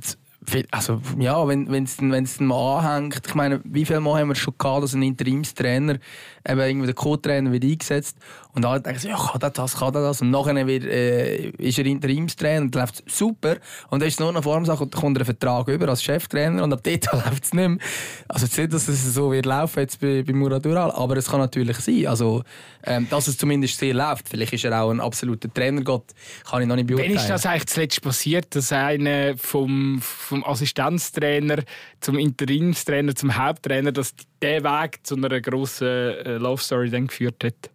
[0.72, 4.54] also, ja, wenn es dann mal anhängt, ich meine, wie viele Mal haben wir schon
[4.58, 5.98] gehabt, dass ein Interimstrainer,
[6.46, 8.18] eben irgendwie der Co-Trainer wird eingesetzt
[8.54, 11.48] und alle denken so, ja, kann der das, kann der das und nachher wird, äh,
[11.50, 13.56] ist er Interimstrainer und läuft super
[13.90, 16.02] und dann ist es nur noch Formsache und dann kommt er einen Vertrag über als
[16.02, 17.78] Cheftrainer und ab dort läuft es nicht mehr.
[18.28, 21.28] Also jetzt nicht, dass es so wird laufen jetzt bei, bei Murat Ural, aber es
[21.28, 22.44] kann natürlich sein, also
[22.84, 24.28] ähm, dass es zumindest sehr läuft.
[24.28, 26.12] Vielleicht ist er auch ein absoluter Trainergott,
[26.48, 27.14] kann ich noch nicht beurteilen.
[27.14, 31.64] Wann ist das eigentlich zuletzt passiert, dass einer vom, vom Assistenztrainer
[32.00, 37.42] zum Interimstrainer, zum Haupttrainer, dass der Weg zu einer grossen äh, Love Story dann geführt
[37.42, 37.73] hat?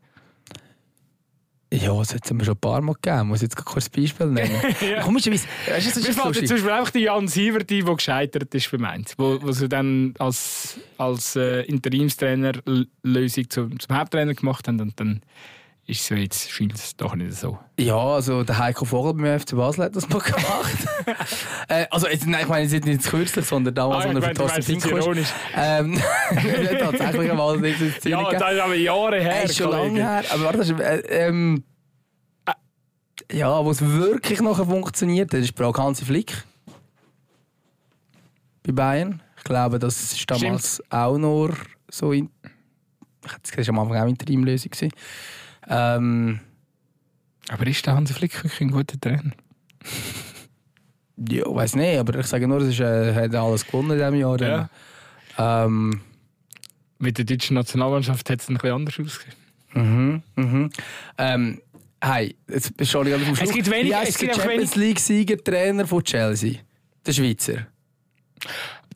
[1.71, 3.27] Ja, das hat es mir schon ein paar Mal gegeben.
[3.27, 4.59] Muss jetzt kurz ein Beispiel nennen?
[4.81, 5.01] ja.
[5.01, 8.65] Komischerweise, weißt du, das ist fällt zum Beispiel einfach die Jan Sieverti, der gescheitert ist
[8.65, 9.13] für Mainz.
[9.17, 12.53] Wo, wo sie dann als, als äh, Interimstrainer
[13.03, 15.21] Lösung zum, zum Haupttrainer gemacht haben und dann
[15.89, 17.57] ist so jetzt scheint es doch nicht so.
[17.79, 20.87] Ja, also der Heiko Vogel beim FC Basel hat das mal gemacht.
[21.67, 24.33] äh, also jetzt, nein, ich meine jetzt nicht kürzlich, sondern damals, ah, als er für
[24.35, 25.33] Thorsten ist.
[25.55, 25.99] Ähm,
[26.79, 29.43] tatsächlich mal nicht ins Ziel Ja, das ist aber Jahre her.
[29.43, 30.23] Ist schon lange her.
[30.31, 31.63] Aber warte, das ist, äh, ähm,
[33.31, 36.43] ja, wo es wirklich noch funktioniert hat, ist Frau Hansi Flick.
[38.63, 39.21] Bei Bayern.
[39.37, 40.93] Ich glaube, das war damals Stimmt.
[40.93, 41.53] auch nur
[41.89, 42.29] so in.
[43.25, 44.91] Ich hätte es am Anfang auch Interimlösung gewesen.
[45.69, 46.39] Ähm,
[47.49, 49.31] aber ist der Hansi Flick wirklich ein guter Trainer?
[51.29, 54.41] ja, weiß nicht, aber ich sage nur, er äh, hat alles gewonnen in diesem Jahr.
[54.41, 54.69] Ja.
[55.37, 56.01] Ähm,
[56.97, 59.35] Mit der deutschen Nationalmannschaft hat es ein bisschen anders ausgesehen.
[59.73, 60.69] Mhm, mhm.
[61.17, 61.61] Ähm,
[62.01, 66.03] hey, jetzt schon ich vom Es gibt wenig, es gibt Champions League Sieger Trainer von
[66.03, 66.59] Chelsea,
[67.05, 67.67] der Schweizer.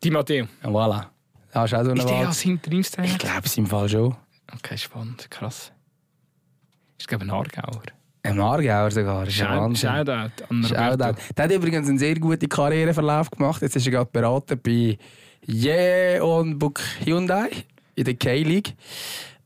[0.02, 0.46] Di Matteo.
[0.62, 1.06] Ja, voilà.
[1.52, 3.08] Da ist auch so eine ist der als Interimstrainer?
[3.08, 4.16] Ich glaube es im Fall schon.
[4.52, 5.73] Okay, spannend, krass
[6.98, 7.82] ist, glaube ein Aargauer.
[8.22, 9.90] Ein Aargauer sogar, ist Wahnsinn.
[9.90, 11.20] Shoutout an Shoutout.
[11.36, 13.60] Der hat übrigens einen sehr guten Karriereverlauf gemacht.
[13.60, 14.96] Jetzt ist er gerade Berater bei
[15.46, 17.50] Yeonbuk Hyundai
[17.94, 18.74] in der K-League.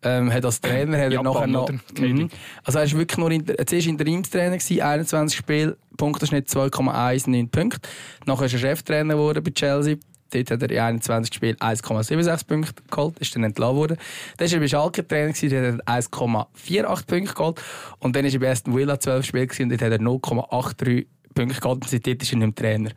[0.03, 1.69] Ähm, hat als Trainer hat er nachher noch...
[1.99, 2.29] Mhm.
[2.63, 3.33] Also er war wirklich nur...
[3.33, 7.89] Inter zuerst Interimstrainer, gewesen, 21 Spiele, Punkteschnitt 2,19 Punkte.
[8.27, 9.97] Nachher ist er Cheftrainer geworden bei Chelsea.
[10.31, 13.97] Dort hat er in 21 Spielen 1,76 Punkte geholt, ist dann entlassen worden.
[14.37, 17.61] Dann war er bei Schalke Trainer, dort hat er 1,48 Punkte geholt.
[17.99, 21.61] Und dann war er bei Aston Villa 12 Spiele und dort hat er 0,83 Punkte
[21.61, 21.83] geholt.
[21.83, 22.91] Und seitdem ist er nicht mehr Trainer.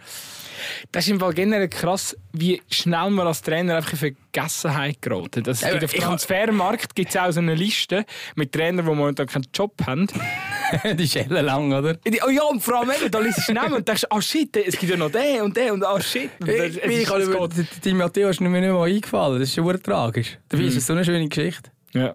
[0.92, 3.98] Das ist im Fall generell krass, wie schnell man als Trainer einfach in
[4.32, 5.44] Vergessenheit geraten.
[5.44, 8.06] Das Ja, gibt auf dem Transfermarkt gibt es auch so eine Liste
[8.36, 10.08] mit Trainern, die momentan keinen Job haben.
[10.98, 11.98] die ist lang, oder?
[12.26, 14.78] Oh ja, und vor allem, eben, da liest du Namen und denkst, ah shit, es
[14.78, 16.30] gibt ja noch den und den und ah shit.
[16.40, 17.50] Und das- Ich, ist- es über
[17.84, 19.40] die, Matteo ist mir nicht mal eingefallen.
[19.40, 20.38] Das ist schon tragisch.
[20.50, 21.70] Dabei ist es so eine schöne Geschichte.
[21.94, 22.14] Ja.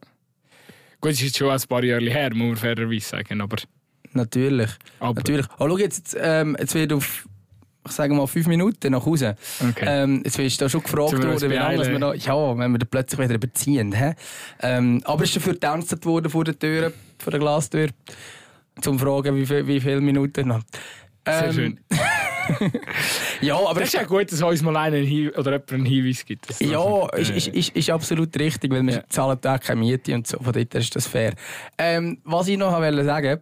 [1.00, 3.56] Gut, es ist jetzt schon ein paar Jahre her, muss man fairerweise sagen, aber...
[4.12, 4.70] Natürlich.
[4.98, 5.46] aber Natürlich.
[5.58, 7.26] Oh, schau, jetzt, jetzt, ähm, jetzt wird auf,
[7.86, 9.36] ich sage mal, fünf Minuten nach Hause.
[9.60, 9.84] Okay.
[9.86, 12.86] Ähm, jetzt wirst du schon gefragt worden, wie lange wir da, ja, wenn wir da
[12.90, 13.92] plötzlich wieder überziehen.
[13.92, 14.14] Hä?
[14.62, 17.88] Ähm, aber es ist dafür getanzt worden vor der Tür, vor der Glastür,
[18.80, 20.60] zum fragen, wie, viel, wie viele Minuten noch.
[21.26, 21.80] Sehr Ähm, schön.
[23.40, 26.24] Ja, aber Das ist ja gut, dass uns mal einen Hin oder jemand einen Hinweis
[26.24, 26.46] gibt.
[26.60, 29.02] Ja, ist, ist, ist, ist absolut richtig, weil wir Ja.
[29.08, 30.38] zahlen da keine Miete und so.
[30.38, 31.34] Von dort ist das fair.
[31.76, 33.40] Ähm, was ich noch wollte sagen,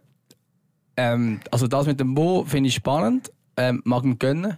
[0.97, 4.57] ähm, also das mit dem Bo finde ich spannend, ähm, mag ihm gönnen,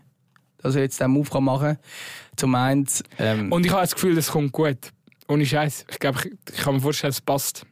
[0.60, 1.78] dass er jetzt diesen Move machen kann.
[2.36, 2.88] Zum einen,
[3.20, 4.92] ähm, Und ich habe das Gefühl, das kommt gut.
[5.28, 5.86] Ohne Scheiß.
[5.90, 7.66] Ich glaube, ich, ich kann mir vorstellen, es passt.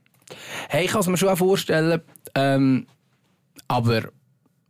[0.70, 2.02] hey, ich kann es mir schon auch vorstellen,
[2.36, 2.88] ähm,
[3.68, 4.10] aber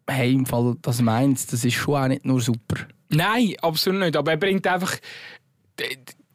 [0.07, 2.87] hey, im Fall das meins, das ist schon auch nicht nur super.
[3.09, 4.17] Nein, absolut nicht.
[4.17, 4.97] Aber er bringt einfach.
[5.79, 5.87] Der,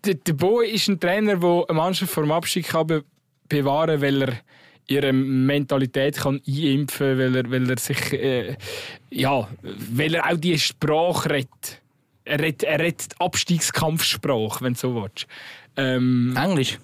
[0.05, 3.03] der, der Bo ist ein Trainer, der eine Mannschaft vor dem Abstieg kann
[3.49, 4.33] bewahren kann, weil er
[4.91, 8.13] ihre Mentalität kann einimpfen kann, weil er, weil er sich.
[8.13, 8.57] Äh,
[9.11, 11.81] ja, weil er auch die Sprache redet.
[12.25, 15.27] Er redet, er redet Abstiegskampfsprache, wenn du so willst.
[15.77, 16.79] Ähm, Englisch,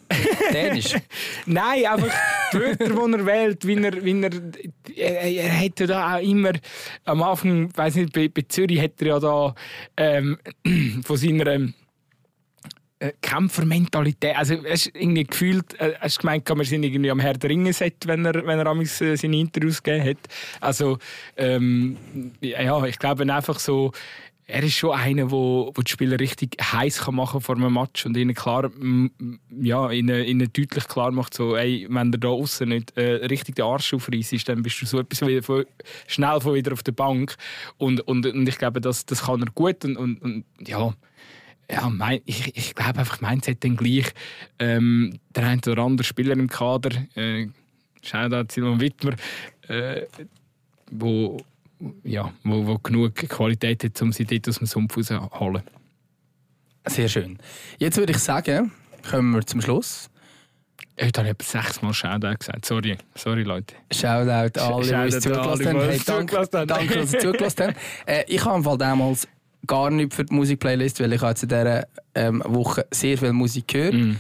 [0.53, 0.95] Dänisch.
[1.47, 2.15] Nein, einfach
[2.53, 4.33] die Wörter, die er wählt, wie er, wie er,
[4.97, 6.53] er, er hätte da auch immer,
[7.05, 9.55] am Anfang, weiß nicht, bei, bei Zürich hat er ja da
[9.97, 10.39] ähm,
[11.05, 11.75] von seiner ähm,
[12.99, 17.73] äh, Kämpfermentalität, also ist irgendwie gefühlt, äh, hast gemeint, wir sind irgendwie am Herr der
[17.73, 20.19] set, wenn er, wenn er amigs, äh, seine Interviews gegeben hat.
[20.61, 20.99] Also,
[21.37, 21.97] ähm,
[22.41, 23.93] ja, ich glaube einfach so,
[24.49, 28.17] er ist schon einer, wo, wo die Spieler richtig heiß machen vor einem Match und
[28.17, 28.71] ihnen klar,
[29.61, 33.57] ja, ihnen, ihnen deutlich klar macht, so, ey, wenn der da außen nicht äh, richtig
[33.57, 35.67] den Arsch aufreißt, dann bist du so etwas wieder von,
[36.07, 37.37] schnell von wieder auf der Bank.
[37.77, 40.95] Und, und, und ich glaube, das, das kann er gut und, und, und ja.
[41.71, 44.13] Ja, mein, ich, ich glaube einfach, meins hat dann gleich
[44.59, 47.49] ähm, der ein oder andere Spieler im Kader, äh,
[48.03, 49.15] Shoutout Simon Wittmer,
[49.69, 50.03] äh,
[50.91, 51.39] wo,
[52.05, 55.63] ja, wo, wo genug Qualität hat, um sie dort aus dem Sumpf rauszuholen.
[56.87, 57.39] Sehr schön.
[57.79, 58.71] Jetzt würde ich sagen,
[59.11, 60.09] kommen wir zum Schluss.
[61.01, 62.65] Heute habe ich sechsmal Shoutout gesagt.
[62.65, 63.75] Sorry, sorry Leute.
[63.93, 65.81] Shoutout alle, die uns zugelassen haben.
[65.81, 67.77] Hey, danke, dass ihr zugelassen habt.
[68.07, 69.29] Äh, ich habe im Fall damals
[69.67, 73.33] gar nicht für die Musikplaylist, weil ich habe jetzt in dieser ähm, Woche sehr viel
[73.33, 73.95] Musik gehört.
[73.95, 74.17] Mm.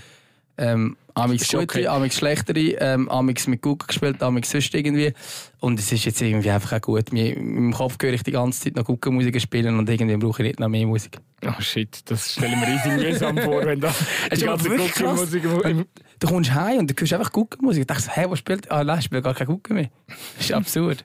[0.59, 1.87] Ähm, amix gute, okay.
[1.87, 5.13] amix schlechtere, ähm, amix mit Google gespielt, amix sonst irgendwie.
[5.61, 7.13] Und es ist jetzt irgendwie einfach auch gut.
[7.13, 10.43] Mir, Im Kopf höre ich die ganze Zeit noch Google Musik spielen und irgendwie brauche
[10.43, 11.19] ich nicht noch mehr Musik.
[11.45, 13.95] Oh shit, das stelle ich mir riesig mühsam vor, wenn da
[14.35, 15.21] die ganze krass.
[15.21, 15.87] Musik im
[16.19, 17.83] Du kommst heim und du hörst einfach Google Musik.
[17.83, 18.71] Ich dachte, hey, was spielt?
[18.71, 19.91] Ah, nein, ich spiele gar keine Google mehr.
[20.37, 21.05] Das ist absurd.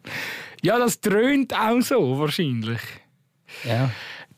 [0.62, 2.80] Ja, das dröhnt auch so, wahrscheinlich.
[3.66, 3.92] ja.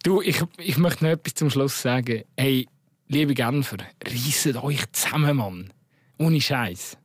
[0.04, 2.24] Du, ich, ich möchte noch etwas zum Schluss sagen.
[2.38, 2.68] Hey,
[3.08, 5.74] liebe Genfer, reisset euch zusammen, Mann.
[6.18, 6.98] Ohne Scheiß.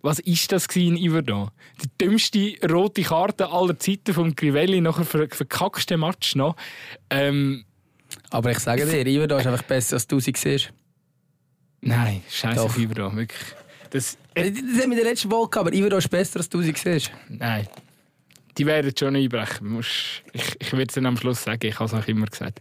[0.00, 1.50] Was ist das in Iverdon?
[1.82, 6.56] Die dümmste rote Karte aller Zeiten vom Crivelli, nachher ver verkackste Match noch.
[7.10, 7.64] Ähm,
[8.30, 10.72] Aber ich sage dir, Iver, da ist einfach besser, als du sie siehst.
[11.80, 13.42] nein, Scheiße auf Iverdon, wirklich.
[13.90, 16.48] Das, Das haben wir in der letzten Woche gehabt, aber Iver da ist besser, als
[16.48, 17.10] du sie siehst.
[17.28, 17.66] nein.
[18.58, 19.78] Die werden schon einbrechen.
[20.32, 22.60] Ich, ich werde es dann am Schluss sagen, ich habe es auch immer gesagt.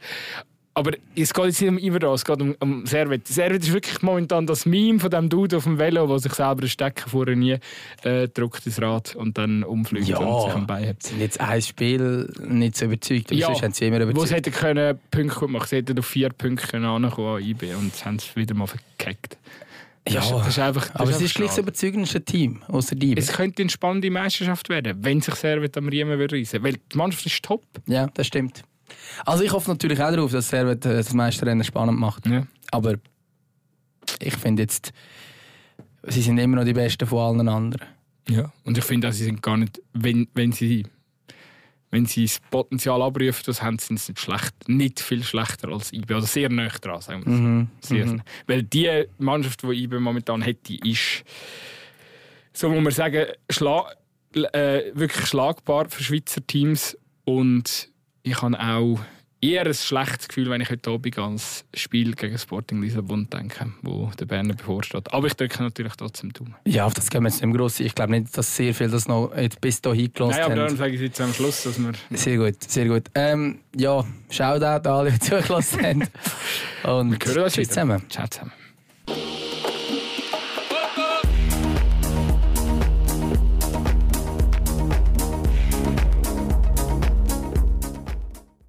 [0.77, 3.25] Aber es geht jetzt nicht um Iverdon, es geht um, um Servet.
[3.25, 6.59] Servet ist wirklich momentan das Meme von dem Dude auf dem Velo, der sich selber
[6.63, 7.57] einen Stecker vorher nie
[8.03, 10.17] äh, drückt ins Rad und dann umfliegt Ja.
[10.17, 11.01] und sich am Bein hat.
[11.01, 14.11] sind jetzt ein Spiel nicht so überzeugt, aber Ja, sonst haben sie immer Wo sie
[14.11, 14.31] überzeugt.
[14.47, 18.03] hätten können Punkte gut machen, sie hätten auf vier Punkte ankommen an IB und sie
[18.03, 19.37] haben es wieder mal verkackt.
[20.05, 21.61] Das, Ja, ist, das ist einfach, das aber es einfach ist gleich das schade.
[21.67, 23.17] überzeugendste Team, außer die.
[23.17, 26.61] Es könnte eine spannende Meisterschaft werden, wenn sich Servet am Riemen würde reissen.
[26.63, 27.63] Weil die Mannschaft ist top.
[27.87, 28.61] Ja, das stimmt.
[29.25, 32.27] Also ich hoffe natürlich auch darauf, dass Servet äh, das Meisterrennen spannend macht.
[32.27, 32.45] Ja.
[32.71, 32.95] Aber
[34.19, 34.93] ich finde jetzt,
[36.03, 37.81] sie sind immer noch die Besten von allen anderen.
[38.29, 38.51] Ja.
[38.63, 40.85] Und ich finde, auch, sie sind gar nicht, wenn, wenn sie
[41.95, 46.13] wenn sie das Potenzial abrufen, das haben sie nicht schlecht, nicht viel schlechter als IB.
[46.13, 47.67] Oder sehr nah dran, sagen wir Mhm.
[47.79, 48.23] Sehr nah.
[48.47, 51.23] Weil die Mannschaft, die IB momentan hätte, ist,
[52.51, 53.85] so muss man sagen, schla
[54.33, 56.97] äh, wirklich schlagbar für Schweizer Teams.
[57.23, 57.89] Und
[58.23, 58.99] ich habe auch
[59.41, 64.11] eher ein schlechtes Gefühl, wenn ich heute Abend ans Spiel gegen Sporting Lissabon denke, wo
[64.19, 65.13] der Berner bevorsteht.
[65.13, 66.55] Aber ich drücke natürlich trotzdem Daumen.
[66.65, 67.79] Ja, das gehen wir jetzt nicht gross.
[67.79, 69.31] Ich glaube nicht, dass sehr viel das noch
[69.61, 70.41] bis hierhin gelassen haben.
[70.41, 71.91] Nein, aber darum sage ich jetzt am Schluss, dass wir...
[72.11, 73.03] Sehr gut, sehr gut.
[73.13, 76.03] Ähm, ja, Shoutout an alle, die zugelassen haben.
[76.83, 78.03] Und wir hören tschüss zusammen.
[78.09, 78.64] Ciao zusammen.